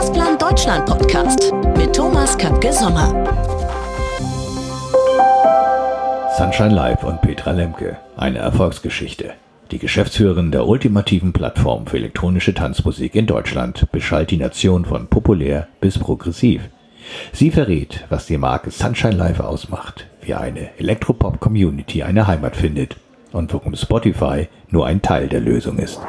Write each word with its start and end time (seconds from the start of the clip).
Crossplan 0.00 0.38
Deutschland 0.38 0.86
Podcast 0.86 1.52
mit 1.76 1.94
Thomas 1.94 2.38
Köpke-Sommer. 2.38 3.12
Sunshine 6.38 6.74
Live 6.74 7.04
und 7.04 7.20
Petra 7.20 7.50
Lemke. 7.50 7.98
Eine 8.16 8.38
Erfolgsgeschichte. 8.38 9.34
Die 9.70 9.78
Geschäftsführerin 9.78 10.52
der 10.52 10.66
ultimativen 10.66 11.34
Plattform 11.34 11.86
für 11.86 11.98
elektronische 11.98 12.54
Tanzmusik 12.54 13.14
in 13.14 13.26
Deutschland 13.26 13.92
beschallt 13.92 14.30
die 14.30 14.38
Nation 14.38 14.86
von 14.86 15.06
populär 15.08 15.68
bis 15.82 15.98
progressiv. 15.98 16.62
Sie 17.34 17.50
verrät, 17.50 18.06
was 18.08 18.24
die 18.24 18.38
Marke 18.38 18.70
Sunshine 18.70 19.16
Live 19.16 19.40
ausmacht, 19.40 20.06
wie 20.22 20.32
eine 20.32 20.70
Elektropop-Community 20.78 22.04
eine 22.04 22.26
Heimat 22.26 22.56
findet 22.56 22.96
und 23.32 23.52
warum 23.52 23.76
Spotify 23.76 24.48
nur 24.70 24.86
ein 24.86 25.02
Teil 25.02 25.28
der 25.28 25.40
Lösung 25.40 25.76
ist. 25.76 26.00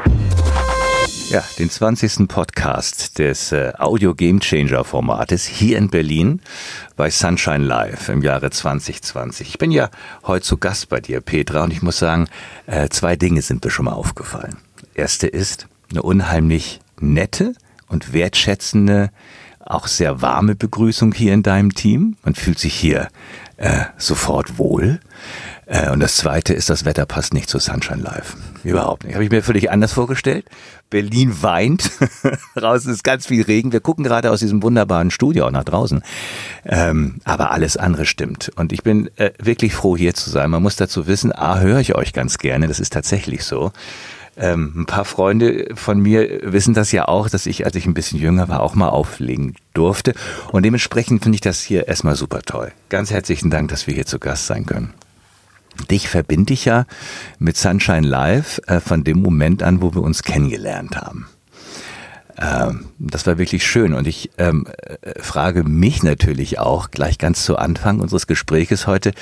Ja, 1.31 1.45
den 1.57 1.69
20. 1.69 2.27
Podcast 2.27 3.17
des 3.17 3.53
äh, 3.53 3.71
Audio 3.77 4.13
Game 4.13 4.41
Changer 4.41 4.83
Formates 4.83 5.45
hier 5.45 5.77
in 5.77 5.89
Berlin 5.89 6.41
bei 6.97 7.09
Sunshine 7.09 7.63
Live 7.63 8.09
im 8.09 8.21
Jahre 8.21 8.49
2020. 8.49 9.47
Ich 9.47 9.57
bin 9.57 9.71
ja 9.71 9.89
heute 10.23 10.45
zu 10.45 10.57
Gast 10.57 10.89
bei 10.89 10.99
dir, 10.99 11.21
Petra, 11.21 11.63
und 11.63 11.71
ich 11.71 11.81
muss 11.81 11.99
sagen, 11.99 12.27
äh, 12.65 12.89
zwei 12.89 13.15
Dinge 13.15 13.41
sind 13.41 13.63
mir 13.63 13.71
schon 13.71 13.85
mal 13.85 13.93
aufgefallen. 13.93 14.57
Erste 14.93 15.27
ist 15.27 15.67
eine 15.89 16.01
unheimlich 16.01 16.81
nette 16.99 17.53
und 17.87 18.11
wertschätzende, 18.11 19.09
auch 19.61 19.87
sehr 19.87 20.21
warme 20.21 20.55
Begrüßung 20.55 21.13
hier 21.13 21.33
in 21.33 21.43
deinem 21.43 21.73
Team. 21.73 22.17
Man 22.23 22.35
fühlt 22.35 22.59
sich 22.59 22.73
hier 22.73 23.07
äh, 23.55 23.85
sofort 23.97 24.57
wohl. 24.57 24.99
Äh, 25.71 25.89
und 25.89 26.01
das 26.01 26.17
Zweite 26.17 26.53
ist, 26.53 26.69
das 26.69 26.83
Wetter 26.83 27.05
passt 27.05 27.33
nicht 27.33 27.49
zu 27.49 27.57
Sunshine 27.57 28.01
Live. 28.01 28.35
Überhaupt 28.65 29.05
nicht. 29.05 29.13
Habe 29.13 29.23
ich 29.23 29.31
mir 29.31 29.41
völlig 29.41 29.71
anders 29.71 29.93
vorgestellt. 29.93 30.45
Berlin 30.89 31.41
weint. 31.41 31.91
draußen 32.55 32.91
ist 32.91 33.05
ganz 33.05 33.27
viel 33.27 33.43
Regen. 33.43 33.71
Wir 33.71 33.79
gucken 33.79 34.03
gerade 34.03 34.31
aus 34.31 34.41
diesem 34.41 34.61
wunderbaren 34.61 35.11
Studio 35.11 35.47
auch 35.47 35.51
nach 35.51 35.63
draußen. 35.63 36.03
Ähm, 36.65 37.21
aber 37.23 37.51
alles 37.51 37.77
andere 37.77 38.05
stimmt. 38.05 38.51
Und 38.57 38.73
ich 38.73 38.83
bin 38.83 39.09
äh, 39.15 39.31
wirklich 39.41 39.73
froh, 39.73 39.95
hier 39.95 40.13
zu 40.13 40.29
sein. 40.29 40.49
Man 40.49 40.61
muss 40.61 40.75
dazu 40.75 41.07
wissen, 41.07 41.31
A, 41.31 41.61
höre 41.61 41.79
ich 41.79 41.95
euch 41.95 42.11
ganz 42.11 42.37
gerne. 42.37 42.67
Das 42.67 42.81
ist 42.81 42.91
tatsächlich 42.91 43.45
so. 43.45 43.71
Ähm, 44.35 44.73
ein 44.75 44.85
paar 44.85 45.05
Freunde 45.05 45.69
von 45.75 46.01
mir 46.01 46.51
wissen 46.51 46.73
das 46.73 46.91
ja 46.91 47.07
auch, 47.07 47.29
dass 47.29 47.45
ich, 47.45 47.65
als 47.65 47.77
ich 47.77 47.85
ein 47.85 47.93
bisschen 47.93 48.19
jünger 48.19 48.49
war, 48.49 48.59
auch 48.59 48.75
mal 48.75 48.89
auflegen 48.89 49.55
durfte. 49.73 50.15
Und 50.51 50.63
dementsprechend 50.63 51.23
finde 51.23 51.35
ich 51.35 51.41
das 51.41 51.61
hier 51.61 51.87
erstmal 51.87 52.15
super 52.15 52.41
toll. 52.41 52.73
Ganz 52.89 53.09
herzlichen 53.09 53.49
Dank, 53.49 53.69
dass 53.69 53.87
wir 53.87 53.93
hier 53.93 54.05
zu 54.05 54.19
Gast 54.19 54.47
sein 54.47 54.65
können. 54.65 54.93
Dich 55.89 56.09
verbinde 56.09 56.53
ich 56.53 56.65
ja 56.65 56.85
mit 57.39 57.57
Sunshine 57.57 58.07
Live 58.07 58.59
äh, 58.67 58.79
von 58.79 59.03
dem 59.03 59.21
Moment 59.21 59.63
an, 59.63 59.81
wo 59.81 59.93
wir 59.93 60.01
uns 60.01 60.23
kennengelernt 60.23 60.97
haben. 60.97 61.27
Ähm, 62.37 62.87
das 62.97 63.27
war 63.27 63.37
wirklich 63.37 63.65
schön 63.65 63.93
und 63.93 64.07
ich 64.07 64.31
ähm, 64.37 64.65
äh, 65.01 65.21
frage 65.21 65.63
mich 65.63 66.01
natürlich 66.01 66.59
auch 66.59 66.89
gleich 66.89 67.17
ganz 67.17 67.43
zu 67.45 67.57
Anfang 67.57 67.99
unseres 67.99 68.25
Gespräches 68.25 68.87
heute, 68.87 69.13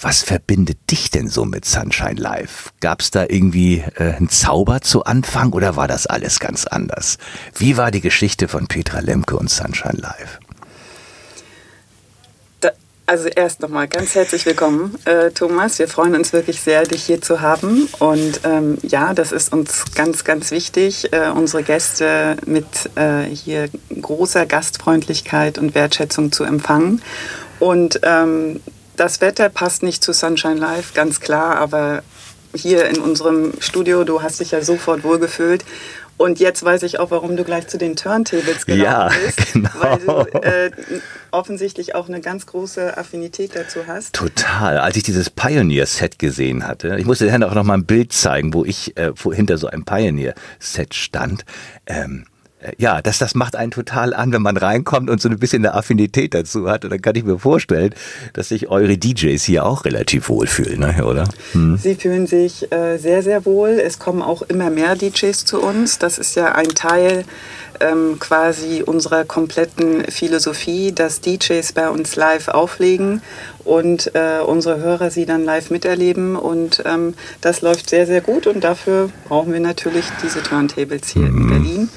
was 0.00 0.22
verbindet 0.22 0.78
dich 0.90 1.10
denn 1.10 1.28
so 1.28 1.44
mit 1.44 1.64
Sunshine 1.64 2.20
Live? 2.20 2.72
Gab 2.80 3.00
es 3.00 3.10
da 3.10 3.24
irgendwie 3.28 3.84
äh, 3.96 4.14
einen 4.14 4.28
Zauber 4.28 4.80
zu 4.80 5.04
Anfang 5.04 5.52
oder 5.52 5.76
war 5.76 5.88
das 5.88 6.06
alles 6.06 6.40
ganz 6.40 6.66
anders? 6.66 7.18
Wie 7.56 7.76
war 7.76 7.90
die 7.90 8.00
Geschichte 8.00 8.48
von 8.48 8.66
Petra 8.66 9.00
Lemke 9.00 9.36
und 9.36 9.50
Sunshine 9.50 9.98
Live? 9.98 10.38
Also 13.08 13.28
erst 13.28 13.62
nochmal 13.62 13.88
ganz 13.88 14.14
herzlich 14.14 14.44
willkommen, 14.44 14.94
äh, 15.06 15.30
Thomas. 15.30 15.78
Wir 15.78 15.88
freuen 15.88 16.14
uns 16.14 16.34
wirklich 16.34 16.60
sehr, 16.60 16.82
dich 16.82 17.04
hier 17.04 17.22
zu 17.22 17.40
haben. 17.40 17.88
Und 18.00 18.42
ähm, 18.44 18.76
ja, 18.82 19.14
das 19.14 19.32
ist 19.32 19.50
uns 19.50 19.94
ganz, 19.94 20.24
ganz 20.24 20.50
wichtig, 20.50 21.10
äh, 21.14 21.30
unsere 21.30 21.62
Gäste 21.62 22.36
mit 22.44 22.66
äh, 22.96 23.22
hier 23.22 23.70
großer 23.98 24.44
Gastfreundlichkeit 24.44 25.56
und 25.56 25.74
Wertschätzung 25.74 26.32
zu 26.32 26.44
empfangen. 26.44 27.00
Und 27.60 27.98
ähm, 28.02 28.60
das 28.96 29.22
Wetter 29.22 29.48
passt 29.48 29.82
nicht 29.82 30.04
zu 30.04 30.12
Sunshine 30.12 30.56
Live, 30.56 30.92
ganz 30.92 31.18
klar, 31.20 31.56
aber 31.56 32.02
hier 32.54 32.90
in 32.90 32.98
unserem 32.98 33.52
Studio, 33.60 34.04
du 34.04 34.22
hast 34.22 34.40
dich 34.40 34.50
ja 34.50 34.60
sofort 34.60 35.02
wohlgefühlt. 35.02 35.64
Und 36.18 36.40
jetzt 36.40 36.64
weiß 36.64 36.82
ich 36.82 36.98
auch, 36.98 37.10
warum 37.10 37.36
du 37.36 37.44
gleich 37.44 37.68
zu 37.68 37.78
den 37.78 37.96
Turntables 37.96 38.66
gelaufen 38.66 38.82
ja, 38.82 39.10
bist. 39.24 39.52
Genau. 39.52 39.70
Weil 39.80 39.98
du 39.98 40.38
äh, 40.40 40.70
offensichtlich 41.30 41.94
auch 41.94 42.08
eine 42.08 42.20
ganz 42.20 42.46
große 42.46 42.96
Affinität 42.96 43.54
dazu 43.54 43.86
hast. 43.86 44.14
Total. 44.14 44.78
Als 44.78 44.96
ich 44.96 45.04
dieses 45.04 45.30
Pioneer-Set 45.30 46.18
gesehen 46.18 46.66
hatte, 46.66 46.96
ich 46.98 47.06
musste 47.06 47.26
dir 47.26 47.48
auch 47.48 47.54
noch 47.54 47.64
mal 47.64 47.74
ein 47.74 47.86
Bild 47.86 48.12
zeigen, 48.12 48.52
wo 48.52 48.64
ich 48.64 48.96
äh, 48.96 49.12
wo 49.14 49.32
hinter 49.32 49.58
so 49.58 49.68
einem 49.68 49.84
Pioneer-Set 49.84 50.94
stand. 50.94 51.44
Ähm, 51.86 52.24
äh, 52.24 52.27
ja, 52.76 53.00
das, 53.02 53.18
das 53.18 53.34
macht 53.34 53.54
einen 53.54 53.70
total 53.70 54.14
an, 54.14 54.32
wenn 54.32 54.42
man 54.42 54.56
reinkommt 54.56 55.10
und 55.10 55.20
so 55.20 55.28
ein 55.28 55.38
bisschen 55.38 55.64
eine 55.64 55.74
Affinität 55.74 56.34
dazu 56.34 56.68
hat. 56.68 56.84
Und 56.84 56.90
dann 56.90 57.00
kann 57.00 57.14
ich 57.14 57.24
mir 57.24 57.38
vorstellen, 57.38 57.94
dass 58.32 58.48
sich 58.48 58.68
eure 58.68 58.98
DJs 58.98 59.42
hier 59.42 59.64
auch 59.64 59.84
relativ 59.84 60.28
wohl 60.28 60.46
fühlen, 60.46 60.80
ne, 60.80 61.04
oder? 61.04 61.24
Hm. 61.52 61.76
Sie 61.76 61.94
fühlen 61.94 62.26
sich 62.26 62.70
äh, 62.72 62.98
sehr, 62.98 63.22
sehr 63.22 63.44
wohl. 63.46 63.70
Es 63.70 63.98
kommen 63.98 64.22
auch 64.22 64.42
immer 64.42 64.70
mehr 64.70 64.96
DJs 64.96 65.44
zu 65.44 65.60
uns. 65.60 65.98
Das 65.98 66.18
ist 66.18 66.34
ja 66.34 66.52
ein 66.52 66.68
Teil 66.70 67.24
ähm, 67.80 68.18
quasi 68.18 68.82
unserer 68.84 69.24
kompletten 69.24 70.04
Philosophie, 70.10 70.92
dass 70.92 71.20
DJs 71.20 71.72
bei 71.72 71.88
uns 71.88 72.16
live 72.16 72.48
auflegen 72.48 73.22
und 73.64 74.14
äh, 74.14 74.40
unsere 74.44 74.78
Hörer 74.80 75.10
sie 75.10 75.26
dann 75.26 75.44
live 75.44 75.70
miterleben. 75.70 76.34
Und 76.34 76.82
ähm, 76.86 77.14
das 77.40 77.60
läuft 77.60 77.90
sehr, 77.90 78.06
sehr 78.06 78.20
gut. 78.20 78.48
Und 78.48 78.64
dafür 78.64 79.10
brauchen 79.28 79.52
wir 79.52 79.60
natürlich 79.60 80.06
diese 80.22 80.42
Turntables 80.42 81.08
hier 81.08 81.22
mhm. 81.22 81.38
in 81.38 81.48
Berlin. 81.48 81.88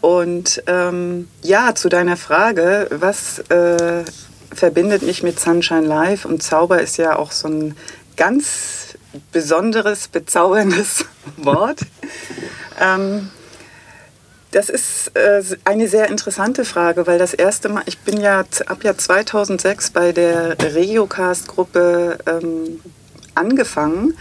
Und 0.00 0.62
ähm, 0.66 1.28
ja, 1.42 1.74
zu 1.74 1.88
deiner 1.88 2.16
Frage, 2.16 2.88
was 2.90 3.40
äh, 3.50 4.04
verbindet 4.52 5.02
mich 5.02 5.22
mit 5.22 5.40
Sunshine 5.40 5.86
Live? 5.86 6.24
Und 6.24 6.42
Zauber 6.42 6.80
ist 6.80 6.96
ja 6.98 7.16
auch 7.16 7.32
so 7.32 7.48
ein 7.48 7.76
ganz 8.16 8.96
besonderes, 9.32 10.08
bezauberndes 10.08 11.04
Wort. 11.36 11.80
ähm, 12.80 13.30
das 14.50 14.70
ist 14.70 15.14
äh, 15.14 15.42
eine 15.64 15.88
sehr 15.88 16.08
interessante 16.08 16.64
Frage, 16.64 17.06
weil 17.06 17.18
das 17.18 17.34
erste 17.34 17.68
Mal, 17.68 17.82
ich 17.84 17.98
bin 17.98 18.18
ja 18.18 18.44
ab 18.66 18.82
ja 18.82 18.96
2006 18.96 19.90
bei 19.90 20.12
der 20.12 20.56
Regiocast-Gruppe 20.58 22.18
ähm, 22.26 22.80
angefangen 23.34 24.16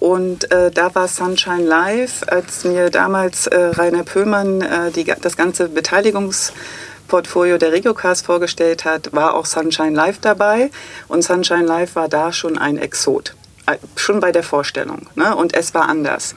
und 0.00 0.50
äh, 0.50 0.70
da 0.70 0.94
war 0.94 1.06
Sunshine 1.08 1.62
Live, 1.62 2.22
als 2.26 2.64
mir 2.64 2.88
damals 2.88 3.46
äh, 3.46 3.56
Rainer 3.56 4.02
Pöhlmann 4.02 4.62
äh, 4.62 4.90
die, 4.90 5.04
das 5.04 5.36
ganze 5.36 5.68
Beteiligungsportfolio 5.68 7.58
der 7.58 7.72
Regiocast 7.72 8.24
vorgestellt 8.24 8.86
hat, 8.86 9.12
war 9.12 9.34
auch 9.34 9.44
Sunshine 9.44 9.94
Live 9.94 10.18
dabei. 10.18 10.70
Und 11.06 11.22
Sunshine 11.22 11.66
Live 11.66 11.96
war 11.96 12.08
da 12.08 12.32
schon 12.32 12.56
ein 12.56 12.78
Exot, 12.78 13.34
äh, 13.66 13.76
schon 13.94 14.20
bei 14.20 14.32
der 14.32 14.42
Vorstellung. 14.42 15.06
Ne? 15.16 15.36
Und 15.36 15.54
es 15.54 15.74
war 15.74 15.86
anders. 15.90 16.34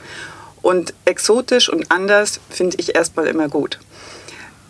Und 0.61 0.93
exotisch 1.05 1.69
und 1.69 1.89
anders 1.89 2.41
finde 2.49 2.75
ich 2.79 2.95
erstmal 2.95 3.27
immer 3.27 3.47
gut. 3.47 3.79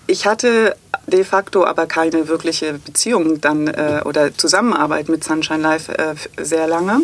Ich 0.06 0.28
hatte 0.28 0.76
de 1.08 1.24
facto 1.24 1.66
aber 1.66 1.88
keine 1.88 2.28
wirkliche 2.28 2.74
Beziehung 2.74 3.42
dann 3.42 3.68
äh, 3.70 4.02
oder 4.06 4.38
Zusammenarbeit 4.38 5.10
mit 5.10 5.24
Sunshine 5.24 5.64
Live 5.64 5.90
äh, 5.90 6.14
sehr 6.38 6.68
lange. 6.68 7.02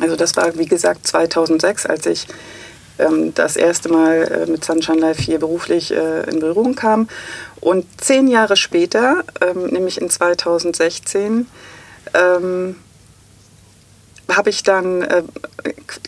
Also 0.00 0.16
das 0.16 0.36
war, 0.36 0.56
wie 0.58 0.66
gesagt, 0.66 1.06
2006, 1.06 1.86
als 1.86 2.06
ich 2.06 2.26
ähm, 2.98 3.34
das 3.34 3.56
erste 3.56 3.88
Mal 3.88 4.46
äh, 4.46 4.50
mit 4.50 4.64
Sunshine 4.64 4.98
Life 4.98 5.22
hier 5.22 5.38
beruflich 5.38 5.92
äh, 5.92 6.28
in 6.30 6.40
Berührung 6.40 6.74
kam. 6.74 7.08
Und 7.60 7.86
zehn 8.00 8.28
Jahre 8.28 8.56
später, 8.56 9.24
ähm, 9.40 9.66
nämlich 9.66 10.00
in 10.00 10.10
2016, 10.10 11.46
ähm, 12.14 12.76
habe 14.30 14.50
ich 14.50 14.62
dann 14.62 15.02
äh, 15.02 15.22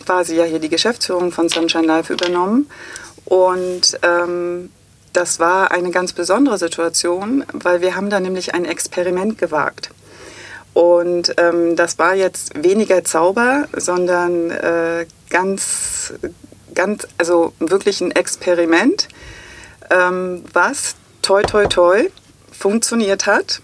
quasi 0.05 0.35
ja 0.35 0.45
hier 0.45 0.59
die 0.59 0.69
Geschäftsführung 0.69 1.31
von 1.31 1.49
Sunshine 1.49 1.85
Life 1.85 2.11
übernommen. 2.11 2.69
Und 3.25 3.99
ähm, 4.01 4.69
das 5.13 5.39
war 5.39 5.71
eine 5.71 5.91
ganz 5.91 6.13
besondere 6.13 6.57
Situation, 6.57 7.45
weil 7.53 7.81
wir 7.81 7.95
haben 7.95 8.09
da 8.09 8.19
nämlich 8.19 8.53
ein 8.53 8.65
Experiment 8.65 9.37
gewagt. 9.37 9.91
Und 10.73 11.35
ähm, 11.37 11.75
das 11.75 11.99
war 11.99 12.15
jetzt 12.15 12.63
weniger 12.63 13.03
Zauber, 13.03 13.67
sondern 13.73 14.49
äh, 14.49 15.05
ganz, 15.29 16.13
ganz, 16.73 17.07
also 17.17 17.53
wirklich 17.59 18.01
ein 18.01 18.11
Experiment, 18.11 19.07
ähm, 19.91 20.43
was 20.51 20.95
toi 21.21 21.43
toi 21.43 21.67
toi 21.67 22.09
funktioniert 22.51 23.27
hat. 23.27 23.61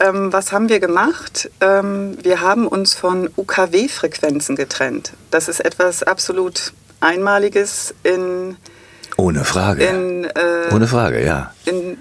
Ähm, 0.00 0.32
was 0.32 0.52
haben 0.52 0.68
wir 0.68 0.80
gemacht? 0.80 1.50
Ähm, 1.60 2.18
wir 2.22 2.40
haben 2.40 2.66
uns 2.66 2.94
von 2.94 3.30
UKW-Frequenzen 3.36 4.56
getrennt. 4.56 5.12
Das 5.30 5.48
ist 5.48 5.60
etwas 5.60 6.02
absolut 6.02 6.72
Einmaliges 7.00 7.94
in. 8.02 8.56
Ohne 9.16 9.44
Frage. 9.44 9.84
In, 9.84 10.24
äh, 10.24 10.74
Ohne 10.74 10.88
Frage, 10.88 11.24
ja. 11.24 11.54
In 11.64 11.98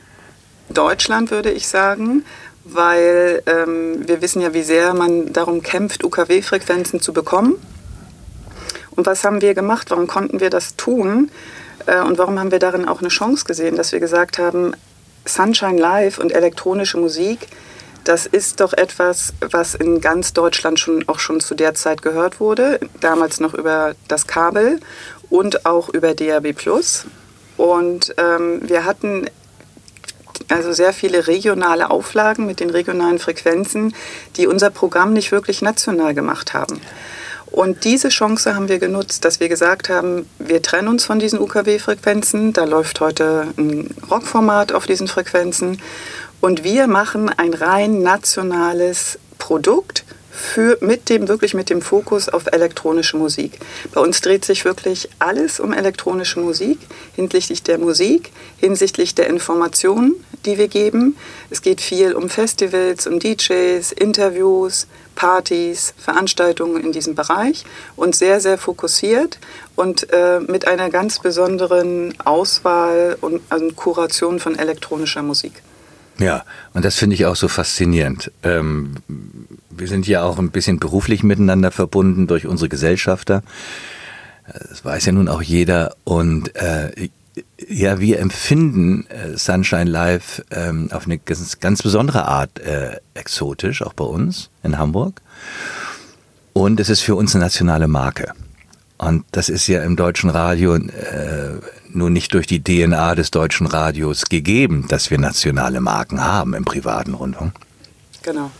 Deutschland 0.69 1.31
würde 1.31 1.51
ich 1.51 1.67
sagen 1.67 2.23
weil 2.63 3.41
ähm, 3.45 4.07
wir 4.07 4.21
wissen 4.21 4.41
ja, 4.41 4.53
wie 4.53 4.63
sehr 4.63 4.93
man 4.93 5.33
darum 5.33 5.61
kämpft, 5.61 6.03
UKW-Frequenzen 6.03 7.01
zu 7.01 7.13
bekommen. 7.13 7.55
Und 8.91 9.05
was 9.05 9.23
haben 9.23 9.41
wir 9.41 9.53
gemacht? 9.53 9.89
Warum 9.89 10.07
konnten 10.07 10.39
wir 10.39 10.49
das 10.49 10.75
tun? 10.75 11.31
Äh, 11.85 12.01
und 12.01 12.17
warum 12.17 12.39
haben 12.39 12.51
wir 12.51 12.59
darin 12.59 12.87
auch 12.87 12.99
eine 12.99 13.09
Chance 13.09 13.45
gesehen, 13.45 13.75
dass 13.75 13.91
wir 13.91 13.99
gesagt 13.99 14.37
haben, 14.37 14.73
Sunshine 15.25 15.79
Live 15.79 16.17
und 16.17 16.31
elektronische 16.31 16.97
Musik, 16.97 17.47
das 18.03 18.25
ist 18.25 18.59
doch 18.59 18.73
etwas, 18.73 19.33
was 19.51 19.75
in 19.75 20.01
ganz 20.01 20.33
Deutschland 20.33 20.79
schon 20.79 21.07
auch 21.07 21.19
schon 21.19 21.39
zu 21.39 21.53
der 21.53 21.75
Zeit 21.75 22.01
gehört 22.01 22.39
wurde, 22.39 22.79
damals 22.99 23.39
noch 23.39 23.53
über 23.53 23.93
das 24.07 24.25
Kabel 24.25 24.79
und 25.29 25.65
auch 25.65 25.89
über 25.89 26.15
DAB+. 26.15 26.55
Und 27.57 28.15
ähm, 28.17 28.61
wir 28.63 28.85
hatten 28.85 29.27
also 30.49 30.73
sehr 30.73 30.93
viele 30.93 31.27
regionale 31.27 31.89
Auflagen 31.89 32.45
mit 32.45 32.59
den 32.59 32.69
regionalen 32.69 33.19
Frequenzen, 33.19 33.93
die 34.37 34.47
unser 34.47 34.69
Programm 34.69 35.13
nicht 35.13 35.31
wirklich 35.31 35.61
national 35.61 36.13
gemacht 36.13 36.53
haben. 36.53 36.81
Und 37.51 37.83
diese 37.83 38.07
Chance 38.07 38.55
haben 38.55 38.69
wir 38.69 38.79
genutzt, 38.79 39.25
dass 39.25 39.41
wir 39.41 39.49
gesagt 39.49 39.89
haben, 39.89 40.25
wir 40.39 40.61
trennen 40.61 40.87
uns 40.87 41.03
von 41.03 41.19
diesen 41.19 41.39
UKW-Frequenzen. 41.39 42.53
Da 42.53 42.63
läuft 42.63 43.01
heute 43.01 43.47
ein 43.57 43.93
Rockformat 44.09 44.71
auf 44.71 44.85
diesen 44.85 45.09
Frequenzen. 45.09 45.81
Und 46.39 46.63
wir 46.63 46.87
machen 46.87 47.29
ein 47.29 47.53
rein 47.53 48.01
nationales 48.01 49.19
Produkt 49.37 50.05
für, 50.31 50.77
mit 50.81 51.09
dem, 51.09 51.27
wirklich 51.27 51.53
mit 51.53 51.69
dem 51.69 51.81
Fokus 51.81 52.29
auf 52.29 52.47
elektronische 52.47 53.17
Musik. 53.17 53.59
Bei 53.93 54.01
uns 54.01 54.21
dreht 54.21 54.45
sich 54.45 54.65
wirklich 54.65 55.09
alles 55.19 55.59
um 55.59 55.73
elektronische 55.73 56.39
Musik, 56.39 56.79
hinsichtlich 57.15 57.63
der 57.63 57.77
Musik, 57.77 58.31
hinsichtlich 58.57 59.13
der 59.13 59.27
Informationen, 59.27 60.15
die 60.45 60.57
wir 60.57 60.67
geben. 60.67 61.17
Es 61.49 61.61
geht 61.61 61.81
viel 61.81 62.13
um 62.13 62.29
Festivals, 62.29 63.07
um 63.07 63.19
DJs, 63.19 63.91
Interviews, 63.91 64.87
Partys, 65.15 65.93
Veranstaltungen 65.97 66.81
in 66.81 66.91
diesem 66.91 67.13
Bereich 67.13 67.65
und 67.95 68.15
sehr, 68.15 68.39
sehr 68.39 68.57
fokussiert 68.57 69.37
und 69.75 70.11
äh, 70.11 70.39
mit 70.39 70.67
einer 70.67 70.89
ganz 70.89 71.19
besonderen 71.19 72.13
Auswahl 72.23 73.17
und 73.21 73.41
also 73.49 73.67
Kuration 73.73 74.39
von 74.39 74.57
elektronischer 74.57 75.21
Musik. 75.21 75.61
Ja, 76.19 76.43
und 76.73 76.85
das 76.85 76.97
finde 76.97 77.15
ich 77.15 77.25
auch 77.25 77.35
so 77.35 77.47
faszinierend. 77.47 78.31
Ähm, 78.43 78.97
wir 79.69 79.87
sind 79.87 80.07
ja 80.07 80.23
auch 80.23 80.37
ein 80.37 80.51
bisschen 80.51 80.79
beruflich 80.79 81.23
miteinander 81.23 81.71
verbunden 81.71 82.27
durch 82.27 82.45
unsere 82.45 82.69
Gesellschafter. 82.69 83.41
Das 84.69 84.83
weiß 84.83 85.05
ja 85.05 85.11
nun 85.13 85.27
auch 85.27 85.41
jeder. 85.41 85.95
Und 86.03 86.55
äh, 86.55 87.09
ja, 87.67 87.99
wir 87.99 88.19
empfinden 88.19 89.07
äh, 89.07 89.37
Sunshine 89.37 89.89
Live 89.89 90.43
ähm, 90.51 90.89
auf 90.91 91.05
eine 91.05 91.17
ganz, 91.17 91.59
ganz 91.59 91.81
besondere 91.81 92.27
Art 92.27 92.59
äh, 92.59 92.97
exotisch, 93.13 93.81
auch 93.81 93.93
bei 93.93 94.03
uns 94.03 94.49
in 94.63 94.77
Hamburg. 94.77 95.21
Und 96.53 96.79
es 96.79 96.89
ist 96.89 97.01
für 97.01 97.15
uns 97.15 97.33
eine 97.33 97.45
nationale 97.45 97.87
Marke. 97.87 98.33
Und 99.01 99.25
das 99.31 99.49
ist 99.49 99.65
ja 99.65 99.81
im 99.81 99.95
deutschen 99.95 100.29
Radio 100.29 100.75
äh, 100.75 101.59
nur 101.89 102.11
nicht 102.11 102.35
durch 102.35 102.45
die 102.45 102.63
DNA 102.63 103.15
des 103.15 103.31
deutschen 103.31 103.65
Radios 103.65 104.25
gegeben, 104.25 104.85
dass 104.89 105.09
wir 105.09 105.17
nationale 105.17 105.81
Marken 105.81 106.23
haben 106.23 106.53
im 106.53 106.65
privaten 106.65 107.15
Rundfunk. 107.15 107.53
Genau. 108.21 108.51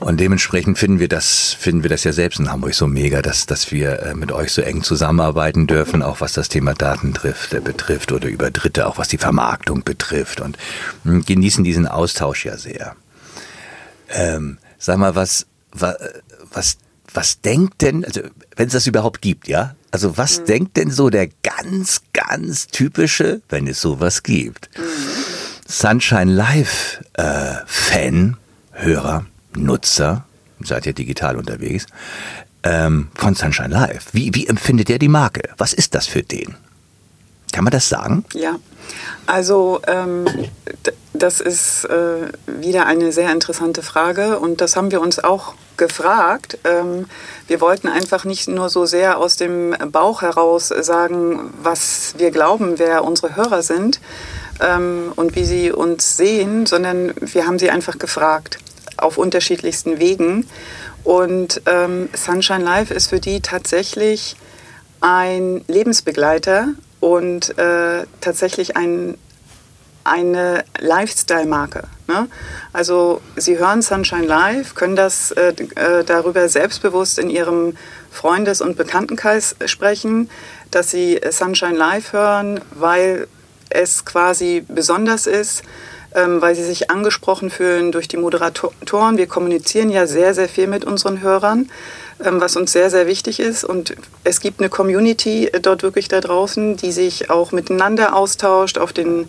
Und 0.00 0.18
dementsprechend 0.18 0.78
finden 0.78 0.98
wir 0.98 1.08
das, 1.08 1.54
finden 1.58 1.82
wir 1.82 1.90
das 1.90 2.04
ja 2.04 2.14
selbst 2.14 2.40
in 2.40 2.50
Hamburg 2.50 2.72
so 2.72 2.86
mega, 2.86 3.20
dass, 3.20 3.44
dass 3.44 3.70
wir 3.70 4.00
äh, 4.00 4.14
mit 4.14 4.32
euch 4.32 4.50
so 4.50 4.62
eng 4.62 4.82
zusammenarbeiten 4.82 5.66
dürfen, 5.66 6.02
auch 6.02 6.22
was 6.22 6.32
das 6.32 6.48
Thema 6.48 6.72
Daten 6.72 7.12
trifft, 7.12 7.52
äh, 7.52 7.60
betrifft 7.60 8.12
oder 8.12 8.28
über 8.28 8.50
Dritte, 8.50 8.86
auch 8.86 8.96
was 8.96 9.08
die 9.08 9.18
Vermarktung 9.18 9.84
betrifft 9.84 10.40
und 10.40 10.56
hm, 11.02 11.22
genießen 11.22 11.64
diesen 11.64 11.86
Austausch 11.86 12.46
ja 12.46 12.56
sehr. 12.56 12.96
Ähm, 14.08 14.56
sag 14.78 14.96
mal, 14.96 15.14
was, 15.14 15.44
was, 15.70 15.96
was 16.50 16.78
was 17.14 17.40
denkt 17.40 17.80
denn, 17.82 18.04
also 18.04 18.20
wenn 18.56 18.66
es 18.66 18.72
das 18.72 18.86
überhaupt 18.86 19.22
gibt, 19.22 19.48
ja? 19.48 19.74
Also 19.90 20.18
was 20.18 20.40
mhm. 20.40 20.44
denkt 20.46 20.76
denn 20.76 20.90
so 20.90 21.08
der 21.08 21.28
ganz, 21.42 22.02
ganz 22.12 22.66
typische, 22.66 23.40
wenn 23.48 23.66
es 23.66 23.80
sowas 23.80 24.22
gibt? 24.22 24.68
Mhm. 24.76 24.82
Sunshine 25.66 26.32
Live 26.32 27.02
äh, 27.14 27.54
Fan, 27.66 28.36
Hörer, 28.72 29.24
Nutzer, 29.56 30.24
seid 30.60 30.86
ihr 30.86 30.92
digital 30.92 31.36
unterwegs, 31.36 31.86
ähm, 32.64 33.08
von 33.14 33.34
Sunshine 33.34 33.68
Live. 33.68 34.06
Wie, 34.12 34.34
wie 34.34 34.46
empfindet 34.46 34.90
er 34.90 34.98
die 34.98 35.08
Marke? 35.08 35.42
Was 35.56 35.72
ist 35.72 35.94
das 35.94 36.06
für 36.06 36.22
den? 36.22 36.54
Kann 37.52 37.64
man 37.64 37.70
das 37.70 37.88
sagen? 37.88 38.24
Ja, 38.34 38.56
also 39.26 39.80
ähm, 39.86 40.26
das 41.12 41.40
ist 41.40 41.84
äh, 41.84 42.28
wieder 42.46 42.86
eine 42.86 43.12
sehr 43.12 43.30
interessante 43.30 43.82
Frage 43.82 44.38
und 44.38 44.60
das 44.60 44.76
haben 44.76 44.90
wir 44.90 45.00
uns 45.00 45.22
auch 45.22 45.54
gefragt. 45.76 46.58
Ähm, 46.64 47.06
wir 47.46 47.60
wollten 47.60 47.88
einfach 47.88 48.24
nicht 48.24 48.48
nur 48.48 48.68
so 48.68 48.84
sehr 48.84 49.18
aus 49.18 49.36
dem 49.36 49.74
Bauch 49.92 50.22
heraus 50.22 50.68
sagen, 50.68 51.52
was 51.62 52.14
wir 52.18 52.30
glauben, 52.30 52.78
wer 52.78 53.04
unsere 53.04 53.36
Hörer 53.36 53.62
sind 53.62 54.00
ähm, 54.60 55.12
und 55.16 55.36
wie 55.36 55.44
sie 55.44 55.72
uns 55.72 56.16
sehen, 56.16 56.66
sondern 56.66 57.14
wir 57.20 57.46
haben 57.46 57.58
sie 57.58 57.70
einfach 57.70 57.98
gefragt 57.98 58.58
auf 58.96 59.18
unterschiedlichsten 59.18 59.98
Wegen. 59.98 60.46
Und 61.04 61.62
ähm, 61.66 62.08
Sunshine 62.14 62.64
Life 62.64 62.92
ist 62.92 63.08
für 63.08 63.20
die 63.20 63.40
tatsächlich 63.40 64.36
ein 65.00 65.64
Lebensbegleiter 65.68 66.68
und 67.04 67.58
äh, 67.58 68.06
tatsächlich 68.22 68.78
ein 68.78 69.18
eine 70.04 70.64
Lifestyle-Marke. 70.78 71.84
Ne? 72.06 72.28
Also 72.74 73.22
Sie 73.36 73.58
hören 73.58 73.80
Sunshine 73.80 74.26
Live, 74.26 74.74
können 74.74 74.96
das 74.96 75.30
äh, 75.30 75.54
äh, 75.76 76.04
darüber 76.04 76.46
selbstbewusst 76.48 77.18
in 77.18 77.30
Ihrem 77.30 77.76
Freundes- 78.10 78.60
und 78.60 78.76
Bekanntenkreis 78.76 79.56
sprechen, 79.64 80.28
dass 80.70 80.90
Sie 80.90 81.20
Sunshine 81.30 81.76
Live 81.76 82.12
hören, 82.12 82.60
weil 82.74 83.28
es 83.70 84.04
quasi 84.04 84.62
besonders 84.68 85.26
ist, 85.26 85.62
ähm, 86.14 86.40
weil 86.40 86.54
Sie 86.54 86.64
sich 86.64 86.90
angesprochen 86.90 87.50
fühlen 87.50 87.92
durch 87.92 88.08
die 88.08 88.16
Moderatoren. 88.16 89.16
Wir 89.16 89.26
kommunizieren 89.26 89.90
ja 89.90 90.06
sehr, 90.06 90.34
sehr 90.34 90.48
viel 90.48 90.66
mit 90.66 90.84
unseren 90.84 91.20
Hörern, 91.20 91.70
ähm, 92.24 92.40
was 92.40 92.56
uns 92.56 92.72
sehr, 92.72 92.90
sehr 92.90 93.06
wichtig 93.06 93.40
ist. 93.40 93.64
Und 93.64 93.94
es 94.22 94.40
gibt 94.40 94.60
eine 94.60 94.68
Community 94.68 95.50
dort 95.62 95.82
wirklich 95.82 96.08
da 96.08 96.20
draußen, 96.20 96.76
die 96.76 96.92
sich 96.92 97.30
auch 97.30 97.52
miteinander 97.52 98.14
austauscht 98.14 98.78
auf 98.78 98.92
den 98.92 99.28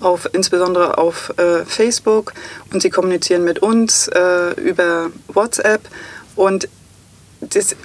auf, 0.00 0.28
insbesondere 0.32 0.98
auf 0.98 1.32
äh, 1.38 1.64
Facebook 1.64 2.32
und 2.72 2.82
sie 2.82 2.90
kommunizieren 2.90 3.44
mit 3.44 3.60
uns 3.60 4.08
äh, 4.08 4.50
über 4.60 5.10
WhatsApp 5.28 5.80
und 6.34 6.68
das, 7.40 7.76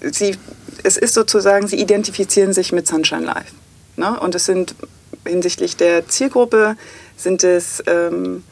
sie, 0.00 0.36
es 0.82 0.96
ist 0.96 1.14
sozusagen, 1.14 1.66
sie 1.66 1.80
identifizieren 1.80 2.52
sich 2.52 2.72
mit 2.72 2.86
Sunshine 2.86 3.24
Live. 3.24 3.52
Ne? 3.96 4.18
Und 4.20 4.34
es 4.34 4.44
sind 4.44 4.74
hinsichtlich 5.26 5.76
der 5.76 6.08
Zielgruppe 6.08 6.76
sind 7.22 7.44
es 7.44 7.82
ähm, 7.86 8.42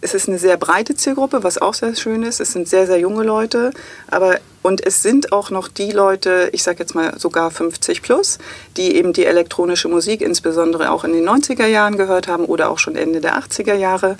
es 0.00 0.14
ist 0.14 0.28
eine 0.28 0.38
sehr 0.38 0.56
breite 0.56 0.94
Zielgruppe, 0.94 1.42
was 1.42 1.58
auch 1.58 1.74
sehr 1.74 1.94
schön 1.94 2.22
ist. 2.22 2.40
Es 2.40 2.52
sind 2.52 2.68
sehr, 2.68 2.86
sehr 2.86 2.98
junge 2.98 3.22
Leute, 3.22 3.72
aber 4.08 4.38
und 4.62 4.84
es 4.86 5.02
sind 5.02 5.32
auch 5.32 5.50
noch 5.50 5.68
die 5.68 5.90
Leute, 5.90 6.50
ich 6.52 6.62
sage 6.62 6.80
jetzt 6.80 6.94
mal 6.94 7.18
sogar 7.18 7.50
50 7.50 8.02
plus, 8.02 8.38
die 8.76 8.94
eben 8.94 9.14
die 9.14 9.24
elektronische 9.24 9.88
Musik 9.88 10.20
insbesondere 10.20 10.90
auch 10.90 11.04
in 11.04 11.12
den 11.12 11.26
90er 11.26 11.66
Jahren 11.66 11.96
gehört 11.96 12.28
haben 12.28 12.44
oder 12.44 12.70
auch 12.70 12.78
schon 12.78 12.94
Ende 12.94 13.20
der 13.20 13.38
80er 13.38 13.74
Jahre, 13.74 14.16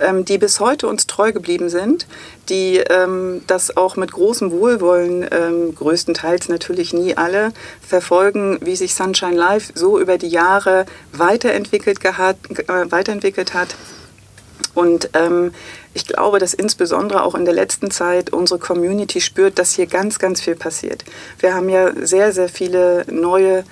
ähm, 0.00 0.24
die 0.24 0.38
bis 0.38 0.60
heute 0.60 0.88
uns 0.88 1.06
treu 1.06 1.32
geblieben 1.32 1.68
sind, 1.68 2.06
die 2.48 2.78
ähm, 2.78 3.42
das 3.46 3.76
auch 3.76 3.96
mit 3.96 4.12
großem 4.12 4.50
Wohlwollen, 4.50 5.26
ähm, 5.30 5.74
größtenteils 5.74 6.48
natürlich 6.48 6.92
nie 6.92 7.16
alle, 7.16 7.52
verfolgen, 7.80 8.58
wie 8.60 8.76
sich 8.76 8.94
Sunshine 8.94 9.36
Live 9.36 9.72
so 9.74 9.98
über 9.98 10.18
die 10.18 10.28
Jahre 10.28 10.86
weiterentwickelt, 11.12 12.00
gehat, 12.00 12.36
äh, 12.68 12.90
weiterentwickelt 12.90 13.54
hat 13.54 13.74
und 14.78 15.10
ähm, 15.14 15.52
ich 15.92 16.06
glaube, 16.06 16.38
dass 16.38 16.54
insbesondere 16.54 17.24
auch 17.24 17.34
in 17.34 17.44
der 17.44 17.52
letzten 17.52 17.90
Zeit 17.90 18.30
unsere 18.32 18.60
Community 18.60 19.20
spürt, 19.20 19.58
dass 19.58 19.74
hier 19.74 19.86
ganz, 19.86 20.20
ganz 20.20 20.40
viel 20.40 20.54
passiert. 20.54 21.04
Wir 21.40 21.52
haben 21.52 21.68
ja 21.68 21.90
sehr, 22.00 22.32
sehr 22.32 22.48
viele 22.48 23.04
neue 23.10 23.64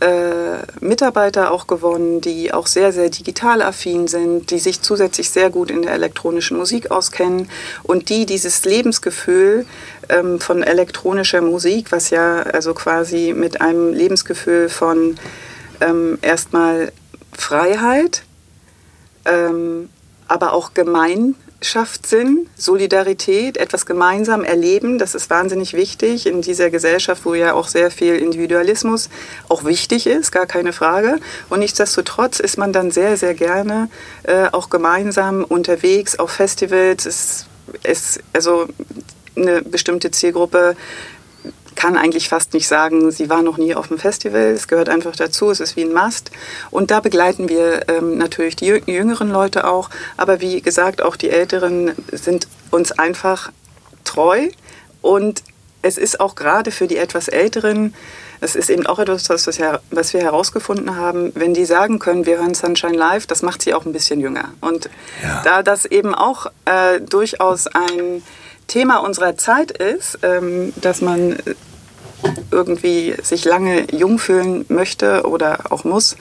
äh, 0.00 0.58
Mitarbeiter 0.80 1.50
auch 1.50 1.66
gewonnen, 1.66 2.20
die 2.20 2.52
auch 2.52 2.66
sehr, 2.66 2.92
sehr 2.92 3.10
digital 3.10 3.62
affin 3.62 4.06
sind, 4.06 4.50
die 4.50 4.58
sich 4.58 4.80
zusätzlich 4.80 5.30
sehr 5.30 5.50
gut 5.50 5.70
in 5.70 5.82
der 5.82 5.92
elektronischen 5.92 6.56
Musik 6.56 6.90
auskennen 6.90 7.50
und 7.82 8.08
die 8.08 8.24
dieses 8.24 8.64
Lebensgefühl 8.64 9.66
ähm, 10.08 10.40
von 10.40 10.62
elektronischer 10.62 11.42
Musik, 11.42 11.90
was 11.90 12.10
ja 12.10 12.42
also 12.42 12.74
quasi 12.74 13.34
mit 13.36 13.60
einem 13.60 13.92
Lebensgefühl 13.92 14.68
von 14.68 15.18
ähm, 15.80 16.18
erstmal 16.22 16.92
Freiheit, 17.32 18.22
ähm, 19.24 19.88
aber 20.28 20.52
auch 20.52 20.74
Gemeinschaftssinn, 21.60 22.46
Solidarität, 22.56 23.56
etwas 23.56 23.84
gemeinsam 23.84 24.44
erleben. 24.44 24.96
Das 24.98 25.16
ist 25.16 25.28
wahnsinnig 25.28 25.74
wichtig 25.74 26.26
in 26.26 26.40
dieser 26.40 26.70
Gesellschaft, 26.70 27.24
wo 27.24 27.34
ja 27.34 27.52
auch 27.52 27.66
sehr 27.66 27.90
viel 27.90 28.14
Individualismus 28.14 29.10
auch 29.48 29.64
wichtig 29.64 30.06
ist, 30.06 30.30
gar 30.30 30.46
keine 30.46 30.72
Frage. 30.72 31.18
Und 31.50 31.58
nichtsdestotrotz 31.58 32.38
ist 32.38 32.58
man 32.58 32.72
dann 32.72 32.92
sehr, 32.92 33.16
sehr 33.16 33.34
gerne 33.34 33.90
äh, 34.22 34.46
auch 34.52 34.70
gemeinsam 34.70 35.42
unterwegs 35.42 36.16
auf 36.16 36.30
Festivals. 36.30 37.06
Es 37.06 37.48
ist 37.82 38.20
also 38.32 38.68
eine 39.36 39.60
bestimmte 39.62 40.12
Zielgruppe 40.12 40.76
kann 41.78 41.96
eigentlich 41.96 42.28
fast 42.28 42.54
nicht 42.54 42.66
sagen, 42.66 43.12
sie 43.12 43.30
war 43.30 43.40
noch 43.42 43.56
nie 43.56 43.72
auf 43.76 43.86
dem 43.86 43.98
Festival. 43.98 44.40
Es 44.40 44.66
gehört 44.66 44.88
einfach 44.88 45.14
dazu, 45.14 45.48
es 45.52 45.60
ist 45.60 45.76
wie 45.76 45.84
ein 45.84 45.92
Mast. 45.92 46.32
Und 46.72 46.90
da 46.90 46.98
begleiten 46.98 47.48
wir 47.48 47.88
ähm, 47.88 48.18
natürlich 48.18 48.56
die 48.56 48.66
jüngeren 48.66 49.30
Leute 49.30 49.64
auch. 49.64 49.88
Aber 50.16 50.40
wie 50.40 50.60
gesagt, 50.60 51.00
auch 51.00 51.14
die 51.14 51.30
Älteren 51.30 51.92
sind 52.10 52.48
uns 52.72 52.90
einfach 52.90 53.52
treu. 54.02 54.48
Und 55.02 55.44
es 55.80 55.98
ist 55.98 56.18
auch 56.18 56.34
gerade 56.34 56.72
für 56.72 56.88
die 56.88 56.96
etwas 56.96 57.28
Älteren, 57.28 57.94
es 58.40 58.56
ist 58.56 58.70
eben 58.70 58.86
auch 58.86 58.98
etwas, 58.98 59.30
was 59.30 60.12
wir 60.12 60.20
herausgefunden 60.20 60.96
haben, 60.96 61.30
wenn 61.36 61.54
die 61.54 61.64
sagen 61.64 62.00
können, 62.00 62.26
wir 62.26 62.38
hören 62.38 62.54
Sunshine 62.54 62.96
Live, 62.96 63.28
das 63.28 63.42
macht 63.42 63.62
sie 63.62 63.72
auch 63.72 63.86
ein 63.86 63.92
bisschen 63.92 64.20
jünger. 64.20 64.50
Und 64.60 64.90
ja. 65.22 65.42
da 65.44 65.62
das 65.62 65.84
eben 65.84 66.12
auch 66.12 66.46
äh, 66.64 67.00
durchaus 67.00 67.68
ein 67.68 68.22
Thema 68.66 68.98
unserer 68.98 69.36
Zeit 69.36 69.70
ist, 69.70 70.18
ähm, 70.22 70.72
dass 70.76 71.00
man 71.00 71.38
irgendwie 72.50 73.14
sich 73.22 73.44
lange 73.44 73.86
jung 73.92 74.18
fühlen 74.18 74.64
möchte 74.68 75.26
oder 75.26 75.70
auch 75.70 75.84
muss, 75.84 76.16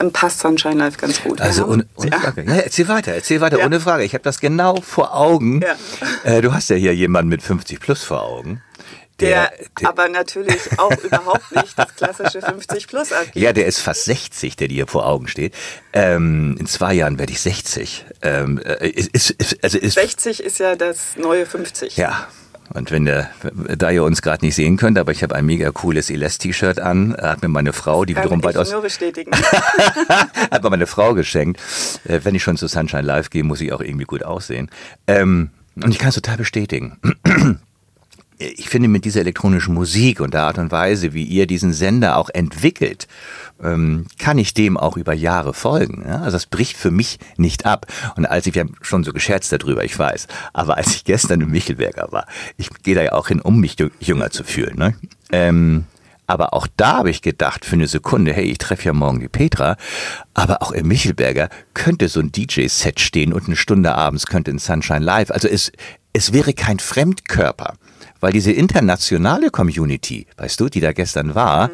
ähm, 0.00 0.12
passt 0.12 0.40
Sunshine 0.40 0.76
Life 0.76 0.98
ganz 0.98 1.22
gut. 1.22 1.40
Also 1.40 1.66
ohne, 1.66 1.86
ohne 1.96 2.10
ja. 2.10 2.20
Frage. 2.20 2.44
Ja, 2.44 2.54
erzähl 2.56 2.88
weiter, 2.88 3.12
erzähl 3.12 3.40
weiter, 3.40 3.58
ja. 3.58 3.66
ohne 3.66 3.80
Frage. 3.80 4.04
Ich 4.04 4.14
habe 4.14 4.24
das 4.24 4.40
genau 4.40 4.76
vor 4.80 5.14
Augen. 5.14 5.62
Äh, 6.24 6.40
du 6.40 6.52
hast 6.52 6.70
ja 6.70 6.76
hier 6.76 6.94
jemanden 6.94 7.28
mit 7.28 7.42
50 7.42 7.80
plus 7.80 8.02
vor 8.02 8.22
Augen. 8.22 8.62
Der, 9.20 9.52
der, 9.80 9.88
aber 9.88 10.08
natürlich 10.08 10.78
auch 10.78 10.96
überhaupt 11.04 11.54
nicht 11.54 11.78
das 11.78 11.94
klassische 11.94 12.40
50 12.40 12.88
plus 12.88 13.12
abgibt. 13.12 13.36
Ja, 13.36 13.52
der 13.52 13.66
ist 13.66 13.78
fast 13.78 14.04
60, 14.06 14.56
der 14.56 14.68
dir 14.68 14.86
vor 14.86 15.06
Augen 15.06 15.28
steht. 15.28 15.54
Ähm, 15.92 16.56
in 16.58 16.66
zwei 16.66 16.94
Jahren 16.94 17.18
werde 17.18 17.32
ich 17.32 17.40
60. 17.40 18.04
Ähm, 18.22 18.58
äh, 18.58 18.88
ist, 18.88 19.30
ist, 19.30 19.62
also 19.62 19.78
ist, 19.78 19.94
60 19.94 20.42
ist 20.42 20.58
ja 20.58 20.74
das 20.76 21.16
neue 21.16 21.46
50. 21.46 21.96
Ja, 21.96 22.28
und 22.74 22.90
wenn 22.90 23.04
der, 23.04 23.30
da 23.76 23.90
ihr 23.90 24.02
uns 24.04 24.22
gerade 24.22 24.44
nicht 24.44 24.54
sehen 24.54 24.76
könnt, 24.76 24.98
aber 24.98 25.12
ich 25.12 25.22
habe 25.22 25.34
ein 25.34 25.44
mega 25.44 25.70
cooles 25.70 26.10
Elas-T-Shirt 26.10 26.80
an, 26.80 27.16
hat 27.20 27.42
mir 27.42 27.48
meine 27.48 27.72
Frau, 27.72 28.04
die 28.04 28.14
Kann 28.14 28.24
wiederum 28.24 28.42
weitaus. 28.44 28.70
nur 28.72 28.82
bestätigen. 28.82 29.30
hat 30.50 30.62
mir 30.62 30.70
meine 30.70 30.86
Frau 30.86 31.14
geschenkt. 31.14 31.60
Äh, 32.04 32.20
wenn 32.22 32.34
ich 32.34 32.42
schon 32.42 32.56
zu 32.56 32.66
Sunshine 32.66 33.02
Live 33.02 33.30
gehe, 33.30 33.44
muss 33.44 33.60
ich 33.60 33.72
auch 33.72 33.80
irgendwie 33.80 34.04
gut 34.04 34.22
aussehen. 34.24 34.70
Ähm, 35.06 35.50
und 35.76 35.90
ich 35.90 35.98
kann 35.98 36.10
es 36.10 36.14
total 36.14 36.36
bestätigen. 36.36 36.98
Ich 38.38 38.68
finde 38.68 38.88
mit 38.88 39.04
dieser 39.04 39.20
elektronischen 39.20 39.74
Musik 39.74 40.20
und 40.20 40.34
der 40.34 40.42
Art 40.42 40.58
und 40.58 40.72
Weise, 40.72 41.12
wie 41.12 41.24
ihr 41.24 41.46
diesen 41.46 41.72
Sender 41.72 42.16
auch 42.16 42.28
entwickelt, 42.30 43.06
ähm, 43.62 44.06
kann 44.18 44.38
ich 44.38 44.54
dem 44.54 44.76
auch 44.76 44.96
über 44.96 45.12
Jahre 45.12 45.54
folgen. 45.54 46.04
Ja? 46.06 46.18
Also 46.22 46.32
das 46.32 46.46
bricht 46.46 46.76
für 46.76 46.90
mich 46.90 47.18
nicht 47.36 47.66
ab. 47.66 47.86
Und 48.16 48.26
als 48.26 48.46
ich, 48.46 48.58
haben 48.58 48.74
schon 48.80 49.04
so 49.04 49.12
gescherzt 49.12 49.52
darüber, 49.52 49.84
ich 49.84 49.98
weiß, 49.98 50.26
aber 50.52 50.76
als 50.76 50.94
ich 50.94 51.04
gestern 51.04 51.40
im 51.40 51.50
Michelberger 51.50 52.08
war, 52.10 52.26
ich 52.56 52.70
gehe 52.82 52.94
da 52.94 53.02
ja 53.02 53.12
auch 53.12 53.28
hin, 53.28 53.40
um 53.40 53.60
mich 53.60 53.76
jünger 54.00 54.30
zu 54.30 54.44
fühlen. 54.44 54.76
Ne? 54.76 54.94
Ähm, 55.30 55.84
aber 56.26 56.54
auch 56.54 56.66
da 56.76 56.98
habe 56.98 57.10
ich 57.10 57.20
gedacht 57.20 57.64
für 57.64 57.74
eine 57.74 57.86
Sekunde, 57.86 58.32
hey, 58.32 58.44
ich 58.44 58.58
treffe 58.58 58.86
ja 58.86 58.92
morgen 58.92 59.20
die 59.20 59.28
Petra. 59.28 59.76
Aber 60.34 60.62
auch 60.62 60.72
im 60.72 60.88
Michelberger 60.88 61.48
könnte 61.74 62.08
so 62.08 62.20
ein 62.20 62.32
DJ-Set 62.32 63.00
stehen 63.00 63.32
und 63.32 63.46
eine 63.46 63.56
Stunde 63.56 63.94
abends 63.94 64.26
könnte 64.26 64.50
ein 64.50 64.58
Sunshine 64.58 65.04
Live. 65.04 65.30
Also 65.30 65.48
es, 65.48 65.72
es 66.12 66.32
wäre 66.32 66.54
kein 66.54 66.78
Fremdkörper 66.78 67.74
weil 68.20 68.32
diese 68.32 68.52
internationale 68.52 69.50
Community, 69.50 70.26
weißt 70.36 70.60
du, 70.60 70.68
die 70.68 70.80
da 70.80 70.92
gestern 70.92 71.34
war, 71.34 71.68
mhm. 71.68 71.72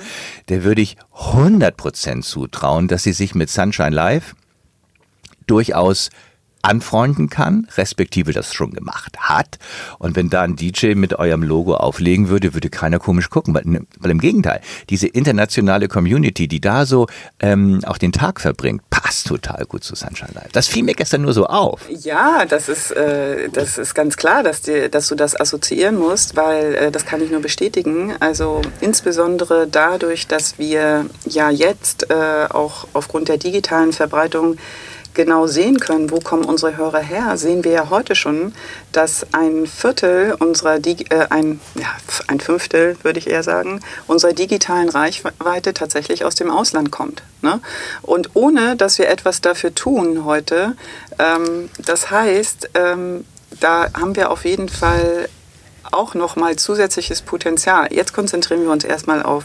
der 0.49 0.65
würde 0.65 0.83
ich 0.83 0.97
100% 1.15 2.23
zutrauen, 2.23 2.89
dass 2.89 3.03
sie 3.03 3.13
sich 3.13 3.35
mit 3.35 3.51
Sunshine 3.51 3.91
Live 3.91 4.35
durchaus 5.47 6.11
anfreunden 6.63 7.31
kann, 7.31 7.69
respektive 7.77 8.33
das 8.33 8.53
schon 8.53 8.73
gemacht 8.73 9.17
hat. 9.19 9.59
Und 9.99 10.17
wenn 10.17 10.31
da 10.31 10.43
ein 10.43 10.57
DJ 10.57 10.95
mit 10.95 11.19
eurem 11.19 11.43
Logo 11.43 11.75
auflegen 11.75 12.29
würde, 12.29 12.55
würde 12.55 12.71
keiner 12.71 12.99
komisch 12.99 13.31
gucken, 13.31 13.55
weil, 13.55 13.65
weil 13.99 14.11
im 14.11 14.21
Gegenteil, 14.21 14.61
diese 14.91 15.07
internationale 15.07 15.89
Community, 15.89 16.49
die 16.49 16.61
da 16.61 16.87
so 16.87 17.07
ähm, 17.41 17.81
auch 17.85 17.99
den 17.99 18.13
Tag 18.13 18.41
verbringt, 18.41 18.83
passt 18.91 19.29
total 19.29 19.65
gut 19.67 19.85
zu 19.85 19.95
Sunshine 19.95 20.31
Live. 20.35 20.53
Das 20.53 20.67
fiel 20.67 20.83
mir 20.83 20.95
gestern 20.95 21.23
nur 21.23 21.33
so 21.33 21.47
auf. 21.47 21.89
Ja, 21.89 22.45
das 22.47 22.69
ist, 22.69 22.91
äh, 22.91 23.49
das 23.51 23.79
ist 23.79 23.95
ganz 23.95 24.17
klar, 24.17 24.43
dass, 24.43 24.63
die, 24.63 24.91
dass 24.91 25.09
du 25.09 25.15
das 25.15 25.39
assoziieren 25.39 25.97
musst, 25.97 26.37
weil 26.37 26.75
äh, 26.75 26.91
das 26.91 27.07
kann 27.07 27.23
ich 27.23 27.31
nur 27.31 27.41
bestätigen. 27.41 28.15
Also 28.21 28.63
insbesondere 28.81 29.67
dadurch, 29.67 30.27
dass 30.27 30.59
wir 30.59 31.07
ja 31.27 31.51
jetzt 31.51 32.11
äh, 32.11 32.47
auch 32.51 32.89
aufgrund 32.93 33.29
der 33.29 33.39
digitalen 33.39 33.93
Verbreitung 33.93 34.57
genau 35.19 35.49
sehen 35.49 35.81
können, 35.81 36.13
wo 36.13 36.21
kommen 36.21 36.45
unsere 36.45 36.77
Hörer 36.77 37.01
her, 37.01 37.37
sehen 37.37 37.65
wir 37.65 37.73
ja 37.73 37.91
heute 37.91 38.15
schon, 38.15 38.55
dass 38.93 39.27
ein 39.33 39.67
Viertel 39.67 40.37
unserer, 40.39 40.77
äh, 40.77 41.27
ein, 41.29 41.61
ja, 41.75 41.89
ein 42.29 42.39
Fünftel 42.39 42.97
würde 43.03 43.19
ich 43.19 43.29
eher 43.29 43.43
sagen, 43.43 43.81
unserer 44.07 44.33
digitalen 44.33 44.89
Reichweite 44.89 45.75
tatsächlich 45.75 46.25
aus 46.25 46.37
dem 46.37 46.53
Ausland 46.53 46.93
kommt. 46.93 47.25
Ne? 47.43 47.61
Und 48.03 48.31
ohne, 48.35 48.77
dass 48.77 48.99
wir 48.99 49.09
etwas 49.09 49.41
dafür 49.41 49.75
tun 49.75 50.25
heute, 50.25 50.77
ähm, 51.19 51.69
das 51.85 52.13
heißt, 52.13 52.71
ähm, 52.75 53.25
da 53.59 53.89
haben 53.95 54.15
wir 54.15 54.31
auf 54.31 54.45
jeden 54.45 54.69
Fall 54.69 55.29
auch 55.91 56.15
nochmal 56.15 56.55
zusätzliches 56.55 57.23
Potenzial. 57.23 57.89
Jetzt 57.93 58.13
konzentrieren 58.13 58.63
wir 58.63 58.71
uns 58.71 58.85
erstmal 58.85 59.23
auf 59.23 59.45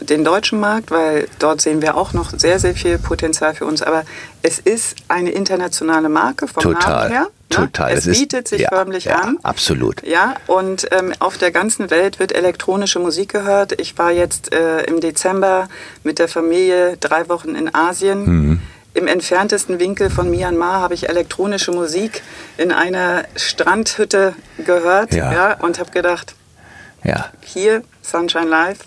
den 0.00 0.24
deutschen 0.24 0.60
Markt, 0.60 0.90
weil 0.90 1.28
dort 1.38 1.60
sehen 1.60 1.82
wir 1.82 1.96
auch 1.96 2.12
noch 2.12 2.30
sehr, 2.30 2.58
sehr 2.58 2.74
viel 2.74 2.98
Potenzial 2.98 3.54
für 3.54 3.66
uns. 3.66 3.82
Aber 3.82 4.04
es 4.42 4.58
ist 4.58 4.96
eine 5.08 5.30
internationale 5.30 6.08
Marke 6.08 6.48
vom 6.48 6.62
Total. 6.62 7.08
Namen 7.08 7.10
her. 7.10 7.20
Ne? 7.22 7.56
Total. 7.56 7.92
Es 7.92 8.04
das 8.04 8.18
bietet 8.18 8.44
ist, 8.44 8.50
sich 8.50 8.62
ja, 8.62 8.68
förmlich 8.68 9.04
ja, 9.04 9.16
an. 9.16 9.38
Absolut. 9.42 10.02
Ja, 10.06 10.34
und 10.46 10.88
ähm, 10.90 11.12
auf 11.20 11.38
der 11.38 11.52
ganzen 11.52 11.90
Welt 11.90 12.18
wird 12.18 12.32
elektronische 12.32 12.98
Musik 12.98 13.32
gehört. 13.32 13.80
Ich 13.80 13.96
war 13.98 14.10
jetzt 14.10 14.52
äh, 14.52 14.82
im 14.82 15.00
Dezember 15.00 15.68
mit 16.02 16.18
der 16.18 16.28
Familie 16.28 16.96
drei 16.98 17.28
Wochen 17.28 17.54
in 17.54 17.74
Asien. 17.74 18.24
Mhm 18.24 18.60
im 18.96 19.06
entferntesten 19.06 19.78
Winkel 19.78 20.08
von 20.08 20.30
Myanmar 20.30 20.80
habe 20.80 20.94
ich 20.94 21.10
elektronische 21.10 21.70
Musik 21.70 22.22
in 22.56 22.72
einer 22.72 23.24
Strandhütte 23.36 24.34
gehört 24.64 25.14
ja. 25.14 25.32
ja 25.32 25.60
und 25.60 25.78
habe 25.78 25.90
gedacht, 25.90 26.34
ja. 27.04 27.26
hier 27.42 27.82
Sunshine 28.00 28.46
Live, 28.46 28.78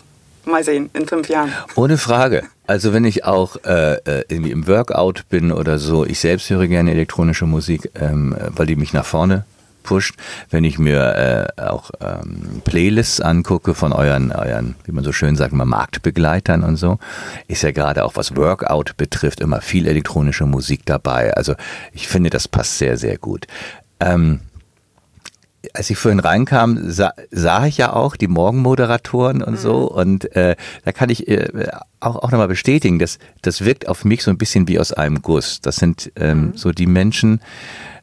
mal 0.50 0.63
sehen, 0.63 0.89
in 0.94 1.08
fünf 1.08 1.29
Jahren. 1.29 1.51
Ohne 1.75 1.98
Frage. 1.98 2.44
Also 2.68 2.94
wenn 2.94 3.06
ich 3.06 3.25
auch 3.25 3.58
äh, 3.65 3.94
äh, 3.94 4.24
irgendwie 4.27 4.51
im 4.51 4.68
Workout 4.68 5.27
bin 5.29 5.51
oder 5.51 5.79
so, 5.79 6.06
ich 6.06 6.20
selbst 6.20 6.50
höre 6.50 6.68
gerne 6.68 6.91
elektronische 6.91 7.46
Musik, 7.46 7.91
ähm, 8.00 8.36
weil 8.56 8.65
die 8.65 8.75
mich 8.75 8.94
nach 8.94 9.06
vorne 9.06 9.46
pusht, 9.84 10.15
wenn 10.51 10.63
ich 10.63 10.77
mir 10.77 11.48
äh, 11.58 11.62
auch 11.62 11.89
ähm, 12.00 12.62
Playlists 12.63 13.22
angucke 13.22 13.74
von 13.74 13.91
euren, 13.91 14.32
euren, 14.32 14.75
wie 14.86 14.91
man 14.91 15.03
so 15.03 15.12
schön 15.12 15.36
sagt, 15.36 15.53
mal 15.53 15.65
Marktbegleitern 15.65 16.63
und 16.63 16.75
so, 16.75 17.00
ist 17.48 17.63
ja 17.63 17.72
gerade 17.72 18.06
auch 18.06 18.15
was 18.15 18.36
Workout 18.36 18.98
betrifft 18.98 19.39
immer 19.39 19.62
viel 19.62 19.88
elektronische 19.88 20.46
Musik 20.46 20.82
dabei. 20.86 21.34
Also 21.34 21.56
ich 21.91 22.08
finde, 22.08 22.29
das 22.29 22.48
passt 22.48 22.77
sehr, 22.77 22.98
sehr 22.98 23.18
gut. 23.18 23.48
Ähm, 24.00 24.41
als 25.74 25.89
ich 25.89 25.98
vorhin 25.98 26.20
reinkam, 26.20 26.89
sah, 26.89 27.13
sah 27.32 27.66
ich 27.66 27.78
ja 27.78 27.94
auch 27.94 28.16
die 28.16 28.28
Morgenmoderatoren 28.28 29.42
und 29.42 29.58
so. 29.60 29.82
Mhm. 29.82 29.98
Und 29.98 30.36
äh, 30.36 30.56
da 30.86 30.92
kann 30.92 31.10
ich 31.10 31.28
äh, 31.28 31.70
auch, 32.00 32.16
auch 32.16 32.32
nochmal 32.32 32.48
bestätigen, 32.48 33.00
dass 33.00 33.20
das 33.42 33.66
wirkt 33.66 33.88
auf 33.88 34.06
mich 34.06 34.24
so 34.24 34.32
ein 34.32 34.38
bisschen 34.38 34.68
wie 34.68 34.80
aus 34.80 34.94
einem 34.94 35.22
Guss. 35.22 35.62
Das 35.62 35.78
sind 35.78 36.12
ähm, 36.16 36.39
mhm. 36.39 36.58
so 36.58 36.72
die 36.72 36.88
Menschen, 36.88 37.42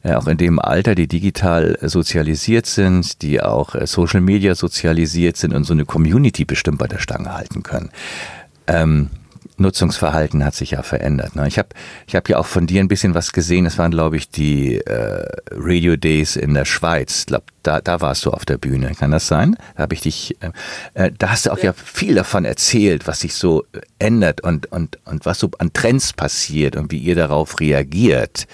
äh, 0.03 0.13
auch 0.13 0.27
in 0.27 0.37
dem 0.37 0.59
Alter, 0.59 0.95
die 0.95 1.07
digital 1.07 1.77
sozialisiert 1.81 2.67
sind, 2.67 3.21
die 3.21 3.41
auch 3.41 3.75
äh, 3.75 3.87
Social 3.87 4.21
Media 4.21 4.53
sozialisiert 4.55 5.37
sind 5.37 5.53
und 5.53 5.63
so 5.63 5.73
eine 5.73 5.85
Community 5.85 6.45
bestimmt 6.45 6.77
bei 6.77 6.87
der 6.87 6.99
Stange 6.99 7.33
halten 7.33 7.63
können. 7.63 7.89
Ähm, 8.67 9.09
Nutzungsverhalten 9.57 10.45
hat 10.45 10.55
sich 10.55 10.71
ja 10.71 10.83
verändert. 10.83 11.35
Ne? 11.35 11.47
Ich 11.47 11.57
habe 11.57 11.69
ich 12.05 12.15
hab 12.15 12.29
ja 12.29 12.37
auch 12.37 12.45
von 12.45 12.67
dir 12.67 12.81
ein 12.81 12.87
bisschen 12.87 13.15
was 13.15 13.31
gesehen. 13.31 13.65
Das 13.65 13.77
waren, 13.77 13.91
glaube 13.91 14.17
ich, 14.17 14.29
die 14.29 14.75
äh, 14.77 15.25
Radio 15.51 15.95
Days 15.95 16.35
in 16.35 16.53
der 16.53 16.65
Schweiz. 16.65 17.21
Ich 17.21 17.25
glaube, 17.27 17.45
da, 17.63 17.81
da 17.81 17.99
warst 18.01 18.25
du 18.25 18.31
auf 18.31 18.45
der 18.45 18.57
Bühne. 18.57 18.93
Kann 18.93 19.11
das 19.11 19.27
sein? 19.27 19.57
Da 19.75 19.83
habe 19.83 19.95
ich 19.95 20.01
dich. 20.01 20.37
Äh, 20.41 20.51
äh, 20.93 21.11
da 21.17 21.31
hast 21.31 21.45
du 21.45 21.51
auch 21.51 21.57
ja. 21.57 21.65
ja. 21.65 21.73
viel 21.73 22.15
davon 22.15 22.45
erzählt, 22.45 23.07
was 23.07 23.21
sich 23.21 23.33
so 23.33 23.65
ändert 23.99 24.41
und, 24.41 24.71
und, 24.71 24.99
und 25.05 25.25
was 25.25 25.39
so 25.39 25.49
an 25.57 25.73
Trends 25.73 26.13
passiert 26.13 26.75
und 26.75 26.91
wie 26.91 26.99
ihr 26.99 27.15
darauf 27.15 27.59
reagiert. 27.59 28.47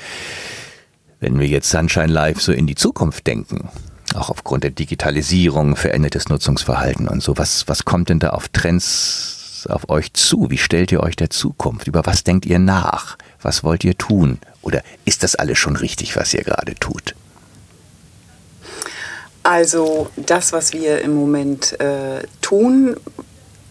Wenn 1.20 1.40
wir 1.40 1.48
jetzt 1.48 1.70
Sunshine 1.70 2.08
Live 2.08 2.42
so 2.42 2.52
in 2.52 2.68
die 2.68 2.76
Zukunft 2.76 3.28
denken, 3.28 3.70
auch 4.16 4.30
aufgrund 4.30 4.64
der 4.64 4.72
Digitalisierung, 4.72 5.76
verändertes 5.76 6.30
Nutzungsverhalten 6.30 7.08
und 7.08 7.24
so, 7.24 7.38
was, 7.38 7.68
was 7.68 7.86
kommt 7.86 8.10
denn 8.10 8.20
da 8.20 8.30
auf 8.32 8.50
Trends 8.50 9.43
auf 9.68 9.90
euch 9.90 10.14
zu? 10.14 10.50
Wie 10.50 10.58
stellt 10.58 10.92
ihr 10.92 11.02
euch 11.02 11.16
der 11.16 11.30
Zukunft? 11.30 11.88
Über 11.88 12.06
was 12.06 12.24
denkt 12.24 12.46
ihr 12.46 12.60
nach? 12.60 13.18
Was 13.42 13.64
wollt 13.64 13.84
ihr 13.84 13.98
tun? 13.98 14.40
Oder 14.62 14.84
ist 15.06 15.24
das 15.24 15.36
alles 15.36 15.58
schon 15.58 15.76
richtig, 15.76 16.16
was 16.16 16.34
ihr 16.34 16.44
gerade 16.44 16.76
tut? 16.76 17.16
Also 19.44 20.10
das, 20.16 20.54
was 20.54 20.72
wir 20.72 21.02
im 21.02 21.16
Moment 21.16 21.80
äh, 21.82 22.24
tun 22.42 22.96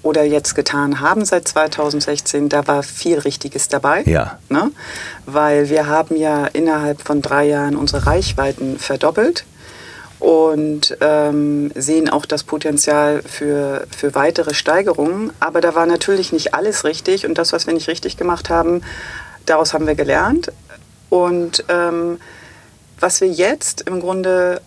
oder 0.03 0.25
jetzt 0.25 0.55
getan 0.55 1.01
haben 1.01 1.25
seit 1.25 1.49
2016, 1.49 2.49
da 2.49 2.67
war 2.67 2.83
viel 2.83 3.19
Richtiges 3.19 3.69
dabei. 3.69 4.03
Ja. 4.03 4.39
Ne? 4.49 4.71
Weil 5.27 5.71
wir 5.71 5.87
haben 5.87 6.17
ja 6.17 6.47
innerhalb 6.47 7.01
von 7.01 7.23
drei 7.23 7.47
Jahren 7.47 7.77
unsere 7.77 8.07
Reichweiten 8.07 8.79
verdoppelt. 8.79 9.45
Und 10.23 10.97
ähm, 11.01 11.73
sehen 11.75 12.09
auch 12.09 12.27
das 12.27 12.45
Potenzial 12.45 13.23
für, 13.23 13.89
für 13.95 14.15
weitere 14.15 14.55
Steigerungen. 14.55 15.33
Aber 15.41 15.61
da 15.61 15.75
war 15.75 15.85
natürlich 15.85 16.33
nicht 16.33 16.55
alles 16.55 16.85
richtig 16.85 17.27
und 17.27 17.39
das, 17.39 17.53
was 17.53 17.67
wir 17.67 17.75
nicht 17.75 17.89
richtig 17.89 18.17
gemacht 18.17 18.49
haben, 18.49 18.83
daraus 19.47 19.75
haben 19.75 19.89
wir 19.89 19.97
gelernt. 19.97 20.53
Und 21.11 21.65
ähm, 21.69 22.21
was 23.01 23.21
wir 23.21 23.29
jetzt 23.29 23.81
im 23.83 23.99
Grunde 23.99 24.61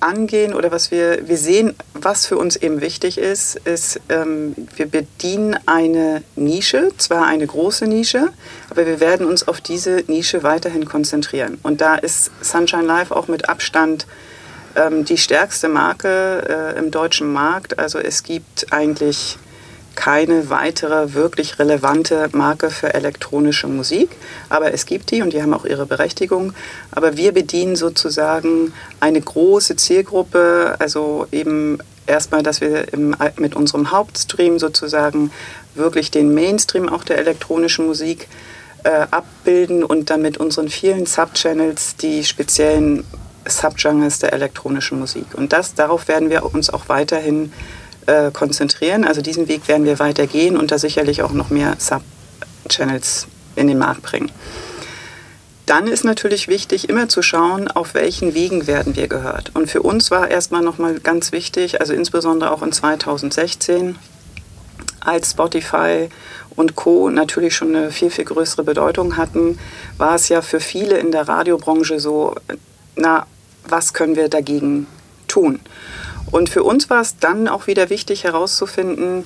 angehen 0.00 0.54
oder 0.54 0.72
was 0.72 0.90
wir, 0.90 1.28
wir 1.28 1.36
sehen, 1.36 1.74
was 1.92 2.24
für 2.24 2.38
uns 2.38 2.56
eben 2.56 2.80
wichtig 2.80 3.18
ist, 3.18 3.56
ist, 3.66 4.00
ähm, 4.08 4.56
wir 4.76 4.86
bedienen 4.86 5.58
eine 5.66 6.22
Nische, 6.36 6.88
zwar 6.96 7.26
eine 7.26 7.46
große 7.46 7.86
Nische, 7.86 8.28
aber 8.70 8.86
wir 8.86 8.98
werden 8.98 9.26
uns 9.26 9.46
auf 9.46 9.60
diese 9.60 10.04
Nische 10.06 10.42
weiterhin 10.42 10.86
konzentrieren. 10.86 11.58
Und 11.62 11.82
da 11.82 11.96
ist 11.96 12.30
Sunshine 12.40 12.84
Live 12.84 13.10
auch 13.10 13.28
mit 13.28 13.50
Abstand 13.50 14.06
ähm, 14.76 15.04
die 15.04 15.18
stärkste 15.18 15.68
Marke 15.68 16.74
äh, 16.74 16.78
im 16.78 16.90
deutschen 16.90 17.32
Markt. 17.32 17.78
Also 17.78 17.98
es 17.98 18.22
gibt 18.22 18.72
eigentlich 18.72 19.38
keine 19.94 20.48
weitere 20.48 21.14
wirklich 21.14 21.58
relevante 21.58 22.28
Marke 22.32 22.70
für 22.70 22.94
elektronische 22.94 23.66
Musik, 23.66 24.10
aber 24.48 24.72
es 24.72 24.86
gibt 24.86 25.10
die 25.10 25.22
und 25.22 25.32
die 25.32 25.42
haben 25.42 25.54
auch 25.54 25.64
ihre 25.64 25.86
Berechtigung. 25.86 26.54
Aber 26.90 27.16
wir 27.16 27.32
bedienen 27.32 27.76
sozusagen 27.76 28.72
eine 29.00 29.20
große 29.20 29.76
Zielgruppe, 29.76 30.76
also 30.78 31.26
eben 31.30 31.78
erstmal, 32.06 32.42
dass 32.42 32.60
wir 32.60 32.92
im, 32.92 33.14
mit 33.36 33.54
unserem 33.54 33.90
Hauptstream 33.90 34.58
sozusagen 34.58 35.30
wirklich 35.74 36.10
den 36.10 36.34
Mainstream 36.34 36.88
auch 36.88 37.04
der 37.04 37.18
elektronischen 37.18 37.86
Musik 37.86 38.28
äh, 38.84 39.06
abbilden 39.10 39.84
und 39.84 40.10
dann 40.10 40.22
mit 40.22 40.38
unseren 40.38 40.68
vielen 40.68 41.06
Subchannels 41.06 41.96
die 41.96 42.24
speziellen 42.24 43.04
Subgenres 43.46 44.18
der 44.18 44.32
elektronischen 44.32 44.98
Musik. 44.98 45.26
Und 45.34 45.52
das, 45.52 45.74
darauf 45.74 46.08
werden 46.08 46.30
wir 46.30 46.44
uns 46.54 46.70
auch 46.70 46.88
weiterhin 46.88 47.52
äh, 48.06 48.30
konzentrieren. 48.30 49.04
Also 49.04 49.22
diesen 49.22 49.48
Weg 49.48 49.68
werden 49.68 49.84
wir 49.84 49.98
weitergehen 49.98 50.56
und 50.56 50.70
da 50.70 50.78
sicherlich 50.78 51.22
auch 51.22 51.32
noch 51.32 51.50
mehr 51.50 51.76
Subchannels 51.78 53.26
in 53.56 53.68
den 53.68 53.78
Markt 53.78 54.02
bringen. 54.02 54.30
Dann 55.66 55.86
ist 55.86 56.04
natürlich 56.04 56.48
wichtig, 56.48 56.88
immer 56.88 57.08
zu 57.08 57.22
schauen, 57.22 57.68
auf 57.68 57.94
welchen 57.94 58.34
Wegen 58.34 58.66
werden 58.66 58.96
wir 58.96 59.06
gehört. 59.06 59.52
Und 59.54 59.70
für 59.70 59.82
uns 59.82 60.10
war 60.10 60.28
erstmal 60.28 60.62
nochmal 60.62 60.98
ganz 60.98 61.30
wichtig, 61.30 61.80
also 61.80 61.94
insbesondere 61.94 62.50
auch 62.50 62.62
in 62.62 62.72
2016, 62.72 63.96
als 65.00 65.30
Spotify 65.30 66.08
und 66.50 66.74
Co. 66.74 67.10
natürlich 67.10 67.54
schon 67.54 67.74
eine 67.74 67.90
viel, 67.90 68.10
viel 68.10 68.24
größere 68.24 68.64
Bedeutung 68.64 69.16
hatten, 69.16 69.58
war 69.98 70.16
es 70.16 70.28
ja 70.28 70.42
für 70.42 70.60
viele 70.60 70.98
in 70.98 71.12
der 71.12 71.28
Radiobranche 71.28 72.00
so, 72.00 72.34
na, 72.96 73.26
was 73.68 73.92
können 73.94 74.16
wir 74.16 74.28
dagegen 74.28 74.86
tun? 75.28 75.60
Und 76.30 76.48
für 76.48 76.62
uns 76.62 76.88
war 76.90 77.00
es 77.00 77.18
dann 77.18 77.48
auch 77.48 77.66
wieder 77.66 77.90
wichtig 77.90 78.24
herauszufinden, 78.24 79.24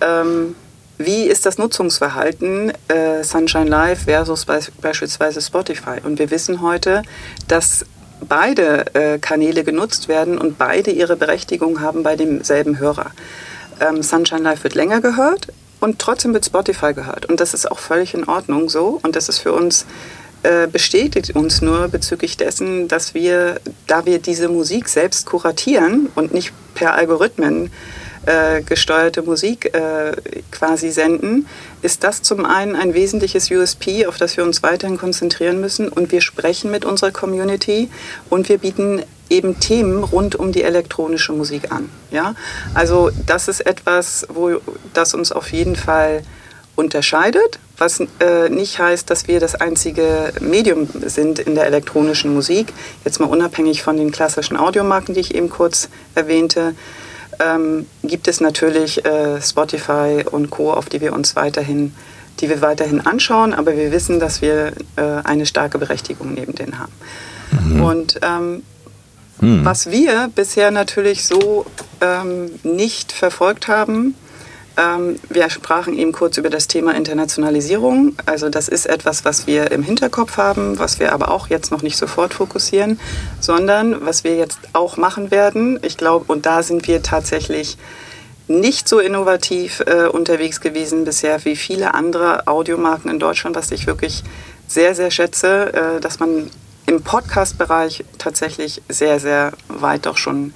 ähm, 0.00 0.54
wie 0.98 1.24
ist 1.24 1.44
das 1.44 1.58
Nutzungsverhalten 1.58 2.72
äh, 2.88 3.22
Sunshine 3.22 3.68
Live 3.68 4.04
versus 4.04 4.46
be 4.46 4.60
beispielsweise 4.80 5.42
Spotify. 5.42 6.00
Und 6.02 6.18
wir 6.18 6.30
wissen 6.30 6.62
heute, 6.62 7.02
dass 7.48 7.84
beide 8.20 8.94
äh, 8.94 9.18
Kanäle 9.18 9.62
genutzt 9.62 10.08
werden 10.08 10.38
und 10.38 10.56
beide 10.56 10.90
ihre 10.90 11.16
Berechtigung 11.16 11.80
haben 11.80 12.02
bei 12.02 12.16
demselben 12.16 12.78
Hörer. 12.78 13.10
Ähm, 13.80 14.02
Sunshine 14.02 14.42
Live 14.42 14.64
wird 14.64 14.74
länger 14.74 15.00
gehört 15.00 15.48
und 15.80 15.98
trotzdem 15.98 16.32
wird 16.32 16.46
Spotify 16.46 16.94
gehört. 16.94 17.26
Und 17.26 17.40
das 17.40 17.52
ist 17.52 17.70
auch 17.70 17.78
völlig 17.78 18.14
in 18.14 18.24
Ordnung 18.24 18.70
so. 18.70 18.98
Und 19.02 19.16
das 19.16 19.28
ist 19.28 19.38
für 19.38 19.52
uns 19.52 19.84
äh, 20.46 20.68
bestätigt 20.70 21.34
uns 21.34 21.60
nur 21.60 21.88
bezüglich 21.88 22.36
dessen, 22.36 22.86
dass 22.86 23.14
wir, 23.14 23.60
da 23.88 24.06
wir 24.06 24.20
diese 24.20 24.48
Musik 24.48 24.88
selbst 24.88 25.26
kuratieren 25.26 26.08
und 26.14 26.32
nicht 26.32 26.52
per 26.74 26.94
Algorithmen 26.94 27.72
äh, 28.26 28.62
gesteuerte 28.62 29.22
Musik 29.22 29.74
äh, 29.74 30.12
quasi 30.52 30.90
senden, 30.90 31.48
ist 31.82 32.04
das 32.04 32.22
zum 32.22 32.44
einen 32.44 32.76
ein 32.76 32.94
wesentliches 32.94 33.50
USP, 33.50 34.06
auf 34.06 34.18
das 34.18 34.36
wir 34.36 34.44
uns 34.44 34.62
weiterhin 34.62 34.98
konzentrieren 34.98 35.60
müssen. 35.60 35.88
Und 35.88 36.12
wir 36.12 36.20
sprechen 36.20 36.70
mit 36.70 36.84
unserer 36.84 37.10
Community 37.10 37.90
und 38.30 38.48
wir 38.48 38.58
bieten 38.58 39.02
eben 39.28 39.58
Themen 39.58 40.04
rund 40.04 40.36
um 40.36 40.52
die 40.52 40.62
elektronische 40.62 41.32
Musik 41.32 41.72
an. 41.72 41.90
Ja? 42.12 42.36
Also 42.74 43.10
das 43.26 43.48
ist 43.48 43.66
etwas, 43.66 44.26
wo 44.28 44.60
das 44.94 45.12
uns 45.12 45.32
auf 45.32 45.50
jeden 45.52 45.74
Fall 45.74 46.22
unterscheidet, 46.76 47.58
was 47.78 48.00
äh, 48.00 48.48
nicht 48.48 48.78
heißt, 48.78 49.10
dass 49.10 49.28
wir 49.28 49.40
das 49.40 49.54
einzige 49.54 50.32
Medium 50.40 50.88
sind 51.04 51.38
in 51.38 51.54
der 51.54 51.66
elektronischen 51.66 52.32
Musik. 52.32 52.72
Jetzt 53.04 53.20
mal 53.20 53.26
unabhängig 53.26 53.82
von 53.82 53.96
den 53.96 54.12
klassischen 54.12 54.56
Audiomarken, 54.56 55.14
die 55.14 55.20
ich 55.20 55.34
eben 55.34 55.50
kurz 55.50 55.88
erwähnte, 56.14 56.74
ähm, 57.38 57.86
gibt 58.02 58.28
es 58.28 58.40
natürlich 58.40 59.04
äh, 59.04 59.40
Spotify 59.42 60.24
und 60.30 60.50
Co, 60.50 60.72
auf 60.72 60.88
die 60.88 61.00
wir 61.00 61.12
uns 61.12 61.36
weiterhin, 61.36 61.94
die 62.40 62.48
wir 62.48 62.62
weiterhin 62.62 63.00
anschauen, 63.00 63.52
aber 63.52 63.76
wir 63.76 63.92
wissen, 63.92 64.20
dass 64.20 64.40
wir 64.40 64.72
äh, 64.96 65.02
eine 65.24 65.46
starke 65.46 65.78
Berechtigung 65.78 66.34
neben 66.34 66.54
denen 66.54 66.78
haben. 66.78 66.92
Mhm. 67.50 67.82
Und 67.82 68.20
ähm, 68.22 68.62
mhm. 69.40 69.64
was 69.64 69.90
wir 69.90 70.30
bisher 70.34 70.70
natürlich 70.70 71.26
so 71.26 71.66
ähm, 72.00 72.50
nicht 72.62 73.12
verfolgt 73.12 73.68
haben, 73.68 74.14
wir 74.76 75.48
sprachen 75.48 75.98
eben 75.98 76.12
kurz 76.12 76.36
über 76.36 76.50
das 76.50 76.68
Thema 76.68 76.94
Internationalisierung. 76.94 78.14
Also 78.26 78.50
das 78.50 78.68
ist 78.68 78.86
etwas, 78.86 79.24
was 79.24 79.46
wir 79.46 79.70
im 79.70 79.82
Hinterkopf 79.82 80.36
haben, 80.36 80.78
was 80.78 81.00
wir 81.00 81.12
aber 81.12 81.30
auch 81.30 81.48
jetzt 81.48 81.70
noch 81.70 81.82
nicht 81.82 81.96
sofort 81.96 82.34
fokussieren, 82.34 83.00
sondern 83.40 84.04
was 84.04 84.22
wir 84.22 84.36
jetzt 84.36 84.58
auch 84.74 84.98
machen 84.98 85.30
werden. 85.30 85.78
Ich 85.82 85.96
glaube, 85.96 86.26
und 86.28 86.44
da 86.44 86.62
sind 86.62 86.86
wir 86.88 87.02
tatsächlich 87.02 87.78
nicht 88.48 88.86
so 88.86 88.98
innovativ 89.00 89.82
äh, 89.86 90.06
unterwegs 90.06 90.60
gewesen 90.60 91.04
bisher 91.04 91.44
wie 91.44 91.56
viele 91.56 91.94
andere 91.94 92.46
Audiomarken 92.46 93.10
in 93.10 93.18
Deutschland, 93.18 93.56
was 93.56 93.72
ich 93.72 93.86
wirklich 93.86 94.22
sehr, 94.68 94.94
sehr 94.94 95.10
schätze, 95.10 95.72
äh, 95.72 96.00
dass 96.00 96.20
man 96.20 96.50
im 96.86 97.02
Podcast-Bereich 97.02 98.04
tatsächlich 98.18 98.82
sehr, 98.88 99.18
sehr 99.18 99.52
weit 99.68 100.06
doch 100.06 100.16
schon 100.16 100.54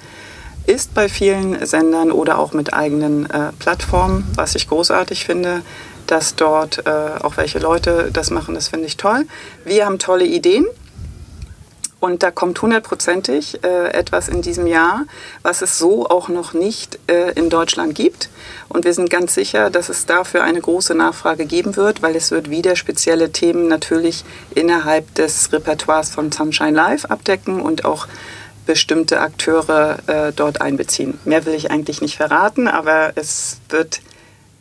ist 0.65 0.93
bei 0.93 1.09
vielen 1.09 1.65
Sendern 1.65 2.11
oder 2.11 2.37
auch 2.37 2.53
mit 2.53 2.73
eigenen 2.73 3.29
äh, 3.29 3.51
Plattformen, 3.59 4.27
was 4.35 4.55
ich 4.55 4.67
großartig 4.67 5.25
finde, 5.25 5.61
dass 6.07 6.35
dort 6.35 6.85
äh, 6.85 6.89
auch 7.23 7.37
welche 7.37 7.59
Leute 7.59 8.09
das 8.11 8.31
machen, 8.31 8.53
das 8.53 8.67
finde 8.67 8.87
ich 8.87 8.97
toll. 8.97 9.25
Wir 9.63 9.85
haben 9.85 9.99
tolle 9.99 10.25
Ideen. 10.25 10.65
Und 12.01 12.23
da 12.23 12.31
kommt 12.31 12.59
hundertprozentig 12.59 13.63
äh, 13.63 13.91
etwas 13.93 14.27
in 14.27 14.41
diesem 14.41 14.65
Jahr, 14.65 15.05
was 15.43 15.61
es 15.61 15.77
so 15.77 16.09
auch 16.09 16.29
noch 16.29 16.53
nicht 16.53 16.97
äh, 17.07 17.31
in 17.33 17.51
Deutschland 17.51 17.93
gibt. 17.93 18.29
Und 18.69 18.85
wir 18.85 18.93
sind 18.95 19.11
ganz 19.11 19.35
sicher, 19.35 19.69
dass 19.69 19.87
es 19.87 20.07
dafür 20.07 20.43
eine 20.43 20.59
große 20.59 20.95
Nachfrage 20.95 21.45
geben 21.45 21.75
wird, 21.75 22.01
weil 22.01 22.15
es 22.15 22.31
wird 22.31 22.49
wieder 22.49 22.75
spezielle 22.75 23.31
Themen 23.31 23.67
natürlich 23.67 24.25
innerhalb 24.55 25.13
des 25.13 25.53
Repertoires 25.53 26.09
von 26.09 26.31
Sunshine 26.31 26.71
Live 26.71 27.05
abdecken 27.05 27.61
und 27.61 27.85
auch 27.85 28.07
bestimmte 28.65 29.21
Akteure 29.21 29.99
äh, 30.07 30.31
dort 30.33 30.61
einbeziehen. 30.61 31.19
Mehr 31.25 31.45
will 31.45 31.53
ich 31.53 31.71
eigentlich 31.71 32.01
nicht 32.01 32.17
verraten, 32.17 32.67
aber 32.67 33.13
es 33.15 33.57
wird 33.69 34.01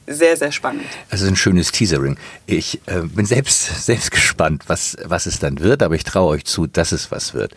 sehr, 0.06 0.36
sehr 0.36 0.52
spannend. 0.52 0.86
Also 1.08 1.26
ein 1.26 1.36
schönes 1.36 1.72
Teasering. 1.72 2.18
Ich 2.46 2.80
äh, 2.86 3.02
bin 3.02 3.26
selbst, 3.26 3.84
selbst 3.84 4.10
gespannt, 4.10 4.64
was, 4.66 4.96
was 5.04 5.26
es 5.26 5.38
dann 5.38 5.60
wird, 5.60 5.82
aber 5.82 5.94
ich 5.94 6.04
traue 6.04 6.30
euch 6.30 6.44
zu, 6.44 6.66
dass 6.66 6.92
es 6.92 7.10
was 7.10 7.34
wird. 7.34 7.54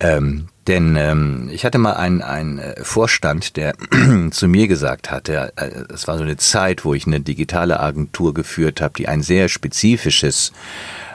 Ähm, 0.00 0.48
denn 0.66 0.96
ähm, 0.96 1.50
ich 1.52 1.64
hatte 1.64 1.78
mal 1.78 1.92
einen, 1.92 2.22
einen 2.22 2.58
äh, 2.58 2.82
Vorstand, 2.82 3.56
der 3.56 3.74
zu 4.30 4.48
mir 4.48 4.66
gesagt 4.66 5.10
hatte, 5.10 5.52
äh, 5.56 5.70
es 5.92 6.08
war 6.08 6.16
so 6.16 6.24
eine 6.24 6.36
Zeit, 6.36 6.84
wo 6.84 6.94
ich 6.94 7.06
eine 7.06 7.20
digitale 7.20 7.78
Agentur 7.80 8.34
geführt 8.34 8.80
habe, 8.80 8.94
die 8.96 9.06
ein 9.06 9.22
sehr 9.22 9.48
spezifisches 9.48 10.52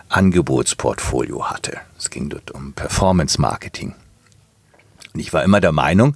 Angebotsportfolio 0.07 1.49
hatte. 1.49 1.77
Es 1.97 2.09
ging 2.09 2.29
dort 2.29 2.51
um 2.51 2.73
Performance 2.73 3.39
Marketing. 3.39 3.93
Und 5.13 5.19
ich 5.19 5.33
war 5.33 5.43
immer 5.43 5.61
der 5.61 5.71
Meinung, 5.71 6.15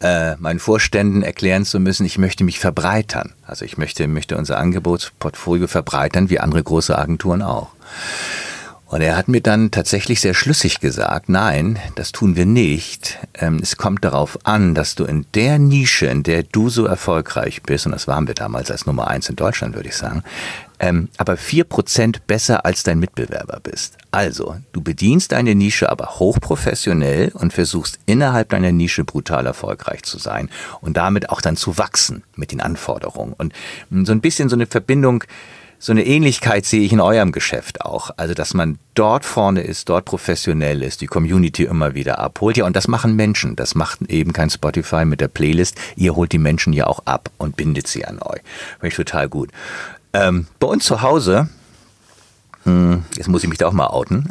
äh, 0.00 0.36
meinen 0.36 0.58
Vorständen 0.58 1.22
erklären 1.22 1.64
zu 1.64 1.78
müssen, 1.78 2.06
ich 2.06 2.18
möchte 2.18 2.44
mich 2.44 2.58
verbreitern. 2.58 3.34
Also 3.46 3.64
ich 3.64 3.76
möchte, 3.76 4.08
möchte 4.08 4.36
unser 4.36 4.58
Angebotsportfolio 4.58 5.66
verbreitern, 5.66 6.30
wie 6.30 6.40
andere 6.40 6.62
große 6.62 6.96
Agenturen 6.96 7.42
auch. 7.42 7.68
Und 8.86 9.02
er 9.02 9.16
hat 9.16 9.28
mir 9.28 9.40
dann 9.40 9.70
tatsächlich 9.70 10.20
sehr 10.20 10.34
schlüssig 10.34 10.80
gesagt, 10.80 11.28
nein, 11.28 11.78
das 11.94 12.10
tun 12.10 12.34
wir 12.34 12.44
nicht. 12.44 13.18
Ähm, 13.34 13.60
es 13.62 13.76
kommt 13.76 14.04
darauf 14.04 14.36
an, 14.44 14.74
dass 14.74 14.96
du 14.96 15.04
in 15.04 15.26
der 15.34 15.60
Nische, 15.60 16.06
in 16.06 16.24
der 16.24 16.42
du 16.42 16.70
so 16.70 16.86
erfolgreich 16.86 17.62
bist, 17.62 17.86
und 17.86 17.92
das 17.92 18.08
waren 18.08 18.26
wir 18.26 18.34
damals 18.34 18.68
als 18.68 18.86
Nummer 18.86 19.06
eins 19.06 19.28
in 19.28 19.36
Deutschland, 19.36 19.76
würde 19.76 19.90
ich 19.90 19.96
sagen, 19.96 20.24
ähm, 20.80 21.10
aber 21.18 21.36
vier 21.36 21.64
Prozent 21.64 22.26
besser 22.26 22.64
als 22.64 22.82
dein 22.82 22.98
Mitbewerber 22.98 23.60
bist. 23.62 23.98
Also, 24.10 24.56
du 24.72 24.80
bedienst 24.80 25.32
deine 25.32 25.54
Nische 25.54 25.90
aber 25.90 26.18
hochprofessionell 26.18 27.30
und 27.34 27.52
versuchst 27.52 27.98
innerhalb 28.06 28.48
deiner 28.48 28.72
Nische 28.72 29.04
brutal 29.04 29.46
erfolgreich 29.46 30.02
zu 30.02 30.18
sein 30.18 30.48
und 30.80 30.96
damit 30.96 31.28
auch 31.28 31.42
dann 31.42 31.56
zu 31.56 31.78
wachsen 31.78 32.24
mit 32.34 32.50
den 32.50 32.60
Anforderungen. 32.60 33.34
Und 33.34 33.54
so 34.06 34.12
ein 34.12 34.22
bisschen 34.22 34.48
so 34.48 34.56
eine 34.56 34.66
Verbindung 34.66 35.24
so 35.82 35.92
eine 35.92 36.04
Ähnlichkeit 36.04 36.66
sehe 36.66 36.82
ich 36.82 36.92
in 36.92 37.00
eurem 37.00 37.32
Geschäft 37.32 37.80
auch. 37.80 38.10
Also, 38.18 38.34
dass 38.34 38.52
man 38.52 38.78
dort 38.92 39.24
vorne 39.24 39.62
ist, 39.62 39.88
dort 39.88 40.04
professionell 40.04 40.82
ist, 40.82 41.00
die 41.00 41.06
Community 41.06 41.64
immer 41.64 41.94
wieder 41.94 42.18
abholt. 42.18 42.58
Ja, 42.58 42.66
und 42.66 42.76
das 42.76 42.86
machen 42.86 43.16
Menschen. 43.16 43.56
Das 43.56 43.74
macht 43.74 44.02
eben 44.10 44.34
kein 44.34 44.50
Spotify 44.50 45.06
mit 45.06 45.22
der 45.22 45.28
Playlist. 45.28 45.80
Ihr 45.96 46.14
holt 46.14 46.32
die 46.32 46.38
Menschen 46.38 46.74
ja 46.74 46.86
auch 46.86 47.06
ab 47.06 47.30
und 47.38 47.56
bindet 47.56 47.86
sie 47.86 48.04
an 48.04 48.18
euch. 48.20 48.42
Finde 48.72 48.88
ich 48.88 48.94
total 48.94 49.30
gut. 49.30 49.48
Ähm, 50.12 50.46
bei 50.58 50.66
uns 50.66 50.84
zu 50.84 51.02
Hause, 51.02 51.48
hm, 52.64 53.04
jetzt 53.16 53.28
muss 53.28 53.42
ich 53.42 53.48
mich 53.48 53.58
da 53.58 53.68
auch 53.68 53.72
mal 53.72 53.86
outen, 53.86 54.28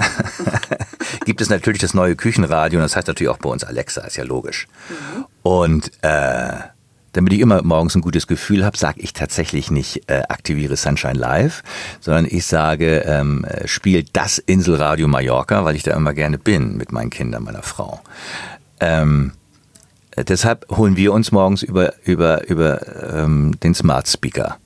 gibt 1.26 1.42
es 1.42 1.50
natürlich 1.50 1.80
das 1.80 1.94
neue 1.94 2.16
Küchenradio 2.16 2.80
und 2.80 2.84
das 2.84 2.96
heißt 2.96 3.08
natürlich 3.08 3.30
auch 3.30 3.38
bei 3.38 3.50
uns 3.50 3.64
Alexa, 3.64 4.02
ist 4.02 4.18
ja 4.18 4.24
logisch. 4.24 4.68
Mhm. 4.90 5.26
Und 5.44 5.92
äh, 6.04 6.52
damit 7.14 7.34
ich 7.34 7.40
immer 7.40 7.64
morgens 7.64 7.96
ein 7.96 8.02
gutes 8.02 8.28
Gefühl 8.28 8.64
habe, 8.64 8.78
sage 8.78 9.02
ich 9.02 9.14
tatsächlich 9.14 9.72
nicht 9.72 10.10
äh, 10.10 10.22
aktiviere 10.30 10.76
Sunshine 10.76 11.18
Live, 11.18 11.64
sondern 12.02 12.26
ich 12.30 12.46
sage, 12.46 13.04
ähm, 13.06 13.46
spiel 13.66 14.06
das 14.14 14.38
Inselradio 14.38 15.08
Mallorca, 15.08 15.66
weil 15.66 15.76
ich 15.76 15.84
da 15.84 15.96
immer 15.96 16.14
gerne 16.14 16.38
bin 16.38 16.78
mit 16.78 16.92
meinen 16.92 17.10
Kindern, 17.10 17.44
meiner 17.44 17.64
Frau. 17.64 18.00
Ähm, 18.80 19.32
deshalb 20.16 20.70
holen 20.70 20.98
wir 20.98 21.14
uns 21.14 21.32
morgens 21.32 21.64
über, 21.64 21.94
über, 22.04 22.48
über 22.48 23.14
ähm, 23.14 23.60
den 23.62 23.74
Smart 23.74 24.08
Speaker 24.08 24.58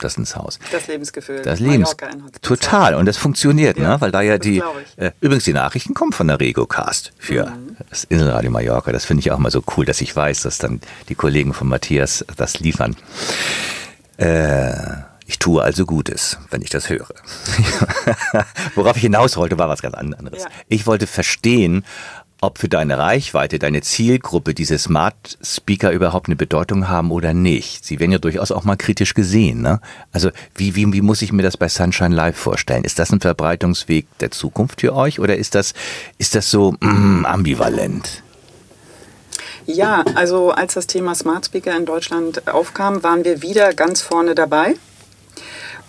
das 0.00 0.16
ins 0.16 0.36
Haus. 0.36 0.58
Das 0.72 0.86
Lebensgefühl. 0.86 1.42
Das 1.42 1.60
Lebens 1.60 1.96
total 2.42 2.94
und 2.94 3.06
das 3.06 3.16
funktioniert, 3.16 3.78
ja, 3.78 3.94
ne? 3.94 4.00
weil 4.00 4.10
da 4.10 4.20
ja 4.20 4.38
die 4.38 4.62
äh, 4.96 5.12
übrigens 5.20 5.44
die 5.44 5.52
Nachrichten 5.52 5.94
kommen 5.94 6.12
von 6.12 6.28
der 6.28 6.40
Regocast 6.40 7.12
für 7.18 7.46
mhm. 7.46 7.76
das 7.88 8.04
Inselradio 8.04 8.50
Mallorca. 8.50 8.92
Das 8.92 9.04
finde 9.04 9.20
ich 9.20 9.30
auch 9.30 9.38
mal 9.38 9.50
so 9.50 9.62
cool, 9.76 9.84
dass 9.84 10.00
ich 10.00 10.14
weiß, 10.14 10.42
dass 10.42 10.58
dann 10.58 10.80
die 11.08 11.14
Kollegen 11.14 11.54
von 11.54 11.68
Matthias 11.68 12.24
das 12.36 12.60
liefern. 12.60 12.96
Äh, 14.16 14.72
ich 15.30 15.38
tue 15.38 15.62
also 15.62 15.86
Gutes, 15.86 16.38
wenn 16.50 16.60
ich 16.60 16.70
das 16.70 16.88
höre. 16.90 17.06
Worauf 18.74 18.96
ich 18.96 19.02
hinaus 19.02 19.36
wollte, 19.36 19.58
war 19.58 19.68
was 19.68 19.80
ganz 19.80 19.94
anderes. 19.94 20.42
Ja. 20.42 20.48
Ich 20.66 20.88
wollte 20.88 21.06
verstehen, 21.06 21.84
ob 22.40 22.58
für 22.58 22.68
deine 22.68 22.98
Reichweite, 22.98 23.58
deine 23.58 23.82
Zielgruppe 23.82 24.54
diese 24.54 24.78
Smart 24.78 25.38
Speaker 25.42 25.90
überhaupt 25.90 26.28
eine 26.28 26.36
Bedeutung 26.36 26.88
haben 26.88 27.10
oder 27.10 27.34
nicht. 27.34 27.84
Sie 27.84 28.00
werden 28.00 28.12
ja 28.12 28.18
durchaus 28.18 28.50
auch 28.50 28.64
mal 28.64 28.76
kritisch 28.76 29.14
gesehen. 29.14 29.60
Ne? 29.60 29.80
Also 30.12 30.30
wie, 30.54 30.74
wie, 30.74 30.92
wie 30.92 31.02
muss 31.02 31.22
ich 31.22 31.32
mir 31.32 31.42
das 31.42 31.56
bei 31.56 31.68
Sunshine 31.68 32.14
Live 32.14 32.36
vorstellen? 32.36 32.84
Ist 32.84 32.98
das 32.98 33.12
ein 33.12 33.20
Verbreitungsweg 33.20 34.06
der 34.18 34.30
Zukunft 34.30 34.80
für 34.80 34.94
euch 34.94 35.20
oder 35.20 35.36
ist 35.36 35.54
das, 35.54 35.74
ist 36.18 36.34
das 36.34 36.50
so 36.50 36.72
mm, 36.80 37.26
ambivalent? 37.26 38.22
Ja, 39.66 40.04
also 40.14 40.50
als 40.50 40.74
das 40.74 40.86
Thema 40.86 41.14
Smart 41.14 41.46
Speaker 41.46 41.76
in 41.76 41.84
Deutschland 41.84 42.48
aufkam, 42.48 43.02
waren 43.02 43.24
wir 43.24 43.42
wieder 43.42 43.74
ganz 43.74 44.00
vorne 44.00 44.34
dabei 44.34 44.74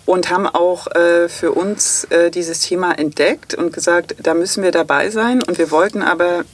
und 0.04 0.30
haben 0.30 0.46
auch 0.46 0.88
äh, 0.88 1.28
für 1.28 1.52
uns 1.52 2.04
äh, 2.04 2.30
dieses 2.30 2.60
Thema 2.60 2.92
entdeckt 2.92 3.54
und 3.54 3.72
gesagt, 3.72 4.16
da 4.20 4.34
müssen 4.34 4.62
wir 4.62 4.72
dabei 4.72 5.10
sein. 5.10 5.42
Und 5.42 5.58
wir 5.58 5.70
wollten 5.70 6.02
aber 6.02 6.44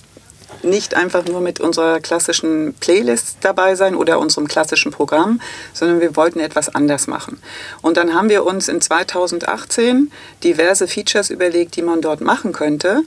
nicht 0.62 0.94
einfach 0.94 1.24
nur 1.24 1.40
mit 1.40 1.60
unserer 1.60 2.00
klassischen 2.00 2.74
Playlist 2.74 3.38
dabei 3.42 3.74
sein 3.74 3.94
oder 3.94 4.18
unserem 4.18 4.48
klassischen 4.48 4.92
Programm, 4.92 5.40
sondern 5.72 6.00
wir 6.00 6.16
wollten 6.16 6.40
etwas 6.40 6.74
anders 6.74 7.06
machen. 7.06 7.40
Und 7.80 7.96
dann 7.96 8.14
haben 8.14 8.28
wir 8.28 8.44
uns 8.44 8.68
in 8.68 8.80
2018 8.80 10.10
diverse 10.42 10.88
Features 10.88 11.30
überlegt, 11.30 11.76
die 11.76 11.82
man 11.82 12.00
dort 12.00 12.20
machen 12.20 12.52
könnte. 12.52 13.02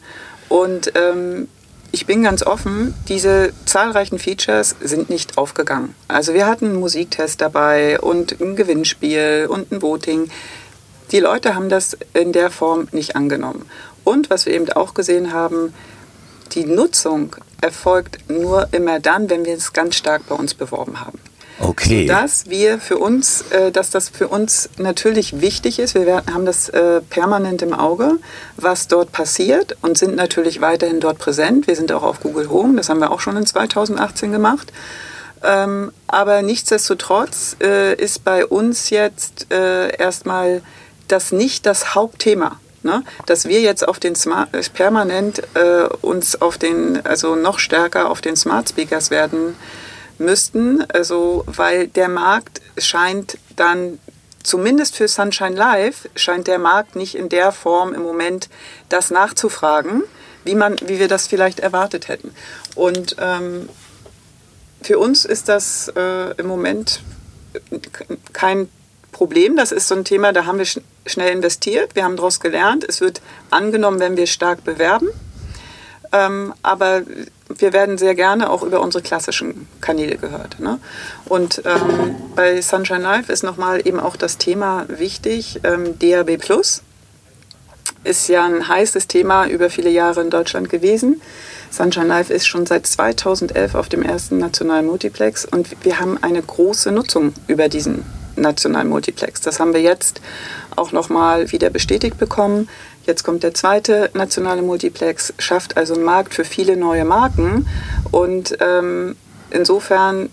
Und 0.49 0.93
ähm, 0.95 1.47
ich 1.91 2.05
bin 2.05 2.23
ganz 2.23 2.43
offen, 2.43 2.93
diese 3.09 3.51
zahlreichen 3.65 4.17
Features 4.17 4.75
sind 4.79 5.09
nicht 5.09 5.37
aufgegangen. 5.37 5.93
Also 6.07 6.33
wir 6.33 6.45
hatten 6.45 6.65
einen 6.65 6.79
Musiktest 6.79 7.41
dabei 7.41 7.99
und 7.99 8.39
ein 8.39 8.55
Gewinnspiel 8.55 9.47
und 9.49 9.71
ein 9.71 9.81
Voting. 9.81 10.29
Die 11.11 11.19
Leute 11.19 11.53
haben 11.55 11.67
das 11.67 11.97
in 12.13 12.31
der 12.31 12.49
Form 12.49 12.87
nicht 12.91 13.15
angenommen. 13.15 13.65
Und 14.05 14.29
was 14.29 14.45
wir 14.45 14.53
eben 14.53 14.71
auch 14.71 14.93
gesehen 14.93 15.33
haben, 15.33 15.73
die 16.53 16.63
Nutzung 16.63 17.35
erfolgt 17.61 18.29
nur 18.29 18.69
immer 18.71 18.99
dann, 18.99 19.29
wenn 19.29 19.45
wir 19.45 19.55
es 19.55 19.73
ganz 19.73 19.95
stark 19.95 20.27
bei 20.27 20.35
uns 20.35 20.53
beworben 20.53 21.01
haben. 21.01 21.19
Okay. 21.61 22.05
Dass 22.05 22.49
wir 22.49 22.79
für 22.79 22.97
uns, 22.97 23.43
äh, 23.51 23.71
dass 23.71 23.89
das 23.89 24.09
für 24.09 24.27
uns 24.27 24.69
natürlich 24.77 25.41
wichtig 25.41 25.79
ist. 25.79 25.95
Wir 25.95 26.23
haben 26.31 26.45
das 26.45 26.69
äh, 26.69 27.01
permanent 27.01 27.61
im 27.61 27.73
Auge, 27.73 28.17
was 28.57 28.87
dort 28.87 29.11
passiert 29.11 29.77
und 29.81 29.97
sind 29.97 30.15
natürlich 30.15 30.61
weiterhin 30.61 30.99
dort 30.99 31.19
präsent. 31.19 31.67
Wir 31.67 31.75
sind 31.75 31.91
auch 31.91 32.03
auf 32.03 32.19
Google 32.19 32.49
Home, 32.49 32.77
das 32.77 32.89
haben 32.89 32.99
wir 32.99 33.11
auch 33.11 33.19
schon 33.19 33.37
in 33.37 33.45
2018 33.45 34.31
gemacht. 34.31 34.73
Ähm, 35.43 35.91
aber 36.07 36.41
nichtsdestotrotz 36.41 37.55
äh, 37.61 37.95
ist 37.95 38.23
bei 38.23 38.45
uns 38.45 38.89
jetzt 38.89 39.47
erstmal 39.51 40.61
das 41.07 41.31
nicht 41.31 41.65
das 41.65 41.95
Hauptthema. 41.95 42.59
Ne? 42.83 43.03
Dass 43.27 43.47
wir 43.47 43.61
jetzt 43.61 43.87
auf 43.87 43.99
den 43.99 44.15
Smart, 44.15 44.49
permanent 44.73 45.43
äh, 45.53 45.83
uns 46.01 46.41
auf 46.41 46.57
den, 46.57 47.05
also 47.05 47.35
noch 47.35 47.59
stärker 47.59 48.09
auf 48.09 48.21
den 48.21 48.35
Smart 48.35 48.69
Speakers 48.69 49.11
werden 49.11 49.55
müssten, 50.21 50.81
also 50.89 51.43
weil 51.47 51.87
der 51.87 52.07
Markt 52.07 52.61
scheint 52.77 53.37
dann 53.55 53.99
zumindest 54.43 54.95
für 54.95 55.07
Sunshine 55.07 55.55
Live 55.55 56.09
scheint 56.15 56.47
der 56.47 56.59
Markt 56.59 56.95
nicht 56.95 57.15
in 57.15 57.29
der 57.29 57.51
Form 57.51 57.93
im 57.93 58.01
Moment 58.01 58.49
das 58.89 59.11
nachzufragen, 59.11 60.03
wie 60.43 60.55
man, 60.55 60.77
wie 60.85 60.99
wir 60.99 61.07
das 61.07 61.27
vielleicht 61.27 61.59
erwartet 61.59 62.07
hätten. 62.07 62.33
Und 62.75 63.15
ähm, 63.19 63.69
für 64.81 64.97
uns 64.97 65.25
ist 65.25 65.49
das 65.49 65.91
äh, 65.95 66.31
im 66.37 66.47
Moment 66.47 67.01
kein 68.33 68.69
Problem. 69.11 69.55
Das 69.55 69.71
ist 69.71 69.87
so 69.87 69.95
ein 69.95 70.05
Thema, 70.05 70.33
da 70.33 70.45
haben 70.45 70.57
wir 70.57 70.65
sch 70.65 70.79
schnell 71.07 71.33
investiert, 71.33 71.95
wir 71.95 72.03
haben 72.03 72.15
daraus 72.15 72.39
gelernt. 72.39 72.85
Es 72.87 73.01
wird 73.01 73.21
angenommen, 73.49 73.99
wenn 73.99 74.17
wir 74.17 74.27
stark 74.27 74.63
bewerben. 74.63 75.09
Ähm, 76.11 76.53
aber 76.61 77.03
wir 77.47 77.73
werden 77.73 77.97
sehr 77.97 78.15
gerne 78.15 78.49
auch 78.49 78.63
über 78.63 78.81
unsere 78.81 79.03
klassischen 79.03 79.67
Kanäle 79.81 80.17
gehört. 80.17 80.59
Ne? 80.59 80.79
Und 81.25 81.61
ähm, 81.65 82.15
bei 82.35 82.61
Sunshine 82.61 83.01
Live 83.01 83.29
ist 83.29 83.43
nochmal 83.43 83.85
eben 83.85 83.99
auch 83.99 84.15
das 84.15 84.37
Thema 84.37 84.85
wichtig. 84.87 85.61
Ähm, 85.63 85.97
DAB 85.99 86.37
Plus 86.37 86.83
ist 88.03 88.27
ja 88.29 88.45
ein 88.45 88.67
heißes 88.67 89.07
Thema 89.07 89.47
über 89.47 89.69
viele 89.69 89.89
Jahre 89.89 90.21
in 90.21 90.29
Deutschland 90.29 90.69
gewesen. 90.69 91.21
Sunshine 91.69 92.07
Live 92.07 92.29
ist 92.29 92.47
schon 92.47 92.65
seit 92.65 92.87
2011 92.87 93.75
auf 93.75 93.87
dem 93.87 94.01
ersten 94.01 94.37
nationalen 94.37 94.87
Multiplex 94.87 95.45
und 95.45 95.69
wir 95.83 95.99
haben 95.99 96.21
eine 96.21 96.41
große 96.41 96.91
Nutzung 96.91 97.33
über 97.47 97.69
diesen 97.69 98.03
nationalen 98.35 98.89
Multiplex. 98.89 99.41
Das 99.41 99.59
haben 99.59 99.73
wir 99.73 99.81
jetzt 99.81 100.19
auch 100.75 100.91
nochmal 100.91 101.51
wieder 101.51 101.69
bestätigt 101.69 102.17
bekommen. 102.17 102.67
Jetzt 103.05 103.23
kommt 103.23 103.43
der 103.43 103.53
zweite 103.53 104.09
nationale 104.13 104.61
Multiplex, 104.61 105.33
schafft 105.39 105.77
also 105.77 105.95
einen 105.95 106.03
Markt 106.03 106.33
für 106.33 106.45
viele 106.45 106.77
neue 106.77 107.05
Marken. 107.05 107.67
Und 108.11 108.57
ähm, 108.59 109.15
insofern, 109.49 110.29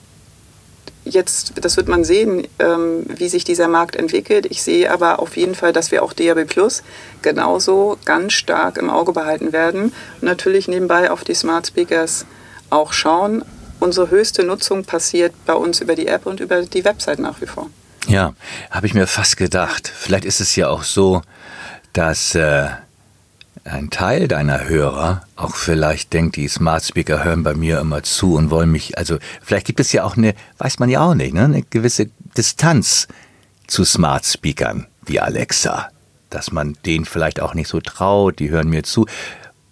jetzt, 1.05 1.53
das 1.63 1.77
wird 1.77 1.89
man 1.89 2.05
sehen, 2.05 2.47
ähm, 2.59 3.07
wie 3.09 3.29
sich 3.29 3.45
dieser 3.45 3.69
Markt 3.69 3.97
entwickelt. 3.97 4.47
Ich 4.51 4.63
sehe 4.63 4.93
aber 4.93 5.19
auf 5.19 5.37
jeden 5.37 5.55
Fall, 5.55 5.73
dass 5.73 5.91
wir 5.91 6.03
auch 6.03 6.13
DAB 6.13 6.47
Plus 6.47 6.83
genauso 7.23 7.97
ganz 8.05 8.35
stark 8.35 8.77
im 8.77 8.91
Auge 8.91 9.13
behalten 9.13 9.53
werden. 9.53 9.85
Und 10.21 10.23
natürlich 10.23 10.69
nebenbei 10.69 11.11
auf 11.11 11.25
die 11.25 11.35
Smart 11.35 11.67
Speakers 11.67 12.27
auch 12.69 12.93
schauen. 12.93 13.45
Unsere 13.81 14.11
höchste 14.11 14.45
Nutzung 14.45 14.85
passiert 14.85 15.33
bei 15.47 15.55
uns 15.55 15.81
über 15.81 15.95
die 15.95 16.09
App 16.09 16.27
und 16.27 16.41
über 16.41 16.63
die 16.63 16.85
Website 16.85 17.21
nach 17.21 17.41
wie 17.41 17.47
vor. 17.47 17.71
Ja, 18.09 18.35
habe 18.71 18.87
ich 18.87 18.95
mir 18.95 19.07
fast 19.07 19.37
gedacht. 19.37 19.91
Vielleicht 19.95 20.25
ist 20.25 20.41
es 20.41 20.57
ja 20.57 20.69
auch 20.69 20.83
so, 20.83 21.23
dass 21.93 22.35
äh, 22.35 22.69
ein 23.65 23.91
Teil 23.91 24.29
deiner 24.29 24.69
Hörer 24.69 25.23
auch 25.37 25.55
vielleicht 25.55 26.13
denkt, 26.13 26.37
die 26.37 26.49
Smart 26.49 26.85
Speaker 26.85 27.25
hören 27.25 27.43
bei 27.43 27.55
mir 27.55 27.81
immer 27.81 28.03
zu 28.03 28.35
und 28.35 28.51
wollen 28.51 28.71
mich, 28.71 28.97
also 28.99 29.19
vielleicht 29.43 29.67
gibt 29.67 29.81
es 29.81 29.93
ja 29.93 30.05
auch 30.05 30.17
eine, 30.17 30.35
weiß 30.59 30.79
man 30.79 30.89
ja 30.89 31.01
auch 31.01 31.15
nicht, 31.15 31.35
ne, 31.35 31.45
eine 31.45 31.63
gewisse 31.63 32.07
Distanz 32.37 33.09
zu 33.67 33.85
Smart 33.85 34.25
Speakern 34.25 34.87
wie 35.05 35.21
Alexa, 35.21 35.89
dass 36.31 36.53
man 36.53 36.77
denen 36.85 37.05
vielleicht 37.05 37.41
auch 37.41 37.55
nicht 37.55 37.69
so 37.69 37.81
traut, 37.81 38.39
die 38.39 38.51
hören 38.51 38.69
mir 38.69 38.83
zu. 38.83 39.07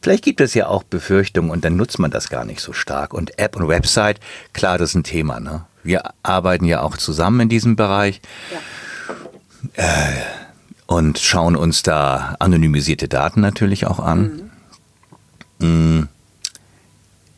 Vielleicht 0.02 0.24
gibt 0.24 0.40
es 0.40 0.54
ja 0.54 0.68
auch 0.68 0.82
Befürchtungen 0.82 1.50
und 1.50 1.64
dann 1.64 1.76
nutzt 1.76 1.98
man 1.98 2.10
das 2.10 2.28
gar 2.28 2.44
nicht 2.44 2.60
so 2.60 2.72
stark. 2.72 3.12
Und 3.12 3.38
App 3.38 3.56
und 3.56 3.68
Website, 3.68 4.20
klar, 4.52 4.78
das 4.78 4.90
ist 4.90 4.94
ein 4.94 5.04
Thema. 5.04 5.40
Ne? 5.40 5.64
Wir 5.82 6.12
arbeiten 6.22 6.64
ja 6.64 6.82
auch 6.82 6.96
zusammen 6.96 7.40
in 7.40 7.48
diesem 7.48 7.76
Bereich. 7.76 8.20
Ja. 9.76 9.84
Äh, 9.84 10.45
und 10.86 11.18
schauen 11.18 11.56
uns 11.56 11.82
da 11.82 12.36
anonymisierte 12.38 13.08
Daten 13.08 13.40
natürlich 13.40 13.86
auch 13.86 13.98
an. 13.98 14.50
Mhm. 15.58 15.98
Mm. 16.00 16.08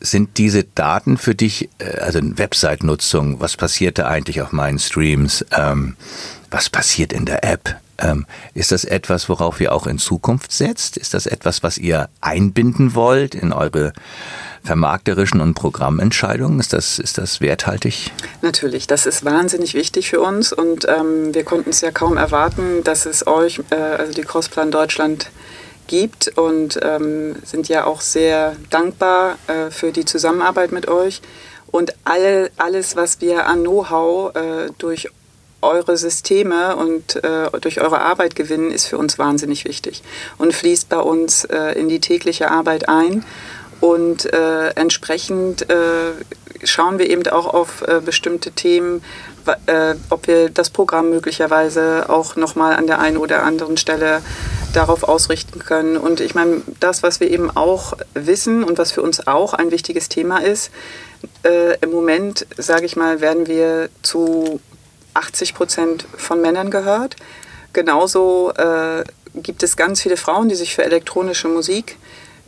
Sind 0.01 0.37
diese 0.37 0.63
Daten 0.63 1.17
für 1.17 1.35
dich, 1.35 1.67
äh, 1.79 1.99
also 1.99 2.19
Website-Nutzung, 2.21 3.41
was 3.41 3.57
passiert 3.57 3.97
da 3.97 4.07
eigentlich 4.07 4.41
auf 4.41 4.53
meinen 4.53 4.79
Streams? 4.79 5.45
Ähm, 5.51 5.97
was 6.49 6.69
passiert 6.69 7.11
in 7.11 7.25
der 7.25 7.43
App? 7.43 7.75
Ähm, 7.99 8.25
ist 8.53 8.71
das 8.71 8.85
etwas, 8.85 9.29
worauf 9.29 9.59
ihr 9.59 9.73
auch 9.73 9.87
in 9.87 9.97
Zukunft 9.97 10.51
setzt? 10.51 10.97
Ist 10.97 11.13
das 11.13 11.25
etwas, 11.25 11.63
was 11.63 11.77
ihr 11.77 12.09
einbinden 12.21 12.95
wollt 12.95 13.35
in 13.35 13.53
eure 13.53 13.93
vermarkterischen 14.63 15.41
und 15.41 15.53
Programmentscheidungen? 15.53 16.59
Ist 16.59 16.73
das, 16.73 16.99
ist 16.99 17.17
das 17.17 17.41
werthaltig? 17.41 18.11
Natürlich, 18.41 18.87
das 18.87 19.05
ist 19.05 19.25
wahnsinnig 19.25 19.73
wichtig 19.73 20.09
für 20.09 20.21
uns 20.21 20.53
und 20.53 20.87
ähm, 20.87 21.33
wir 21.33 21.43
konnten 21.43 21.71
es 21.71 21.81
ja 21.81 21.91
kaum 21.91 22.17
erwarten, 22.17 22.83
dass 22.83 23.05
es 23.05 23.27
euch, 23.27 23.61
äh, 23.69 23.75
also 23.75 24.13
die 24.13 24.23
Crossplan 24.23 24.71
Deutschland, 24.71 25.29
gibt 25.87 26.27
und 26.37 26.79
ähm, 26.83 27.35
sind 27.43 27.67
ja 27.67 27.85
auch 27.85 28.01
sehr 28.01 28.55
dankbar 28.69 29.37
äh, 29.47 29.71
für 29.71 29.91
die 29.91 30.05
Zusammenarbeit 30.05 30.71
mit 30.71 30.87
euch. 30.87 31.21
Und 31.71 31.93
alle, 32.03 32.51
alles, 32.57 32.95
was 32.95 33.21
wir 33.21 33.47
an 33.47 33.61
Know-how 33.61 34.35
äh, 34.35 34.69
durch 34.77 35.09
eure 35.61 35.97
Systeme 35.97 36.75
und 36.75 37.23
äh, 37.23 37.49
durch 37.61 37.81
eure 37.81 38.01
Arbeit 38.01 38.35
gewinnen, 38.35 38.71
ist 38.71 38.87
für 38.87 38.97
uns 38.97 39.17
wahnsinnig 39.19 39.65
wichtig 39.65 40.03
und 40.37 40.53
fließt 40.53 40.89
bei 40.89 40.99
uns 40.99 41.45
äh, 41.45 41.73
in 41.79 41.89
die 41.89 41.99
tägliche 41.99 42.51
Arbeit 42.51 42.89
ein. 42.89 43.25
Und 43.81 44.31
äh, 44.33 44.69
entsprechend 44.71 45.69
äh, 45.69 46.11
schauen 46.63 46.99
wir 46.99 47.09
eben 47.09 47.25
auch 47.27 47.53
auf 47.53 47.81
äh, 47.87 48.01
bestimmte 48.03 48.51
Themen, 48.51 49.01
äh, 49.65 49.95
ob 50.09 50.27
wir 50.27 50.49
das 50.49 50.69
Programm 50.69 51.09
möglicherweise 51.09 52.09
auch 52.09 52.35
nochmal 52.35 52.75
an 52.75 52.87
der 52.87 52.99
einen 52.99 53.17
oder 53.17 53.43
anderen 53.43 53.77
Stelle 53.77 54.21
darauf 54.73 55.03
ausrichten 55.03 55.59
können. 55.59 55.97
Und 55.97 56.19
ich 56.19 56.35
meine, 56.35 56.61
das, 56.79 57.03
was 57.03 57.19
wir 57.19 57.29
eben 57.29 57.49
auch 57.55 57.93
wissen 58.13 58.63
und 58.63 58.77
was 58.77 58.91
für 58.91 59.01
uns 59.01 59.25
auch 59.27 59.53
ein 59.53 59.71
wichtiges 59.71 60.09
Thema 60.09 60.39
ist, 60.39 60.71
äh, 61.43 61.77
im 61.81 61.91
Moment, 61.91 62.45
sage 62.57 62.85
ich 62.85 62.95
mal, 62.95 63.21
werden 63.21 63.47
wir 63.47 63.89
zu 64.01 64.59
80 65.19 65.53
Prozent 65.53 66.05
von 66.17 66.41
Männern 66.41 66.71
gehört. 66.71 67.15
Genauso 67.73 68.51
äh, 68.51 69.03
gibt 69.35 69.61
es 69.63 69.77
ganz 69.77 70.01
viele 70.01 70.17
Frauen, 70.17 70.49
die 70.49 70.55
sich 70.55 70.73
für 70.75 70.83
elektronische 70.83 71.47
Musik 71.47 71.97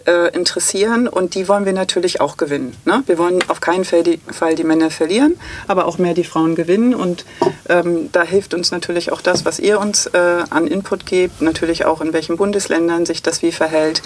äh, 0.07 0.33
interessieren 0.33 1.07
und 1.07 1.35
die 1.35 1.47
wollen 1.47 1.65
wir 1.65 1.73
natürlich 1.73 2.21
auch 2.21 2.37
gewinnen. 2.37 2.75
Ne? 2.85 3.03
Wir 3.05 3.17
wollen 3.17 3.39
auf 3.49 3.61
keinen 3.61 3.85
Fall 3.85 4.03
die, 4.03 4.19
Fall 4.31 4.55
die, 4.55 4.63
Männer 4.63 4.89
verlieren, 4.89 5.39
aber 5.67 5.85
auch 5.85 5.97
mehr 5.97 6.13
die 6.13 6.23
Frauen 6.23 6.55
gewinnen 6.55 6.95
und 6.95 7.25
ähm, 7.69 8.09
da 8.11 8.23
hilft 8.23 8.53
uns 8.53 8.71
natürlich 8.71 9.11
auch 9.11 9.21
das, 9.21 9.45
was 9.45 9.59
ihr 9.59 9.79
uns 9.79 10.07
äh, 10.07 10.43
an 10.49 10.67
Input 10.67 11.05
gebt, 11.05 11.41
natürlich 11.41 11.85
auch 11.85 12.01
in 12.01 12.13
welchen 12.13 12.37
Bundesländern 12.37 13.05
sich 13.05 13.21
das 13.21 13.41
wie 13.41 13.51
verhält 13.51 14.01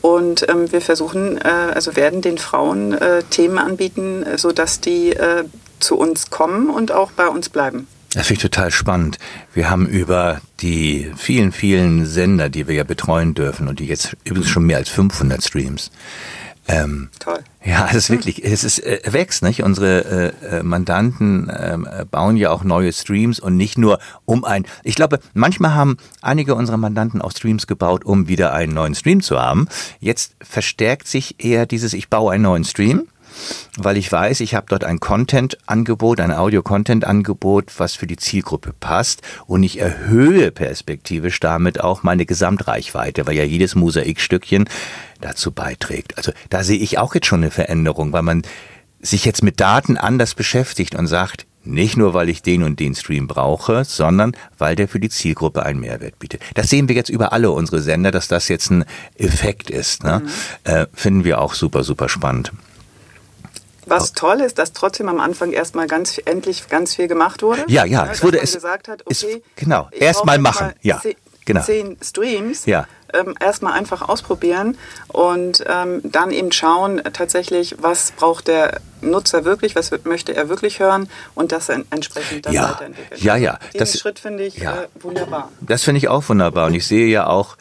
und 0.00 0.48
ähm, 0.48 0.70
wir 0.70 0.80
versuchen, 0.80 1.38
äh, 1.38 1.48
also 1.74 1.96
werden 1.96 2.20
den 2.20 2.38
Frauen 2.38 2.92
äh, 2.92 3.22
Themen 3.24 3.58
anbieten, 3.58 4.24
sodass 4.36 4.80
die 4.80 5.10
äh, 5.10 5.44
zu 5.80 5.98
uns 5.98 6.30
kommen 6.30 6.70
und 6.70 6.92
auch 6.92 7.10
bei 7.10 7.26
uns 7.26 7.48
bleiben. 7.48 7.88
Das 8.14 8.26
finde 8.26 8.38
ich 8.38 8.42
total 8.42 8.70
spannend. 8.70 9.18
Wir 9.54 9.70
haben 9.70 9.86
über 9.86 10.40
die 10.60 11.10
vielen, 11.16 11.50
vielen 11.50 12.04
Sender, 12.04 12.50
die 12.50 12.68
wir 12.68 12.74
ja 12.74 12.84
betreuen 12.84 13.34
dürfen 13.34 13.68
und 13.68 13.80
die 13.80 13.86
jetzt 13.86 14.16
übrigens 14.24 14.50
schon 14.50 14.64
mehr 14.64 14.76
als 14.76 14.90
500 14.90 15.42
Streams. 15.42 15.90
Ähm, 16.68 17.08
Toll. 17.18 17.40
Ja, 17.64 17.88
es 17.88 17.96
ist 17.96 18.10
wirklich, 18.10 18.44
es 18.44 18.62
ist 18.62 18.78
äh, 18.80 19.00
wächst, 19.06 19.42
nicht? 19.42 19.62
Unsere 19.64 20.32
äh, 20.42 20.58
äh 20.58 20.62
Mandanten 20.62 21.48
äh, 21.48 22.04
bauen 22.08 22.36
ja 22.36 22.50
auch 22.50 22.62
neue 22.62 22.92
Streams 22.92 23.40
und 23.40 23.56
nicht 23.56 23.78
nur 23.78 23.98
um 24.26 24.44
ein. 24.44 24.64
Ich 24.84 24.94
glaube, 24.94 25.18
manchmal 25.34 25.74
haben 25.74 25.96
einige 26.20 26.54
unserer 26.54 26.76
Mandanten 26.76 27.20
auch 27.20 27.32
Streams 27.32 27.66
gebaut, 27.66 28.04
um 28.04 28.28
wieder 28.28 28.52
einen 28.52 28.74
neuen 28.74 28.94
Stream 28.94 29.22
zu 29.22 29.40
haben. 29.40 29.66
Jetzt 29.98 30.36
verstärkt 30.40 31.08
sich 31.08 31.44
eher 31.44 31.66
dieses, 31.66 31.94
ich 31.94 32.08
baue 32.08 32.32
einen 32.32 32.44
neuen 32.44 32.64
Stream 32.64 33.08
weil 33.78 33.96
ich 33.96 34.10
weiß, 34.10 34.40
ich 34.40 34.54
habe 34.54 34.66
dort 34.68 34.84
ein 34.84 35.00
Content-Angebot, 35.00 36.20
ein 36.20 36.32
Audio-Content-Angebot, 36.32 37.78
was 37.78 37.94
für 37.94 38.06
die 38.06 38.16
Zielgruppe 38.16 38.72
passt 38.78 39.22
und 39.46 39.62
ich 39.62 39.80
erhöhe 39.80 40.50
perspektivisch 40.50 41.40
damit 41.40 41.80
auch 41.80 42.02
meine 42.02 42.26
Gesamtreichweite, 42.26 43.26
weil 43.26 43.36
ja 43.36 43.44
jedes 43.44 43.74
Mosaikstückchen 43.74 44.68
dazu 45.20 45.52
beiträgt. 45.52 46.16
Also 46.16 46.32
da 46.50 46.62
sehe 46.64 46.78
ich 46.78 46.98
auch 46.98 47.14
jetzt 47.14 47.26
schon 47.26 47.42
eine 47.42 47.50
Veränderung, 47.50 48.12
weil 48.12 48.22
man 48.22 48.42
sich 49.00 49.24
jetzt 49.24 49.42
mit 49.42 49.60
Daten 49.60 49.96
anders 49.96 50.34
beschäftigt 50.34 50.94
und 50.94 51.06
sagt, 51.06 51.46
nicht 51.64 51.96
nur, 51.96 52.12
weil 52.14 52.28
ich 52.28 52.42
den 52.42 52.62
und 52.62 52.80
den 52.80 52.94
Stream 52.94 53.28
brauche, 53.28 53.84
sondern 53.84 54.36
weil 54.58 54.74
der 54.74 54.88
für 54.88 54.98
die 54.98 55.08
Zielgruppe 55.08 55.64
einen 55.64 55.80
Mehrwert 55.80 56.18
bietet. 56.18 56.42
Das 56.54 56.68
sehen 56.68 56.88
wir 56.88 56.96
jetzt 56.96 57.08
über 57.08 57.32
alle 57.32 57.50
unsere 57.50 57.80
Sender, 57.80 58.10
dass 58.10 58.26
das 58.28 58.48
jetzt 58.48 58.70
ein 58.70 58.84
Effekt 59.16 59.70
ist. 59.70 60.02
Ne? 60.02 60.22
Mhm. 60.24 60.28
Äh, 60.64 60.86
finden 60.92 61.24
wir 61.24 61.40
auch 61.40 61.54
super, 61.54 61.84
super 61.84 62.08
spannend. 62.08 62.52
Was 63.92 64.12
toll 64.12 64.40
ist, 64.40 64.58
dass 64.58 64.72
trotzdem 64.72 65.08
am 65.08 65.20
Anfang 65.20 65.52
erstmal 65.52 65.86
ganz 65.86 66.20
endlich 66.24 66.68
ganz 66.68 66.94
viel 66.96 67.08
gemacht 67.08 67.42
wurde. 67.42 67.64
Ja, 67.68 67.84
ja, 67.84 68.08
es 68.10 68.22
wurde 68.22 68.40
es 68.40 68.54
gesagt 68.54 68.88
hat, 68.88 69.02
okay, 69.02 69.12
ist, 69.12 69.26
genau, 69.56 69.88
erstmal 69.92 70.38
machen. 70.38 70.68
Mal 70.68 70.74
ja, 70.82 71.00
genau. 71.44 71.62
Zehn 71.62 71.96
Streams. 72.02 72.66
Ja. 72.66 72.86
Ähm, 73.14 73.34
erstmal 73.40 73.74
einfach 73.74 74.08
ausprobieren 74.08 74.78
und 75.08 75.62
ähm, 75.68 76.00
dann 76.02 76.30
eben 76.30 76.50
schauen 76.50 77.02
tatsächlich, 77.12 77.76
was 77.78 78.10
braucht 78.12 78.48
der 78.48 78.80
Nutzer 79.02 79.44
wirklich, 79.44 79.76
was 79.76 79.90
möchte 80.04 80.34
er 80.34 80.48
wirklich 80.48 80.80
hören 80.80 81.10
und 81.34 81.52
das 81.52 81.68
entsprechend 81.68 82.46
dann 82.46 82.54
ja. 82.54 82.70
weiterentwickeln. 82.70 83.20
Ja, 83.20 83.36
ja. 83.36 83.58
Diesen 83.74 83.78
das, 83.80 83.98
Schritt 83.98 84.18
finde 84.18 84.44
ich 84.44 84.56
ja. 84.56 84.84
äh, 84.84 84.88
wunderbar. 85.00 85.52
Das 85.60 85.82
finde 85.82 85.98
ich 85.98 86.08
auch 86.08 86.26
wunderbar 86.26 86.68
und 86.68 86.74
ich 86.74 86.86
sehe 86.86 87.06
ja 87.06 87.26
auch, 87.26 87.58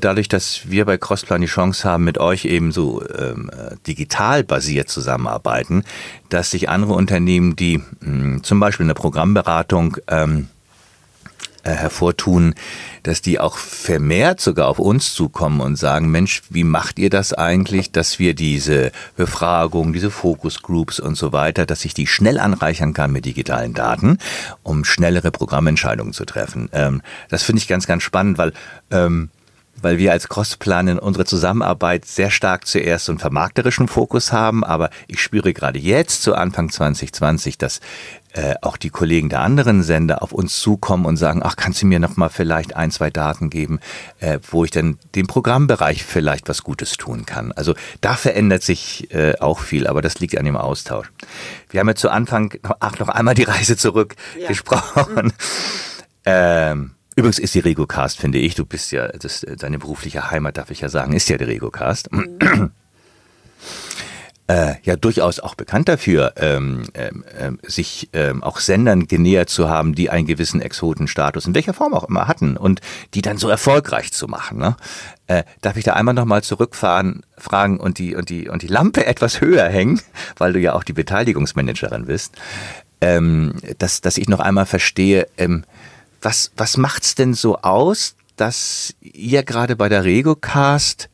dadurch, 0.00 0.28
dass 0.28 0.68
wir 0.68 0.84
bei 0.84 0.98
Crossplan 0.98 1.40
die 1.40 1.46
Chance 1.46 1.88
haben, 1.88 2.04
mit 2.04 2.18
euch 2.18 2.44
eben 2.44 2.72
so 2.72 3.02
ähm, 3.16 3.50
digital 3.86 4.42
basiert 4.42 4.88
zusammenarbeiten, 4.88 5.84
dass 6.28 6.50
sich 6.50 6.68
andere 6.68 6.94
Unternehmen, 6.94 7.56
die 7.56 7.78
mh, 7.78 7.84
hm, 8.00 8.42
zum 8.42 8.60
Beispiel 8.60 8.84
eine 8.84 8.94
Programmberatung 8.94 9.96
ähm, 10.08 10.48
äh, 11.66 11.72
hervortun, 11.72 12.54
dass 13.02 13.22
die 13.22 13.40
auch 13.40 13.56
vermehrt 13.56 14.40
sogar 14.40 14.68
auf 14.68 14.78
uns 14.78 15.14
zukommen 15.14 15.60
und 15.60 15.74
sagen, 15.74 16.12
Mensch, 16.12 16.42
wie 16.48 16.62
macht 16.62 16.98
ihr 17.00 17.10
das 17.10 17.32
eigentlich, 17.32 17.90
dass 17.90 18.20
wir 18.20 18.34
diese 18.34 18.92
Befragung, 19.16 19.92
diese 19.92 20.12
Focus 20.12 20.62
Groups 20.62 21.00
und 21.00 21.16
so 21.16 21.32
weiter, 21.32 21.66
dass 21.66 21.84
ich 21.84 21.92
die 21.92 22.06
schnell 22.06 22.38
anreichern 22.38 22.94
kann 22.94 23.10
mit 23.10 23.24
digitalen 23.24 23.74
Daten, 23.74 24.18
um 24.62 24.84
schnellere 24.84 25.32
Programmentscheidungen 25.32 26.12
zu 26.12 26.24
treffen. 26.24 26.68
Ähm, 26.72 27.02
das 27.30 27.42
finde 27.42 27.58
ich 27.58 27.66
ganz, 27.66 27.88
ganz 27.88 28.04
spannend, 28.04 28.38
weil 28.38 28.52
ähm, 28.92 29.30
weil 29.80 29.98
wir 29.98 30.12
als 30.12 30.28
Crossplan 30.28 30.88
in 30.88 30.98
unserer 30.98 31.24
Zusammenarbeit 31.24 32.04
sehr 32.04 32.30
stark 32.30 32.66
zuerst 32.66 33.06
so 33.06 33.12
einen 33.12 33.18
vermarkterischen 33.18 33.88
Fokus 33.88 34.32
haben, 34.32 34.64
aber 34.64 34.90
ich 35.06 35.20
spüre 35.20 35.52
gerade 35.52 35.78
jetzt 35.78 36.22
zu 36.22 36.34
Anfang 36.34 36.70
2020, 36.70 37.58
dass 37.58 37.80
äh, 38.32 38.54
auch 38.60 38.76
die 38.76 38.90
Kollegen 38.90 39.30
der 39.30 39.40
anderen 39.40 39.82
Sender 39.82 40.22
auf 40.22 40.32
uns 40.32 40.60
zukommen 40.60 41.06
und 41.06 41.16
sagen, 41.16 41.40
ach, 41.42 41.56
kannst 41.56 41.80
du 41.80 41.86
mir 41.86 41.98
noch 41.98 42.16
mal 42.16 42.28
vielleicht 42.28 42.76
ein, 42.76 42.90
zwei 42.90 43.08
Daten 43.08 43.48
geben, 43.48 43.80
äh, 44.20 44.38
wo 44.50 44.64
ich 44.64 44.70
dann 44.70 44.98
dem 45.14 45.26
Programmbereich 45.26 46.04
vielleicht 46.04 46.48
was 46.48 46.62
Gutes 46.62 46.92
tun 46.98 47.24
kann. 47.24 47.52
Also 47.52 47.74
da 48.02 48.14
verändert 48.14 48.62
sich 48.62 49.10
äh, 49.14 49.38
auch 49.40 49.60
viel, 49.60 49.86
aber 49.86 50.02
das 50.02 50.20
liegt 50.20 50.36
an 50.36 50.44
dem 50.44 50.56
Austausch. 50.56 51.10
Wir 51.70 51.80
haben 51.80 51.88
ja 51.88 51.94
zu 51.94 52.10
Anfang 52.10 52.52
noch, 52.62 52.76
ach, 52.80 52.98
noch 52.98 53.08
einmal 53.08 53.34
die 53.34 53.44
Reise 53.44 53.76
zurück 53.76 54.16
ja. 54.38 54.48
gesprochen. 54.48 55.26
Mhm. 55.26 55.32
Ähm, 56.28 56.95
Übrigens 57.16 57.38
ist 57.38 57.54
die 57.54 57.60
RegoCast, 57.60 58.18
finde 58.18 58.38
ich, 58.38 58.54
du 58.54 58.66
bist 58.66 58.92
ja, 58.92 59.08
das, 59.08 59.44
deine 59.58 59.78
berufliche 59.78 60.30
Heimat, 60.30 60.58
darf 60.58 60.70
ich 60.70 60.82
ja 60.82 60.90
sagen, 60.90 61.14
ist 61.14 61.30
ja 61.30 61.38
der 61.38 61.48
RegoCast. 61.48 62.12
Mhm. 62.12 62.70
Äh, 64.48 64.74
ja 64.84 64.94
durchaus 64.94 65.40
auch 65.40 65.56
bekannt 65.56 65.88
dafür, 65.88 66.34
ähm, 66.36 66.84
ähm, 66.94 67.24
ähm, 67.36 67.58
sich 67.66 68.10
ähm, 68.12 68.44
auch 68.44 68.60
Sendern 68.60 69.08
genähert 69.08 69.48
zu 69.48 69.68
haben, 69.68 69.96
die 69.96 70.08
einen 70.08 70.24
gewissen 70.24 70.60
Exotenstatus 70.60 71.46
in 71.48 71.54
welcher 71.56 71.74
Form 71.74 71.94
auch 71.94 72.04
immer 72.04 72.28
hatten 72.28 72.56
und 72.56 72.80
die 73.14 73.22
dann 73.22 73.38
so 73.38 73.48
erfolgreich 73.48 74.12
zu 74.12 74.28
machen. 74.28 74.58
Ne? 74.58 74.76
Äh, 75.26 75.42
darf 75.62 75.76
ich 75.76 75.82
da 75.82 75.94
einmal 75.94 76.14
nochmal 76.14 76.44
zurückfahren, 76.44 77.22
fragen 77.36 77.80
und 77.80 77.98
die 77.98 78.14
und 78.14 78.30
die 78.30 78.48
und 78.48 78.62
die 78.62 78.68
Lampe 78.68 79.04
etwas 79.06 79.40
höher 79.40 79.68
hängen, 79.68 80.00
weil 80.36 80.52
du 80.52 80.60
ja 80.60 80.74
auch 80.74 80.84
die 80.84 80.92
Beteiligungsmanagerin 80.92 82.06
bist, 82.06 82.36
ähm, 83.00 83.54
dass 83.78 84.00
dass 84.00 84.16
ich 84.16 84.28
noch 84.28 84.38
einmal 84.38 84.66
verstehe. 84.66 85.26
Was, 86.22 86.50
was 86.56 86.76
macht's 86.76 87.14
denn 87.14 87.34
so 87.34 87.58
aus, 87.58 88.16
dass 88.36 88.94
ihr 89.00 89.42
gerade 89.42 89.76
bei 89.76 89.88
der 89.88 90.04
RegoCast 90.04 91.08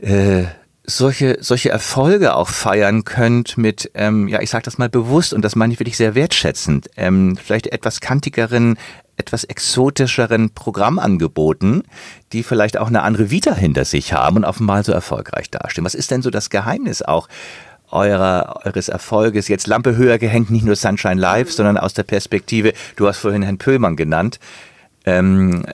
äh, 0.00 0.44
solche, 0.86 1.38
solche 1.40 1.70
Erfolge 1.70 2.36
auch 2.36 2.48
feiern 2.48 3.04
könnt 3.04 3.56
mit, 3.56 3.90
ähm, 3.94 4.28
ja, 4.28 4.40
ich 4.40 4.50
sage 4.50 4.64
das 4.64 4.78
mal 4.78 4.88
bewusst 4.88 5.32
und 5.32 5.42
das 5.42 5.56
meine 5.56 5.72
ich 5.72 5.80
wirklich 5.80 5.96
sehr 5.96 6.14
wertschätzend, 6.14 6.90
ähm, 6.96 7.36
vielleicht 7.36 7.68
etwas 7.68 8.00
kantigeren, 8.00 8.76
etwas 9.16 9.44
exotischeren 9.44 10.50
Programmangeboten, 10.50 11.84
die 12.32 12.42
vielleicht 12.42 12.76
auch 12.76 12.88
eine 12.88 13.02
andere 13.02 13.30
Vita 13.30 13.54
hinter 13.54 13.84
sich 13.84 14.12
haben 14.12 14.36
und 14.36 14.44
offenbar 14.44 14.84
so 14.84 14.92
erfolgreich 14.92 15.50
dastehen. 15.50 15.84
Was 15.84 15.94
ist 15.94 16.10
denn 16.10 16.22
so 16.22 16.30
das 16.30 16.50
Geheimnis 16.50 17.00
auch 17.00 17.28
eurer, 17.94 18.60
eures 18.64 18.88
Erfolges 18.88 19.48
jetzt 19.48 19.66
Lampe 19.66 19.96
höher 19.96 20.18
gehängt, 20.18 20.50
nicht 20.50 20.64
nur 20.64 20.76
Sunshine 20.76 21.20
Live, 21.20 21.48
mhm. 21.48 21.52
sondern 21.52 21.78
aus 21.78 21.94
der 21.94 22.02
Perspektive, 22.02 22.72
du 22.96 23.06
hast 23.06 23.18
vorhin 23.18 23.42
Herrn 23.42 23.58
Pöhlmann 23.58 23.96
genannt, 23.96 24.38
ähm, 25.06 25.64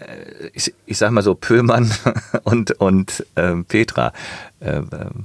ich, 0.53 0.75
ich 0.87 0.99
sag 0.99 1.13
mal 1.13 1.23
so, 1.23 1.35
Pöhlmann 1.35 1.91
und, 2.45 2.73
und 2.73 3.25
ähm, 3.37 3.65
Petra, 3.65 4.13
äh, 4.61 4.81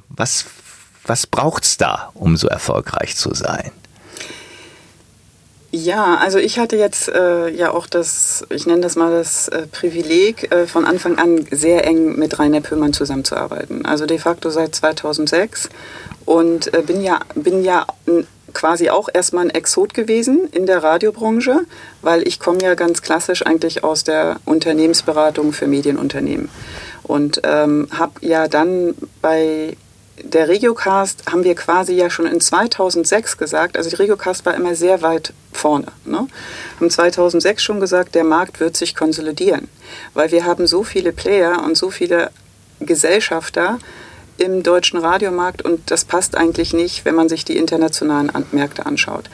was, 0.09 0.45
was 1.05 1.27
braucht's 1.27 1.77
da, 1.77 2.11
um 2.13 2.37
so 2.37 2.47
erfolgreich 2.47 3.15
zu 3.15 3.33
sein? 3.33 3.71
Ja, 5.77 6.15
also 6.15 6.37
ich 6.37 6.57
hatte 6.57 6.77
jetzt 6.77 7.09
äh, 7.09 7.49
ja 7.49 7.71
auch 7.73 7.85
das, 7.85 8.45
ich 8.49 8.65
nenne 8.65 8.79
das 8.79 8.95
mal 8.95 9.11
das 9.11 9.49
äh, 9.49 9.67
Privileg, 9.67 10.49
äh, 10.49 10.67
von 10.67 10.85
Anfang 10.85 11.17
an 11.17 11.45
sehr 11.51 11.85
eng 11.85 12.15
mit 12.15 12.39
Rainer 12.39 12.61
Pöhlmann 12.61 12.93
zusammenzuarbeiten. 12.93 13.85
Also 13.85 14.05
de 14.05 14.17
facto 14.17 14.49
seit 14.51 14.73
2006 14.73 15.67
und 16.23 16.73
äh, 16.73 16.81
bin 16.81 17.01
ja, 17.01 17.19
bin 17.35 17.61
ja 17.61 17.85
quasi 18.53 18.89
auch 18.89 19.09
erstmal 19.13 19.47
ein 19.47 19.49
Exot 19.49 19.93
gewesen 19.93 20.47
in 20.53 20.65
der 20.65 20.81
Radiobranche, 20.81 21.65
weil 22.01 22.25
ich 22.25 22.39
komme 22.39 22.61
ja 22.61 22.75
ganz 22.75 23.01
klassisch 23.01 23.45
eigentlich 23.45 23.83
aus 23.83 24.05
der 24.05 24.37
Unternehmensberatung 24.45 25.51
für 25.51 25.67
Medienunternehmen 25.67 26.47
und 27.03 27.41
ähm, 27.43 27.89
habe 27.91 28.13
ja 28.21 28.47
dann 28.47 28.95
bei 29.21 29.75
der 30.23 30.47
Regiocast 30.47 31.23
haben 31.29 31.43
wir 31.43 31.55
quasi 31.55 31.93
ja 31.93 32.09
schon 32.09 32.25
in 32.25 32.39
2006 32.39 33.37
gesagt, 33.37 33.77
also 33.77 33.89
die 33.89 33.95
Regiocast 33.95 34.45
war 34.45 34.55
immer 34.55 34.75
sehr 34.75 35.01
weit 35.01 35.33
vorne. 35.51 35.87
Ne? 36.05 36.27
Haben 36.79 36.89
2006 36.89 37.61
schon 37.61 37.79
gesagt, 37.79 38.15
der 38.15 38.23
Markt 38.23 38.59
wird 38.59 38.77
sich 38.77 38.95
konsolidieren, 38.95 39.67
weil 40.13 40.31
wir 40.31 40.45
haben 40.45 40.67
so 40.67 40.83
viele 40.83 41.11
Player 41.11 41.63
und 41.63 41.77
so 41.77 41.89
viele 41.89 42.31
Gesellschafter 42.79 43.79
im 44.37 44.63
deutschen 44.63 44.99
Radiomarkt 44.99 45.61
und 45.61 45.91
das 45.91 46.03
passt 46.03 46.35
eigentlich 46.35 46.73
nicht, 46.73 47.05
wenn 47.05 47.15
man 47.15 47.29
sich 47.29 47.45
die 47.45 47.57
internationalen 47.57 48.31
Märkte 48.51 48.85
anschaut. 48.85 49.29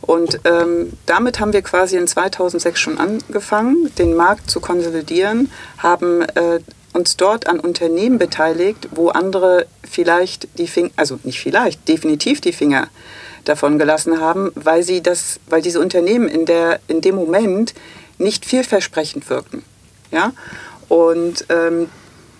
Und 0.00 0.40
ähm, 0.44 0.92
damit 1.06 1.40
haben 1.40 1.52
wir 1.52 1.62
quasi 1.62 1.96
in 1.96 2.06
2006 2.06 2.78
schon 2.78 2.98
angefangen, 2.98 3.90
den 3.98 4.14
Markt 4.14 4.50
zu 4.50 4.60
konsolidieren, 4.60 5.50
haben 5.78 6.22
äh, 6.22 6.60
uns 6.94 7.16
dort 7.16 7.46
an 7.48 7.60
Unternehmen 7.60 8.18
beteiligt, 8.18 8.88
wo 8.92 9.08
andere 9.08 9.66
vielleicht 9.88 10.48
die 10.58 10.68
Finger, 10.68 10.90
also 10.96 11.18
nicht 11.24 11.40
vielleicht, 11.40 11.86
definitiv 11.88 12.40
die 12.40 12.52
Finger 12.52 12.88
davon 13.44 13.78
gelassen 13.78 14.20
haben, 14.20 14.52
weil 14.54 14.82
sie 14.82 15.02
das, 15.02 15.40
weil 15.48 15.60
diese 15.60 15.80
Unternehmen 15.80 16.28
in 16.28 16.46
der 16.46 16.80
in 16.88 17.00
dem 17.00 17.16
Moment 17.16 17.74
nicht 18.16 18.46
vielversprechend 18.46 19.28
wirkten, 19.28 19.64
ja. 20.10 20.32
Und 20.88 21.44
ähm, 21.48 21.88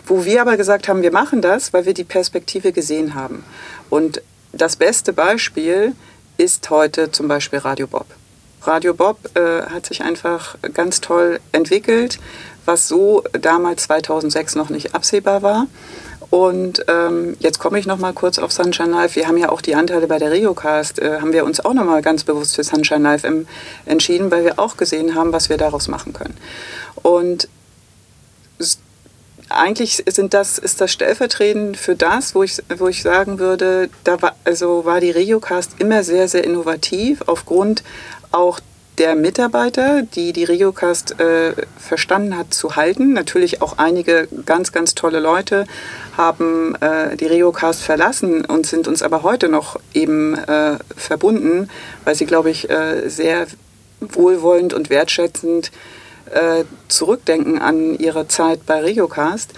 wo 0.06 0.24
wir 0.24 0.40
aber 0.40 0.56
gesagt 0.56 0.88
haben, 0.88 1.02
wir 1.02 1.12
machen 1.12 1.42
das, 1.42 1.72
weil 1.72 1.86
wir 1.86 1.94
die 1.94 2.04
Perspektive 2.04 2.72
gesehen 2.72 3.14
haben. 3.14 3.44
Und 3.90 4.22
das 4.52 4.76
beste 4.76 5.12
Beispiel 5.12 5.94
ist 6.36 6.68
heute 6.70 7.10
zum 7.10 7.26
Beispiel 7.26 7.58
Radio 7.58 7.86
Bob. 7.86 8.06
Radio 8.62 8.94
Bob 8.94 9.18
äh, 9.34 9.62
hat 9.62 9.86
sich 9.86 10.02
einfach 10.02 10.56
ganz 10.72 11.00
toll 11.00 11.40
entwickelt, 11.52 12.18
was 12.64 12.88
so 12.88 13.22
damals 13.32 13.84
2006 13.84 14.54
noch 14.54 14.70
nicht 14.70 14.94
absehbar 14.94 15.42
war. 15.42 15.66
Und 16.30 16.84
ähm, 16.88 17.36
jetzt 17.38 17.58
komme 17.58 17.78
ich 17.78 17.86
noch 17.86 17.98
mal 17.98 18.12
kurz 18.12 18.38
auf 18.38 18.50
Sunshine 18.50 18.90
Live. 18.90 19.14
Wir 19.14 19.28
haben 19.28 19.36
ja 19.36 19.50
auch 19.50 19.60
die 19.60 19.76
Anteile 19.76 20.08
bei 20.08 20.18
der 20.18 20.32
Riocast, 20.32 20.98
äh, 20.98 21.20
haben 21.20 21.32
wir 21.32 21.44
uns 21.44 21.60
auch 21.60 21.74
noch 21.74 21.84
mal 21.84 22.02
ganz 22.02 22.24
bewusst 22.24 22.56
für 22.56 22.64
Sunshine 22.64 23.02
Live 23.02 23.24
im, 23.24 23.46
entschieden, 23.86 24.30
weil 24.30 24.44
wir 24.44 24.58
auch 24.58 24.76
gesehen 24.76 25.14
haben, 25.14 25.32
was 25.32 25.48
wir 25.48 25.58
daraus 25.58 25.86
machen 25.86 26.12
können. 26.12 26.36
Und 27.02 27.48
eigentlich 29.48 30.02
sind 30.06 30.34
das, 30.34 30.58
ist 30.58 30.80
das 30.80 30.90
stellvertretend 30.90 31.76
für 31.76 31.94
das, 31.94 32.34
wo 32.34 32.42
ich, 32.42 32.56
wo 32.78 32.88
ich 32.88 33.02
sagen 33.02 33.38
würde, 33.38 33.88
da 34.02 34.20
war, 34.20 34.34
also 34.44 34.84
war 34.84 35.00
die 35.00 35.10
Regiocast 35.10 35.72
immer 35.78 36.02
sehr, 36.02 36.28
sehr 36.28 36.44
innovativ 36.44 37.22
aufgrund 37.26 37.84
auch 38.32 38.60
der 38.98 39.16
Mitarbeiter, 39.16 40.02
die 40.02 40.32
die 40.32 40.44
Regiocast 40.44 41.18
äh, 41.20 41.54
verstanden 41.78 42.36
hat 42.36 42.54
zu 42.54 42.76
halten. 42.76 43.12
Natürlich 43.12 43.60
auch 43.60 43.78
einige 43.78 44.28
ganz, 44.46 44.72
ganz 44.72 44.94
tolle 44.94 45.20
Leute 45.20 45.66
haben 46.16 46.76
äh, 46.76 47.16
die 47.16 47.26
Regiocast 47.26 47.82
verlassen 47.82 48.44
und 48.44 48.66
sind 48.66 48.86
uns 48.86 49.02
aber 49.02 49.22
heute 49.22 49.48
noch 49.48 49.80
eben 49.94 50.34
äh, 50.34 50.78
verbunden, 50.96 51.68
weil 52.04 52.14
sie, 52.14 52.26
glaube 52.26 52.50
ich, 52.50 52.70
äh, 52.70 53.08
sehr 53.08 53.46
wohlwollend 54.00 54.74
und 54.74 54.90
wertschätzend 54.90 55.72
äh, 56.32 56.64
zurückdenken 56.88 57.58
an 57.58 57.98
ihre 57.98 58.28
Zeit 58.28 58.64
bei 58.66 58.80
Regiocast. 58.80 59.52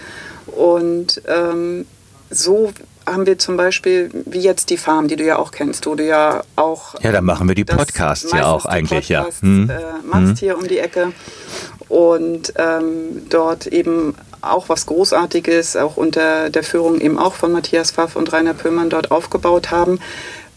Und 0.47 1.21
ähm, 1.27 1.85
so 2.29 2.71
haben 3.07 3.25
wir 3.25 3.39
zum 3.39 3.57
Beispiel, 3.57 4.11
wie 4.25 4.39
jetzt 4.39 4.69
die 4.69 4.77
Farm, 4.77 5.07
die 5.07 5.15
du 5.15 5.23
ja 5.23 5.39
auch 5.39 5.51
kennst, 5.51 5.85
wo 5.87 5.95
du 5.95 6.05
ja 6.05 6.43
auch. 6.55 6.95
Ja, 7.01 7.11
da 7.11 7.21
machen 7.21 7.47
wir 7.47 7.55
die 7.55 7.65
Podcasts 7.65 8.31
ja 8.31 8.45
auch 8.45 8.65
eigentlich, 8.65 9.09
ja. 9.09 9.25
Hm. 9.39 9.69
Äh, 9.69 10.05
machst 10.05 10.27
hm. 10.27 10.35
hier 10.35 10.57
um 10.57 10.67
die 10.67 10.79
Ecke. 10.79 11.13
Und 11.87 12.53
ähm, 12.57 13.27
dort 13.29 13.67
eben 13.67 14.15
auch 14.41 14.69
was 14.69 14.85
Großartiges, 14.85 15.77
auch 15.77 15.97
unter 15.97 16.49
der 16.49 16.63
Führung 16.63 16.99
eben 16.99 17.17
auch 17.17 17.33
von 17.33 17.51
Matthias 17.51 17.91
Pfaff 17.91 18.15
und 18.15 18.31
Rainer 18.33 18.53
Pöllmann 18.53 18.89
dort 18.89 19.09
aufgebaut 19.09 19.71
haben, 19.71 19.99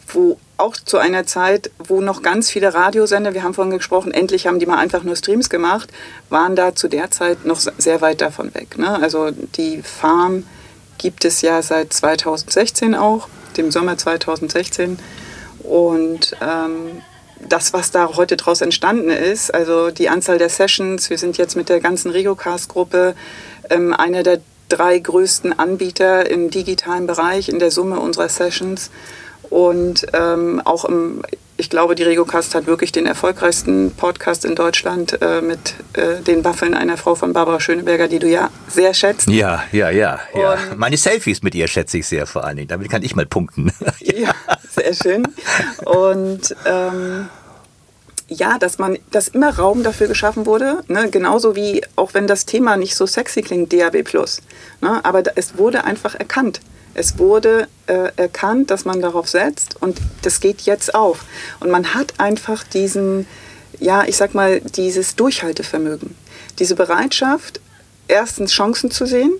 wo 0.08 0.38
auch 0.56 0.76
zu 0.76 0.98
einer 0.98 1.24
Zeit, 1.24 1.70
wo 1.78 2.00
noch 2.00 2.22
ganz 2.22 2.50
viele 2.50 2.74
Radiosender, 2.74 3.32
wir 3.32 3.42
haben 3.42 3.54
vorhin 3.54 3.72
gesprochen, 3.72 4.12
endlich 4.12 4.46
haben 4.46 4.58
die 4.58 4.66
mal 4.66 4.78
einfach 4.78 5.04
nur 5.04 5.16
Streams 5.16 5.48
gemacht, 5.48 5.90
waren 6.28 6.56
da 6.56 6.74
zu 6.74 6.88
der 6.88 7.10
Zeit 7.10 7.46
noch 7.46 7.60
sehr 7.60 8.00
weit 8.00 8.20
davon 8.20 8.54
weg. 8.54 8.76
Ne? 8.76 9.00
Also 9.00 9.30
die 9.30 9.82
Farm 9.82 10.44
gibt 11.00 11.24
es 11.24 11.40
ja 11.40 11.62
seit 11.62 11.92
2016 11.92 12.94
auch, 12.94 13.28
dem 13.56 13.70
Sommer 13.70 13.96
2016. 13.96 14.98
Und 15.62 16.36
ähm, 16.42 17.02
das, 17.48 17.72
was 17.72 17.90
da 17.90 18.16
heute 18.16 18.36
daraus 18.36 18.60
entstanden 18.60 19.08
ist, 19.08 19.52
also 19.52 19.90
die 19.90 20.10
Anzahl 20.10 20.36
der 20.36 20.50
Sessions, 20.50 21.08
wir 21.08 21.16
sind 21.16 21.38
jetzt 21.38 21.56
mit 21.56 21.70
der 21.70 21.80
ganzen 21.80 22.10
Regocast-Gruppe 22.10 23.14
ähm, 23.70 23.94
einer 23.94 24.22
der 24.22 24.40
drei 24.68 24.98
größten 24.98 25.58
Anbieter 25.58 26.30
im 26.30 26.50
digitalen 26.50 27.06
Bereich 27.06 27.48
in 27.48 27.58
der 27.58 27.70
Summe 27.70 27.98
unserer 27.98 28.28
Sessions. 28.28 28.90
Und 29.48 30.06
ähm, 30.12 30.60
auch 30.64 30.84
im, 30.84 31.22
ich 31.60 31.68
glaube, 31.68 31.94
die 31.94 32.02
Regocast 32.02 32.54
hat 32.54 32.66
wirklich 32.66 32.90
den 32.90 33.04
erfolgreichsten 33.04 33.90
Podcast 33.90 34.46
in 34.46 34.54
Deutschland 34.54 35.20
äh, 35.20 35.42
mit 35.42 35.74
äh, 35.92 36.22
den 36.22 36.42
Waffeln 36.42 36.72
einer 36.72 36.96
Frau 36.96 37.14
von 37.14 37.34
Barbara 37.34 37.60
Schöneberger, 37.60 38.08
die 38.08 38.18
du 38.18 38.26
ja 38.26 38.48
sehr 38.66 38.94
schätzt. 38.94 39.28
Ja, 39.28 39.62
ja, 39.70 39.90
ja. 39.90 40.18
ja. 40.34 40.56
Meine 40.74 40.96
Selfies 40.96 41.42
mit 41.42 41.54
ihr 41.54 41.68
schätze 41.68 41.98
ich 41.98 42.06
sehr 42.06 42.26
vor 42.26 42.44
allen 42.44 42.56
Dingen. 42.56 42.68
Damit 42.68 42.88
kann 42.88 43.02
ich 43.02 43.14
mal 43.14 43.26
punkten. 43.26 43.72
ja, 44.00 44.34
sehr 44.70 44.94
schön. 44.94 45.28
Und 45.84 46.56
ähm, 46.64 47.28
ja, 48.28 48.58
dass 48.58 48.78
man, 48.78 48.96
dass 49.10 49.28
immer 49.28 49.54
Raum 49.54 49.82
dafür 49.82 50.08
geschaffen 50.08 50.46
wurde, 50.46 50.82
ne? 50.88 51.10
genauso 51.10 51.56
wie 51.56 51.82
auch 51.94 52.14
wenn 52.14 52.26
das 52.26 52.46
Thema 52.46 52.78
nicht 52.78 52.94
so 52.94 53.04
sexy 53.04 53.42
klingt, 53.42 53.70
DAB+. 53.70 54.02
Ne? 54.80 55.04
Aber 55.04 55.22
es 55.36 55.58
wurde 55.58 55.84
einfach 55.84 56.14
erkannt. 56.14 56.60
Es 56.94 57.18
wurde 57.18 57.68
äh, 57.86 58.10
erkannt, 58.16 58.70
dass 58.70 58.84
man 58.84 59.00
darauf 59.00 59.28
setzt 59.28 59.80
und 59.80 59.98
das 60.22 60.40
geht 60.40 60.62
jetzt 60.62 60.94
auf. 60.94 61.24
Und 61.60 61.70
man 61.70 61.94
hat 61.94 62.14
einfach 62.18 62.64
diesen, 62.64 63.26
ja, 63.78 64.04
ich 64.04 64.16
sag 64.16 64.34
mal, 64.34 64.60
dieses 64.60 65.14
Durchhaltevermögen, 65.16 66.14
diese 66.58 66.74
Bereitschaft, 66.74 67.60
erstens 68.08 68.52
Chancen 68.52 68.90
zu 68.90 69.06
sehen. 69.06 69.32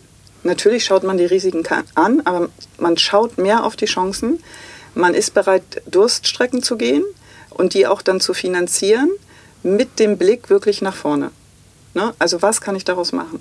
Natürlich 0.43 0.85
schaut 0.85 1.03
man 1.03 1.19
die 1.19 1.27
Risiken 1.27 1.65
an, 1.95 2.23
aber 2.25 2.49
man 2.79 2.97
schaut 2.97 3.37
mehr 3.37 3.65
auf 3.65 3.77
die 3.77 3.87
Chancen. 3.87 4.43
Man 4.95 5.15
ist 5.15 5.35
bereit, 5.35 5.83
Durststrecken 5.87 6.63
zu 6.63 6.77
gehen 6.77 7.05
und 7.51 7.75
die 7.75 7.87
auch 7.87 8.01
dann 8.01 8.21
zu 8.21 8.33
finanzieren 8.33 9.11
mit 9.63 9.99
dem 9.99 10.17
Blick 10.17 10.49
wirklich 10.49 10.81
nach 10.81 10.95
vorne. 10.95 11.31
Ne? 11.93 12.15
Also 12.19 12.41
was 12.41 12.61
kann 12.61 12.77
ich 12.77 12.85
daraus 12.85 13.13
machen? 13.13 13.41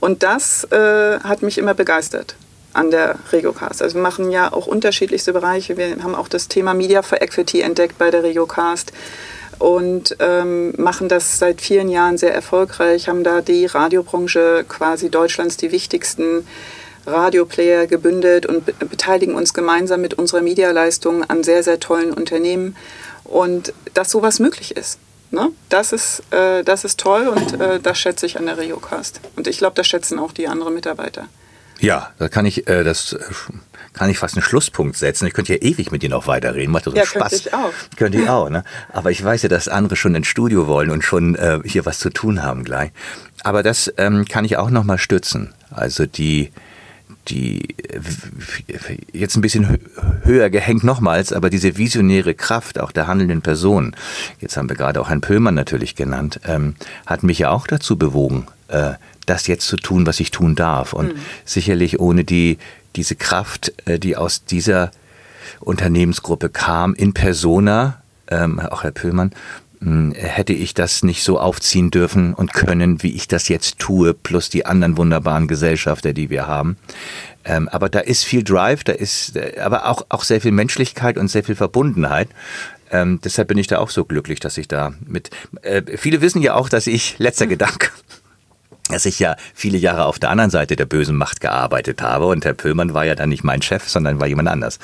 Und 0.00 0.22
das 0.22 0.64
äh, 0.72 1.20
hat 1.20 1.42
mich 1.42 1.58
immer 1.58 1.74
begeistert 1.74 2.34
an 2.72 2.90
der 2.90 3.18
Regiocast. 3.32 3.82
Also 3.82 3.96
wir 3.96 4.02
machen 4.02 4.30
ja 4.30 4.52
auch 4.52 4.66
unterschiedlichste 4.66 5.32
Bereiche. 5.32 5.76
Wir 5.76 6.02
haben 6.02 6.14
auch 6.14 6.28
das 6.28 6.48
Thema 6.48 6.74
Media 6.74 7.02
for 7.02 7.20
Equity 7.20 7.60
entdeckt 7.60 7.98
bei 7.98 8.10
der 8.10 8.22
Regiocast 8.22 8.92
und 9.58 10.16
ähm, 10.20 10.72
machen 10.78 11.08
das 11.08 11.38
seit 11.38 11.60
vielen 11.60 11.90
Jahren 11.90 12.16
sehr 12.16 12.34
erfolgreich, 12.34 13.08
haben 13.08 13.24
da 13.24 13.42
die 13.42 13.66
Radiobranche 13.66 14.64
quasi 14.66 15.10
Deutschlands 15.10 15.58
die 15.58 15.70
wichtigsten 15.70 16.46
Radioplayer 17.06 17.86
gebündelt 17.86 18.46
und 18.46 18.66
be 18.66 18.72
beteiligen 18.72 19.34
uns 19.34 19.52
gemeinsam 19.52 20.00
mit 20.00 20.14
unserer 20.14 20.42
Medialeistung 20.42 21.24
an 21.24 21.44
sehr, 21.44 21.62
sehr 21.62 21.80
tollen 21.80 22.12
Unternehmen 22.12 22.76
und 23.24 23.72
dass 23.94 24.10
sowas 24.10 24.38
möglich 24.38 24.76
ist. 24.76 24.98
Ne? 25.30 25.50
Das, 25.68 25.92
ist, 25.92 26.22
äh, 26.30 26.64
das 26.64 26.84
ist 26.84 26.98
toll 26.98 27.28
und 27.28 27.60
äh, 27.60 27.80
das 27.80 27.98
schätze 27.98 28.26
ich 28.26 28.38
an 28.38 28.46
der 28.46 28.58
Regiocast. 28.58 29.20
Und 29.36 29.46
ich 29.46 29.58
glaube, 29.58 29.76
das 29.76 29.86
schätzen 29.86 30.18
auch 30.18 30.32
die 30.32 30.48
anderen 30.48 30.74
Mitarbeiter. 30.74 31.26
Ja, 31.80 32.10
da 32.18 32.28
kann 32.28 32.46
ich 32.46 32.68
äh, 32.68 32.84
das 32.84 33.14
äh, 33.14 33.18
kann 33.92 34.08
ich 34.08 34.18
fast 34.18 34.36
einen 34.36 34.42
Schlusspunkt 34.42 34.96
setzen. 34.96 35.26
Ich 35.26 35.34
könnte 35.34 35.52
ja 35.52 35.60
ewig 35.60 35.90
mit 35.90 36.02
dir 36.02 36.10
noch 36.10 36.26
weiterreden. 36.26 36.70
Macht 36.70 36.84
so 36.84 36.94
ja, 36.94 37.04
Spaß. 37.04 37.30
Könnte 37.30 37.48
ich 37.48 37.54
auch. 37.54 37.72
Könnte 37.96 38.18
ich 38.18 38.28
auch, 38.28 38.48
ne? 38.48 38.64
Aber 38.92 39.10
ich 39.10 39.22
weiß 39.22 39.42
ja, 39.42 39.48
dass 39.48 39.68
andere 39.68 39.96
schon 39.96 40.14
ins 40.14 40.28
Studio 40.28 40.66
wollen 40.66 40.90
und 40.90 41.02
schon 41.02 41.34
äh, 41.34 41.58
hier 41.64 41.86
was 41.86 41.98
zu 41.98 42.10
tun 42.10 42.42
haben 42.42 42.64
gleich. 42.64 42.92
Aber 43.42 43.62
das 43.62 43.92
ähm, 43.96 44.26
kann 44.26 44.44
ich 44.44 44.56
auch 44.56 44.70
noch 44.70 44.84
mal 44.84 44.98
stützen. 44.98 45.54
Also 45.70 46.06
die 46.06 46.52
die 47.30 47.74
jetzt 49.12 49.36
ein 49.36 49.40
bisschen 49.40 49.78
höher 50.22 50.50
gehängt 50.50 50.84
nochmals, 50.84 51.32
aber 51.32 51.50
diese 51.50 51.76
visionäre 51.76 52.34
Kraft 52.34 52.78
auch 52.78 52.92
der 52.92 53.06
handelnden 53.06 53.42
Person, 53.42 53.94
jetzt 54.40 54.56
haben 54.56 54.68
wir 54.68 54.76
gerade 54.76 55.00
auch 55.00 55.08
Herrn 55.08 55.20
Pöhlmann 55.20 55.54
natürlich 55.54 55.94
genannt, 55.94 56.40
ähm, 56.46 56.74
hat 57.06 57.22
mich 57.22 57.38
ja 57.38 57.50
auch 57.50 57.66
dazu 57.66 57.96
bewogen, 57.96 58.46
äh, 58.68 58.92
das 59.26 59.46
jetzt 59.46 59.66
zu 59.66 59.76
tun, 59.76 60.06
was 60.06 60.20
ich 60.20 60.30
tun 60.30 60.54
darf. 60.54 60.92
Und 60.92 61.14
mhm. 61.14 61.20
sicherlich 61.44 62.00
ohne 62.00 62.24
die, 62.24 62.58
diese 62.96 63.14
Kraft, 63.14 63.72
äh, 63.86 63.98
die 63.98 64.16
aus 64.16 64.44
dieser 64.44 64.90
Unternehmensgruppe 65.60 66.48
kam, 66.48 66.94
in 66.94 67.12
persona, 67.12 68.02
ähm, 68.28 68.60
auch 68.60 68.82
Herr 68.82 68.92
Pöhlmann, 68.92 69.32
hätte 69.82 70.52
ich 70.52 70.74
das 70.74 71.02
nicht 71.02 71.22
so 71.22 71.40
aufziehen 71.40 71.90
dürfen 71.90 72.34
und 72.34 72.52
können, 72.52 73.02
wie 73.02 73.14
ich 73.14 73.28
das 73.28 73.48
jetzt 73.48 73.78
tue, 73.78 74.12
plus 74.12 74.50
die 74.50 74.66
anderen 74.66 74.98
wunderbaren 74.98 75.48
Gesellschafter, 75.48 76.12
die 76.12 76.28
wir 76.28 76.46
haben. 76.46 76.76
Ähm, 77.44 77.68
aber 77.68 77.88
da 77.88 78.00
ist 78.00 78.24
viel 78.24 78.44
Drive, 78.44 78.84
da 78.84 78.92
ist 78.92 79.36
äh, 79.36 79.58
aber 79.60 79.86
auch, 79.86 80.04
auch 80.10 80.24
sehr 80.24 80.42
viel 80.42 80.52
Menschlichkeit 80.52 81.16
und 81.16 81.28
sehr 81.28 81.44
viel 81.44 81.54
Verbundenheit. 81.54 82.28
Ähm, 82.90 83.20
deshalb 83.24 83.48
bin 83.48 83.56
ich 83.56 83.68
da 83.68 83.78
auch 83.78 83.88
so 83.88 84.04
glücklich, 84.04 84.40
dass 84.40 84.58
ich 84.58 84.68
da 84.68 84.92
mit. 85.06 85.30
Äh, 85.62 85.96
viele 85.96 86.20
wissen 86.20 86.42
ja 86.42 86.54
auch, 86.54 86.68
dass 86.68 86.86
ich, 86.86 87.18
letzter 87.18 87.46
Gedanke, 87.46 87.88
dass 88.90 89.06
ich 89.06 89.18
ja 89.18 89.36
viele 89.54 89.78
Jahre 89.78 90.04
auf 90.04 90.18
der 90.18 90.30
anderen 90.30 90.50
Seite 90.50 90.76
der 90.76 90.86
bösen 90.86 91.16
Macht 91.16 91.40
gearbeitet 91.40 92.02
habe 92.02 92.26
und 92.26 92.44
Herr 92.44 92.54
Pöllmann 92.54 92.94
war 92.94 93.04
ja 93.04 93.14
dann 93.14 93.28
nicht 93.28 93.44
mein 93.44 93.62
Chef, 93.62 93.88
sondern 93.88 94.20
war 94.20 94.26
jemand 94.26 94.48
anders. 94.48 94.78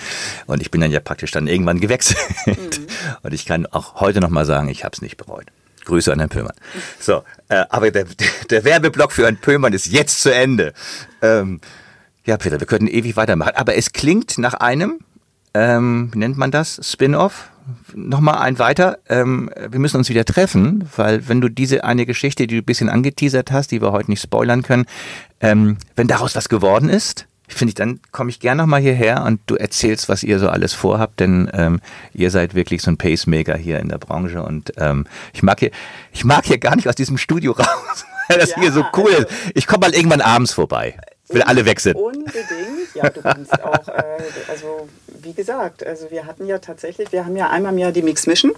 Und 0.46 0.62
ich 0.62 0.70
bin 0.70 0.80
dann 0.80 0.90
ja 0.90 1.00
praktisch 1.00 1.30
dann 1.30 1.46
irgendwann 1.46 1.80
gewechselt. 1.80 2.18
Mhm. 2.46 2.86
Und 3.22 3.34
ich 3.34 3.44
kann 3.44 3.66
auch 3.66 4.00
heute 4.00 4.20
noch 4.20 4.30
mal 4.30 4.44
sagen, 4.44 4.68
ich 4.68 4.84
habe 4.84 4.92
es 4.94 5.02
nicht 5.02 5.16
bereut. 5.16 5.46
Grüße 5.84 6.12
an 6.12 6.18
Herrn 6.18 6.28
Pöllmann. 6.28 6.54
So, 7.00 7.22
äh, 7.48 7.64
aber 7.68 7.90
der, 7.90 8.06
der 8.50 8.64
Werbeblock 8.64 9.12
für 9.12 9.24
Herrn 9.24 9.36
Pöllmann 9.36 9.72
ist 9.72 9.86
jetzt 9.86 10.20
zu 10.20 10.34
Ende. 10.34 10.72
Ähm, 11.22 11.60
ja, 12.24 12.36
Peter, 12.36 12.58
wir 12.58 12.66
könnten 12.66 12.88
ewig 12.88 13.16
weitermachen. 13.16 13.52
Aber 13.54 13.76
es 13.76 13.92
klingt 13.92 14.36
nach 14.38 14.54
einem, 14.54 14.98
ähm, 15.56 16.10
wie 16.12 16.18
nennt 16.18 16.36
man 16.36 16.50
das? 16.50 16.80
Spin-off? 16.82 17.48
Nochmal 17.94 18.38
ein 18.38 18.58
weiter. 18.58 18.98
Ähm, 19.08 19.50
wir 19.70 19.80
müssen 19.80 19.96
uns 19.96 20.08
wieder 20.08 20.24
treffen, 20.24 20.88
weil 20.96 21.28
wenn 21.28 21.40
du 21.40 21.48
diese 21.48 21.82
eine 21.82 22.04
Geschichte, 22.04 22.46
die 22.46 22.56
du 22.56 22.62
ein 22.62 22.66
bisschen 22.66 22.90
angeteasert 22.90 23.50
hast, 23.50 23.72
die 23.72 23.80
wir 23.80 23.90
heute 23.90 24.10
nicht 24.10 24.20
spoilern 24.22 24.62
können, 24.62 24.84
ähm, 25.40 25.78
wenn 25.96 26.08
daraus 26.08 26.36
was 26.36 26.48
geworden 26.48 26.90
ist, 26.90 27.26
finde 27.48 27.70
ich, 27.70 27.74
dann 27.74 28.00
komme 28.12 28.30
ich 28.30 28.40
gerne 28.40 28.62
nochmal 28.62 28.80
hierher 28.80 29.24
und 29.24 29.40
du 29.46 29.54
erzählst, 29.54 30.08
was 30.08 30.22
ihr 30.22 30.38
so 30.38 30.48
alles 30.48 30.74
vorhabt, 30.74 31.20
denn 31.20 31.50
ähm, 31.54 31.80
ihr 32.12 32.30
seid 32.30 32.54
wirklich 32.54 32.82
so 32.82 32.90
ein 32.90 32.98
Pacemaker 32.98 33.56
hier 33.56 33.78
in 33.80 33.88
der 33.88 33.98
Branche 33.98 34.42
und 34.42 34.72
ähm, 34.76 35.06
ich 35.32 35.42
mag 35.42 35.60
hier, 35.60 35.70
ich 36.12 36.24
mag 36.24 36.44
hier 36.44 36.58
gar 36.58 36.76
nicht 36.76 36.88
aus 36.88 36.96
diesem 36.96 37.16
Studio 37.16 37.52
raus, 37.58 38.04
weil 38.28 38.38
das 38.38 38.50
ja, 38.50 38.60
hier 38.60 38.72
so 38.72 38.84
cool 38.96 39.10
also, 39.10 39.22
ist. 39.22 39.32
Ich 39.54 39.66
komme 39.66 39.86
mal 39.88 39.94
irgendwann 39.94 40.20
abends 40.20 40.52
vorbei. 40.52 40.96
Will 41.28 41.42
alle 41.42 41.64
weg 41.64 41.80
sind. 41.80 41.96
Unbedingt, 41.96 42.94
ja, 42.94 43.10
du 43.10 43.20
kannst 43.20 43.52
auch, 43.60 43.88
äh, 43.88 44.02
also 44.48 44.88
wie 45.22 45.32
gesagt, 45.32 45.86
also 45.86 46.10
wir 46.10 46.26
hatten 46.26 46.46
ja 46.46 46.58
tatsächlich, 46.58 47.12
wir 47.12 47.24
haben 47.24 47.36
ja 47.36 47.50
einmal 47.50 47.72
im 47.72 47.78
Jahr 47.78 47.92
die 47.92 48.02
Mix 48.02 48.26
Mission. 48.26 48.52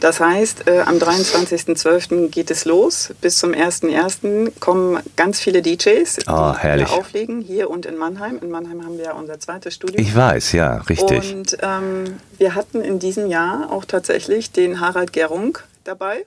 Das 0.00 0.20
heißt, 0.20 0.68
äh, 0.68 0.80
am 0.80 0.98
23.12. 0.98 2.28
geht 2.28 2.50
es 2.50 2.64
los. 2.64 3.14
Bis 3.20 3.38
zum 3.38 3.52
1.1. 3.52 4.52
kommen 4.60 5.00
ganz 5.16 5.40
viele 5.40 5.62
DJs, 5.62 6.16
die 6.16 6.28
oh, 6.28 6.54
herrlich. 6.54 6.90
auflegen, 6.90 7.40
hier 7.40 7.70
und 7.70 7.86
in 7.86 7.96
Mannheim. 7.96 8.38
In 8.42 8.50
Mannheim 8.50 8.84
haben 8.84 8.98
wir 8.98 9.06
ja 9.06 9.12
unser 9.12 9.40
zweites 9.40 9.74
Studio. 9.74 9.98
Ich 9.98 10.14
weiß, 10.14 10.52
ja, 10.52 10.76
richtig. 10.88 11.34
Und 11.34 11.58
ähm, 11.62 12.20
wir 12.38 12.54
hatten 12.54 12.82
in 12.82 12.98
diesem 12.98 13.26
Jahr 13.26 13.72
auch 13.72 13.84
tatsächlich 13.84 14.52
den 14.52 14.80
Harald 14.80 15.12
Gerung 15.12 15.58
dabei. 15.84 16.24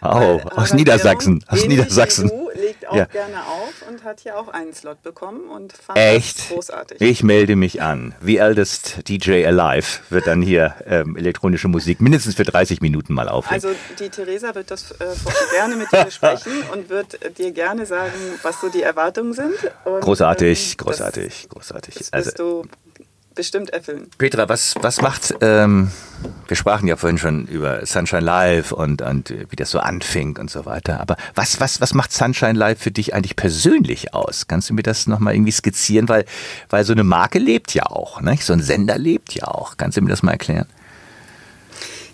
Oh, 0.00 0.40
aus 0.54 0.72
Niedersachsen. 0.74 1.44
Aus 1.48 1.66
Niedersachsen. 1.66 2.28
Du, 2.28 2.48
legt 2.54 2.88
auch 2.88 2.96
ja. 2.96 3.04
gerne 3.06 3.46
auf 3.46 3.72
und 3.88 4.04
hat 4.04 4.20
hier 4.20 4.38
auch 4.38 4.48
einen 4.48 4.74
Slot 4.74 5.02
bekommen 5.02 5.48
und 5.48 5.72
fand 5.72 5.98
Echt? 5.98 6.48
großartig. 6.48 7.00
Ich 7.00 7.22
melde 7.22 7.56
mich 7.56 7.82
an. 7.82 8.14
The 8.22 8.36
Eldest 8.38 9.08
DJ 9.08 9.46
Alive 9.46 10.00
wird 10.10 10.26
dann 10.26 10.42
hier 10.42 10.74
ähm, 10.86 11.16
elektronische 11.16 11.68
Musik 11.68 12.00
mindestens 12.00 12.34
für 12.34 12.44
30 12.44 12.80
Minuten 12.80 13.14
mal 13.14 13.28
auflegen. 13.28 13.64
Also 13.64 13.78
die 13.98 14.08
Theresa 14.08 14.54
wird 14.54 14.70
das 14.70 14.92
äh, 14.92 14.96
gerne 15.52 15.76
mit 15.76 15.90
dir 15.92 16.04
besprechen 16.04 16.52
und 16.72 16.88
wird 16.88 17.38
dir 17.38 17.52
gerne 17.52 17.86
sagen, 17.86 18.12
was 18.42 18.60
so 18.60 18.68
die 18.68 18.82
Erwartungen 18.82 19.32
sind. 19.32 19.54
Und, 19.84 20.00
großartig, 20.00 20.72
ähm, 20.72 20.76
großartig, 20.84 21.42
das, 21.42 21.48
großartig. 21.48 21.94
Das 21.94 22.12
also, 22.12 22.30
du 22.36 22.68
bestimmt 23.38 23.70
erfüllen. 23.70 24.10
Petra, 24.18 24.48
was, 24.48 24.74
was 24.80 25.00
macht, 25.00 25.32
ähm, 25.42 25.92
wir 26.48 26.56
sprachen 26.56 26.88
ja 26.88 26.96
vorhin 26.96 27.18
schon 27.18 27.46
über 27.46 27.86
Sunshine 27.86 28.20
Live 28.20 28.72
und, 28.72 29.00
und 29.00 29.30
wie 29.30 29.54
das 29.54 29.70
so 29.70 29.78
anfing 29.78 30.36
und 30.38 30.50
so 30.50 30.66
weiter, 30.66 30.98
aber 30.98 31.16
was, 31.36 31.60
was, 31.60 31.80
was 31.80 31.94
macht 31.94 32.12
Sunshine 32.12 32.58
Live 32.58 32.82
für 32.82 32.90
dich 32.90 33.14
eigentlich 33.14 33.36
persönlich 33.36 34.12
aus? 34.12 34.48
Kannst 34.48 34.70
du 34.70 34.74
mir 34.74 34.82
das 34.82 35.06
nochmal 35.06 35.34
irgendwie 35.34 35.52
skizzieren? 35.52 36.08
Weil, 36.08 36.24
weil 36.68 36.84
so 36.84 36.92
eine 36.92 37.04
Marke 37.04 37.38
lebt 37.38 37.72
ja 37.74 37.86
auch, 37.86 38.20
ne? 38.20 38.36
so 38.40 38.52
ein 38.52 38.60
Sender 38.60 38.98
lebt 38.98 39.32
ja 39.34 39.46
auch. 39.46 39.76
Kannst 39.76 39.96
du 39.96 40.02
mir 40.02 40.10
das 40.10 40.24
mal 40.24 40.32
erklären? 40.32 40.66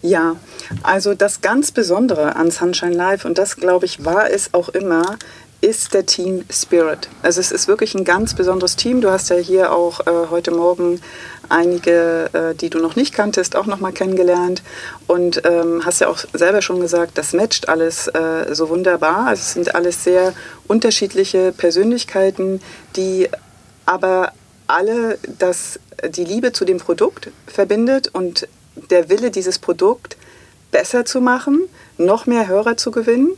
Ja, 0.02 0.36
also 0.82 1.14
das 1.14 1.40
ganz 1.40 1.72
Besondere 1.72 2.36
an 2.36 2.50
Sunshine 2.50 2.94
Live, 2.94 3.24
und 3.24 3.38
das 3.38 3.56
glaube 3.56 3.86
ich 3.86 4.04
war 4.04 4.30
es 4.30 4.52
auch 4.52 4.68
immer, 4.68 5.16
ist 5.64 5.94
der 5.94 6.04
Team 6.04 6.44
Spirit. 6.50 7.08
Also 7.22 7.40
es 7.40 7.50
ist 7.50 7.68
wirklich 7.68 7.94
ein 7.94 8.04
ganz 8.04 8.34
besonderes 8.34 8.76
Team. 8.76 9.00
Du 9.00 9.10
hast 9.10 9.30
ja 9.30 9.36
hier 9.36 9.72
auch 9.72 10.00
äh, 10.00 10.28
heute 10.30 10.50
Morgen 10.50 11.00
einige, 11.48 12.28
äh, 12.34 12.54
die 12.54 12.68
du 12.68 12.80
noch 12.80 12.96
nicht 12.96 13.14
kanntest, 13.14 13.56
auch 13.56 13.64
noch 13.64 13.80
mal 13.80 13.92
kennengelernt 13.92 14.62
und 15.06 15.42
ähm, 15.46 15.82
hast 15.84 16.00
ja 16.00 16.08
auch 16.08 16.18
selber 16.34 16.60
schon 16.60 16.80
gesagt, 16.80 17.16
das 17.16 17.32
matcht 17.32 17.70
alles 17.70 18.08
äh, 18.08 18.54
so 18.54 18.68
wunderbar. 18.68 19.26
Also 19.28 19.40
es 19.40 19.52
sind 19.54 19.74
alles 19.74 20.04
sehr 20.04 20.34
unterschiedliche 20.68 21.52
Persönlichkeiten, 21.52 22.60
die 22.96 23.28
aber 23.86 24.32
alle 24.66 25.18
das, 25.38 25.80
die 26.06 26.24
Liebe 26.24 26.52
zu 26.52 26.66
dem 26.66 26.78
Produkt 26.78 27.30
verbindet 27.46 28.08
und 28.12 28.48
der 28.90 29.08
Wille, 29.08 29.30
dieses 29.30 29.58
Produkt 29.58 30.18
besser 30.70 31.06
zu 31.06 31.22
machen, 31.22 31.62
noch 31.96 32.26
mehr 32.26 32.48
Hörer 32.48 32.76
zu 32.76 32.90
gewinnen 32.90 33.30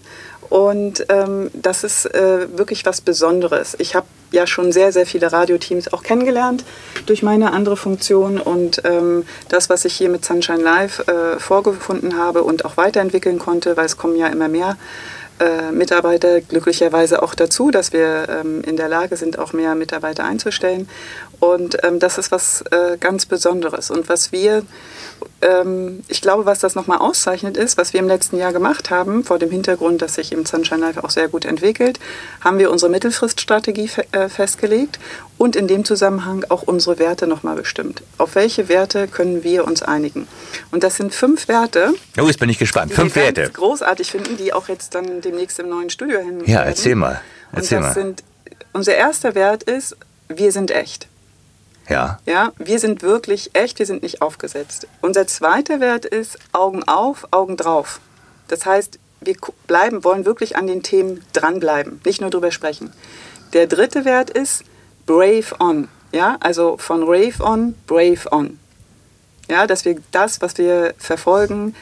und 0.48 1.06
ähm, 1.08 1.50
das 1.54 1.84
ist 1.84 2.06
äh, 2.06 2.46
wirklich 2.56 2.84
was 2.86 3.00
Besonderes. 3.00 3.76
Ich 3.78 3.94
habe 3.94 4.06
ja 4.32 4.46
schon 4.46 4.72
sehr, 4.72 4.92
sehr 4.92 5.06
viele 5.06 5.32
Radioteams 5.32 5.92
auch 5.92 6.02
kennengelernt 6.02 6.64
durch 7.06 7.22
meine 7.22 7.52
andere 7.52 7.76
Funktion. 7.76 8.40
Und 8.40 8.82
ähm, 8.84 9.24
das, 9.48 9.70
was 9.70 9.84
ich 9.84 9.94
hier 9.94 10.08
mit 10.08 10.24
Sunshine 10.24 10.62
Live 10.62 11.06
äh, 11.08 11.38
vorgefunden 11.38 12.18
habe 12.18 12.42
und 12.42 12.64
auch 12.64 12.76
weiterentwickeln 12.76 13.38
konnte, 13.38 13.76
weil 13.76 13.86
es 13.86 13.96
kommen 13.96 14.16
ja 14.16 14.26
immer 14.28 14.48
mehr 14.48 14.76
äh, 15.38 15.70
Mitarbeiter 15.70 16.40
glücklicherweise 16.40 17.22
auch 17.22 17.34
dazu, 17.34 17.70
dass 17.70 17.92
wir 17.92 18.26
ähm, 18.28 18.62
in 18.62 18.76
der 18.76 18.88
Lage 18.88 19.16
sind, 19.16 19.38
auch 19.38 19.52
mehr 19.52 19.74
Mitarbeiter 19.74 20.24
einzustellen. 20.24 20.88
Und 21.40 21.82
ähm, 21.84 21.98
das 21.98 22.18
ist 22.18 22.30
was 22.30 22.62
äh, 22.70 22.96
ganz 22.98 23.26
Besonderes. 23.26 23.90
Und 23.90 24.08
was 24.08 24.32
wir 24.32 24.62
ähm, 25.42 26.02
ich 26.08 26.22
glaube, 26.22 26.46
was 26.46 26.60
das 26.60 26.74
nochmal 26.74 26.98
auszeichnet 26.98 27.56
ist, 27.56 27.76
was 27.76 27.92
wir 27.92 28.00
im 28.00 28.08
letzten 28.08 28.38
Jahr 28.38 28.52
gemacht 28.52 28.90
haben, 28.90 29.22
vor 29.22 29.38
dem 29.38 29.50
Hintergrund, 29.50 30.00
dass 30.00 30.14
sich 30.14 30.32
im 30.32 30.46
Sunshine 30.46 30.80
Life 30.80 31.02
auch 31.04 31.10
sehr 31.10 31.28
gut 31.28 31.44
entwickelt, 31.44 32.00
haben 32.40 32.58
wir 32.58 32.70
unsere 32.70 32.90
Mittelfriststrategie 32.90 33.88
fe 33.88 34.04
äh, 34.12 34.28
festgelegt 34.28 34.98
und 35.36 35.54
in 35.54 35.68
dem 35.68 35.84
Zusammenhang 35.84 36.44
auch 36.48 36.62
unsere 36.62 36.98
Werte 36.98 37.26
nochmal 37.26 37.56
bestimmt. 37.56 38.02
Auf 38.16 38.34
welche 38.34 38.68
Werte 38.68 39.08
können 39.08 39.44
wir 39.44 39.66
uns 39.66 39.82
einigen? 39.82 40.26
Und 40.70 40.82
das 40.82 40.96
sind 40.96 41.14
fünf 41.14 41.48
Werte. 41.48 41.92
Oh, 42.18 42.26
jetzt 42.26 42.40
bin 42.40 42.48
ich 42.48 42.58
gespannt. 42.58 42.92
Die 42.92 42.94
fünf 42.94 43.14
wir 43.14 43.24
Werte. 43.24 43.50
Großartig 43.50 44.10
finden, 44.10 44.36
die 44.38 44.52
auch 44.52 44.68
jetzt 44.68 44.94
dann 44.94 45.20
demnächst 45.20 45.58
im 45.58 45.68
neuen 45.68 45.90
Studio 45.90 46.20
hin. 46.20 46.42
Ja, 46.46 46.62
erzähl 46.62 46.94
mal. 46.94 47.20
Erzähl 47.52 47.78
und 47.78 47.84
das 47.84 47.96
mal. 47.96 48.02
Sind, 48.02 48.24
unser 48.72 48.94
erster 48.94 49.34
Wert 49.34 49.62
ist, 49.64 49.96
wir 50.28 50.50
sind 50.50 50.70
echt. 50.70 51.08
Ja. 51.88 52.18
Ja, 52.26 52.52
wir 52.58 52.78
sind 52.78 53.02
wirklich 53.02 53.50
echt, 53.54 53.78
wir 53.78 53.86
sind 53.86 54.02
nicht 54.02 54.22
aufgesetzt. 54.22 54.86
Unser 55.00 55.26
zweiter 55.26 55.80
Wert 55.80 56.04
ist 56.04 56.38
Augen 56.52 56.82
auf, 56.84 57.28
Augen 57.30 57.56
drauf. 57.56 58.00
Das 58.48 58.66
heißt, 58.66 58.98
wir 59.20 59.36
bleiben, 59.66 60.04
wollen 60.04 60.24
wirklich 60.24 60.56
an 60.56 60.66
den 60.66 60.82
Themen 60.82 61.24
dranbleiben, 61.32 62.00
nicht 62.04 62.20
nur 62.20 62.30
drüber 62.30 62.50
sprechen. 62.50 62.92
Der 63.52 63.66
dritte 63.66 64.04
Wert 64.04 64.30
ist 64.30 64.64
Brave 65.06 65.58
on. 65.60 65.88
Ja, 66.12 66.36
also 66.40 66.76
von 66.76 67.02
Rave 67.02 67.42
on, 67.42 67.74
Brave 67.86 68.30
on. 68.30 68.58
Ja, 69.48 69.66
dass 69.66 69.84
wir 69.84 69.96
das, 70.10 70.40
was 70.40 70.58
wir 70.58 70.94
verfolgen, 70.98 71.74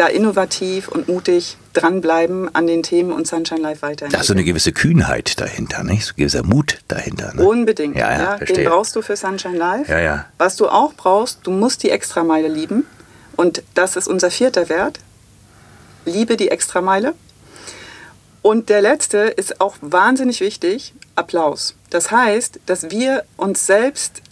da 0.00 0.06
innovativ 0.06 0.88
und 0.88 1.08
mutig 1.08 1.58
dranbleiben 1.74 2.52
an 2.54 2.66
den 2.66 2.82
Themen 2.82 3.12
und 3.12 3.26
Sunshine 3.26 3.60
Live 3.60 3.82
weiterhin. 3.82 4.10
Da 4.10 4.20
ist 4.20 4.28
so 4.28 4.32
eine 4.32 4.44
gewisse 4.44 4.72
Kühnheit 4.72 5.38
dahinter, 5.38 5.84
nicht? 5.84 6.06
So 6.06 6.12
ein 6.12 6.16
gewisser 6.16 6.42
Mut 6.42 6.78
dahinter. 6.88 7.34
Ne? 7.34 7.46
Unbedingt. 7.46 7.96
Ja, 7.96 8.10
ja, 8.10 8.38
ja. 8.38 8.44
Den 8.44 8.64
brauchst 8.64 8.96
du 8.96 9.02
für 9.02 9.14
Sunshine 9.14 9.58
Live. 9.58 9.88
Ja, 9.88 10.00
ja. 10.00 10.26
Was 10.38 10.56
du 10.56 10.68
auch 10.68 10.94
brauchst, 10.94 11.40
du 11.42 11.50
musst 11.50 11.82
die 11.82 11.90
Extrameile 11.90 12.48
lieben. 12.48 12.86
Und 13.36 13.62
das 13.74 13.96
ist 13.96 14.08
unser 14.08 14.30
vierter 14.30 14.70
Wert. 14.70 15.00
Liebe 16.06 16.38
die 16.38 16.50
Extrameile. 16.50 17.14
Und 18.40 18.70
der 18.70 18.80
letzte 18.80 19.18
ist 19.18 19.60
auch 19.60 19.76
wahnsinnig 19.82 20.40
wichtig, 20.40 20.94
Applaus. 21.14 21.74
Das 21.90 22.10
heißt, 22.10 22.60
dass 22.64 22.90
wir 22.90 23.24
uns 23.36 23.66
selbst 23.66 24.22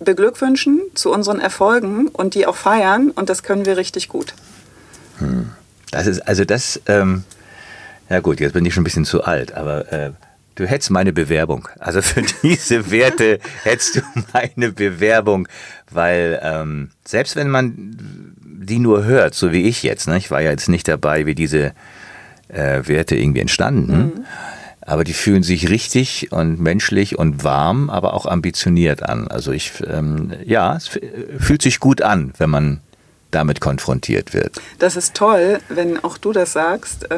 beglückwünschen 0.00 0.82
zu 0.94 1.10
unseren 1.10 1.40
Erfolgen 1.40 2.08
und 2.08 2.34
die 2.34 2.46
auch 2.46 2.56
feiern 2.56 3.10
und 3.10 3.30
das 3.30 3.42
können 3.42 3.64
wir 3.64 3.78
richtig 3.78 4.08
gut. 4.08 4.34
Das 5.90 6.06
ist, 6.06 6.20
also 6.20 6.44
das, 6.44 6.80
ähm, 6.86 7.24
ja 8.08 8.20
gut, 8.20 8.40
jetzt 8.40 8.52
bin 8.52 8.64
ich 8.64 8.74
schon 8.74 8.82
ein 8.82 8.84
bisschen 8.84 9.04
zu 9.04 9.24
alt, 9.24 9.54
aber 9.54 9.92
äh, 9.92 10.12
du 10.54 10.66
hättest 10.66 10.90
meine 10.90 11.12
Bewerbung. 11.12 11.68
Also 11.78 12.02
für 12.02 12.22
diese 12.42 12.90
Werte 12.90 13.38
hättest 13.62 13.96
du 13.96 14.00
meine 14.32 14.72
Bewerbung, 14.72 15.48
weil 15.90 16.40
ähm, 16.42 16.90
selbst 17.04 17.36
wenn 17.36 17.48
man 17.48 17.74
die 18.68 18.78
nur 18.78 19.04
hört, 19.04 19.34
so 19.34 19.52
wie 19.52 19.62
ich 19.62 19.82
jetzt, 19.82 20.08
ne, 20.08 20.18
ich 20.18 20.30
war 20.30 20.42
ja 20.42 20.50
jetzt 20.50 20.68
nicht 20.68 20.88
dabei, 20.88 21.26
wie 21.26 21.34
diese 21.34 21.72
äh, 22.48 22.82
Werte 22.86 23.16
irgendwie 23.16 23.40
entstanden, 23.40 23.96
mhm. 23.96 24.24
aber 24.82 25.04
die 25.04 25.14
fühlen 25.14 25.42
sich 25.42 25.70
richtig 25.70 26.32
und 26.32 26.60
menschlich 26.60 27.18
und 27.18 27.44
warm, 27.44 27.88
aber 27.88 28.14
auch 28.14 28.26
ambitioniert 28.26 29.02
an. 29.08 29.28
Also 29.28 29.52
ich, 29.52 29.72
ähm, 29.86 30.32
ja, 30.44 30.76
es 30.76 30.88
fühlt 31.38 31.62
sich 31.62 31.80
gut 31.80 32.02
an, 32.02 32.32
wenn 32.36 32.50
man 32.50 32.80
damit 33.30 33.60
konfrontiert 33.60 34.34
wird. 34.34 34.60
Das 34.78 34.96
ist 34.96 35.14
toll, 35.14 35.60
wenn 35.68 36.02
auch 36.02 36.18
du 36.18 36.32
das 36.32 36.52
sagst. 36.52 37.08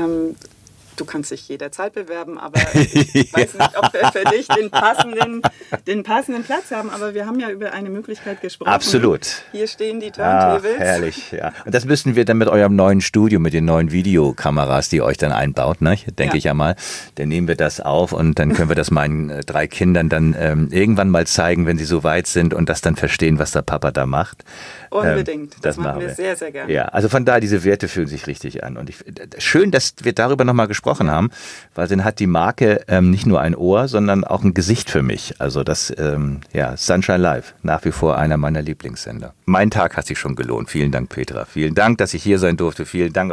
Du 1.01 1.07
kannst 1.07 1.31
dich 1.31 1.49
jederzeit 1.49 1.95
bewerben, 1.95 2.37
aber 2.37 2.61
ich 2.75 3.33
weiß 3.33 3.55
nicht, 3.55 3.79
ob 3.79 3.91
wir 3.95 4.13
für 4.13 4.25
dich 4.37 4.47
den 4.49 4.69
passenden, 4.69 5.41
den 5.87 6.03
passenden 6.03 6.45
Platz 6.45 6.71
haben. 6.73 6.91
Aber 6.91 7.15
wir 7.15 7.25
haben 7.25 7.41
ja 7.41 7.49
über 7.49 7.73
eine 7.73 7.89
Möglichkeit 7.89 8.43
gesprochen. 8.43 8.69
Absolut. 8.69 9.27
Hier 9.51 9.67
stehen 9.67 9.99
die 10.01 10.11
Turntables. 10.11 10.75
Ach, 10.77 10.81
herrlich, 10.81 11.33
ja. 11.33 11.55
Und 11.65 11.75
das 11.75 11.87
müssen 11.87 12.17
wir 12.17 12.27
dann 12.27 12.37
mit 12.37 12.49
eurem 12.49 12.77
neuen 12.77 13.01
Studio, 13.01 13.41
mit 13.41 13.55
den 13.55 13.65
neuen 13.65 13.93
Videokameras, 13.93 14.91
die 14.91 14.97
ihr 14.97 15.07
euch 15.07 15.17
dann 15.17 15.33
einbaut, 15.33 15.81
ne? 15.81 15.97
denke 16.19 16.35
ja. 16.35 16.35
ich 16.35 16.45
ja 16.45 16.53
mal. 16.53 16.77
Dann 17.15 17.31
nehmen 17.31 17.49
wir 17.49 17.57
das 17.57 17.81
auf 17.81 18.13
und 18.13 18.39
dann 18.39 18.53
können 18.53 18.69
wir 18.69 18.77
das 18.77 18.91
meinen 18.91 19.31
äh, 19.31 19.41
drei 19.41 19.67
Kindern 19.67 20.11
dann 20.11 20.37
ähm, 20.39 20.69
irgendwann 20.71 21.09
mal 21.09 21.27
zeigen, 21.27 21.65
wenn 21.65 21.79
sie 21.79 21.87
so 21.87 22.05
weit 22.05 22.27
sind 22.27 22.53
und 22.53 22.69
das 22.69 22.83
dann 22.83 22.97
verstehen, 22.97 23.39
was 23.39 23.53
der 23.53 23.63
Papa 23.63 23.91
da 23.91 24.05
macht. 24.05 24.45
Unbedingt. 24.91 25.55
Ähm, 25.55 25.61
das, 25.63 25.77
das, 25.77 25.85
machen 25.85 26.01
wir, 26.01 26.09
wir 26.09 26.15
sehr, 26.15 26.37
sehr 26.37 26.53
gerne. 26.53 26.71
Ja, 26.71 26.87
also 26.87 27.09
von 27.09 27.25
daher, 27.25 27.41
diese 27.41 27.65
Werte 27.65 27.89
fühlen 27.89 28.09
sich 28.09 28.27
richtig 28.27 28.65
an. 28.65 28.77
Und 28.77 28.91
ich, 28.91 28.97
schön, 29.39 29.71
dass 29.71 29.95
wir 30.03 30.13
darüber 30.13 30.45
nochmal 30.45 30.69
gesprochen 30.69 30.90
haben, 30.99 31.31
weil 31.75 31.87
dann 31.89 32.05
hat 32.05 32.19
die 32.19 32.27
Marke 32.27 32.83
ähm, 32.89 33.11
nicht 33.11 33.27
nur 33.27 33.41
ein 33.41 33.55
Ohr, 33.55 33.89
sondern 33.89 34.25
auch 34.25 34.43
ein 34.43 34.55
Gesicht 34.55 34.91
für 34.91 35.03
mich. 35.03 35.35
Also 35.39 35.63
das, 35.63 35.93
ähm, 35.99 36.41
ja, 36.53 36.77
Sunshine 36.77 37.19
Live, 37.19 37.55
nach 37.63 37.85
wie 37.85 37.93
vor 37.93 38.19
einer 38.19 38.37
meiner 38.37 38.63
Lieblingssender. 38.63 39.35
Mein 39.45 39.71
Tag 39.71 39.97
hat 39.97 40.07
sich 40.07 40.19
schon 40.19 40.37
gelohnt. 40.37 40.71
Vielen 40.71 40.91
Dank, 40.91 41.09
Petra. 41.09 41.45
Vielen 41.45 41.75
Dank, 41.75 41.99
dass 41.99 42.15
ich 42.15 42.23
hier 42.23 42.39
sein 42.39 42.57
durfte. 42.57 42.87
Vielen 42.87 43.13
Dank, 43.13 43.33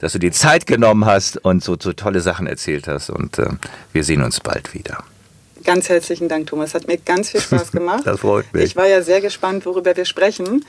dass 0.00 0.12
du 0.12 0.18
die 0.18 0.30
Zeit 0.30 0.66
genommen 0.66 1.04
hast 1.04 1.36
und 1.44 1.62
so, 1.62 1.76
so 1.78 1.92
tolle 1.92 2.20
Sachen 2.20 2.46
erzählt 2.46 2.88
hast. 2.88 3.10
Und 3.10 3.38
äh, 3.38 3.50
wir 3.92 4.04
sehen 4.04 4.22
uns 4.22 4.40
bald 4.40 4.74
wieder. 4.74 5.04
Ganz 5.64 5.88
herzlichen 5.88 6.28
Dank, 6.28 6.46
Thomas. 6.46 6.74
Hat 6.74 6.86
mir 6.86 6.98
ganz 6.98 7.30
viel 7.30 7.40
Spaß 7.40 7.72
gemacht. 7.72 8.02
das 8.06 8.20
freut 8.20 8.52
mich. 8.52 8.64
Ich 8.64 8.76
war 8.76 8.86
ja 8.86 9.02
sehr 9.02 9.20
gespannt, 9.20 9.64
worüber 9.66 9.96
wir 9.96 10.04
sprechen. 10.04 10.64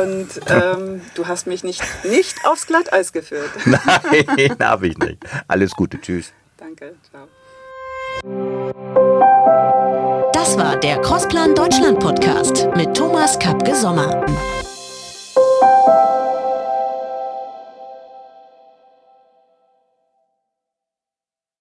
Und 0.00 0.28
ähm, 0.48 1.02
du 1.14 1.26
hast 1.26 1.46
mich 1.46 1.62
nicht, 1.64 1.82
nicht 2.04 2.34
aufs 2.44 2.66
Glatteis 2.66 3.12
geführt. 3.12 3.50
Nein, 3.64 4.56
habe 4.60 4.88
ich 4.88 4.98
nicht. 4.98 5.18
Alles 5.48 5.72
Gute. 5.72 6.00
Tschüss. 6.00 6.32
Danke. 6.56 6.94
Ciao. 7.10 7.28
Das 10.32 10.56
war 10.56 10.76
der 10.76 11.00
Crossplan 11.00 11.54
Deutschland 11.54 11.98
Podcast 12.00 12.68
mit 12.76 12.94
Thomas 12.96 13.38
Kapke 13.38 13.74
Sommer. 13.74 14.24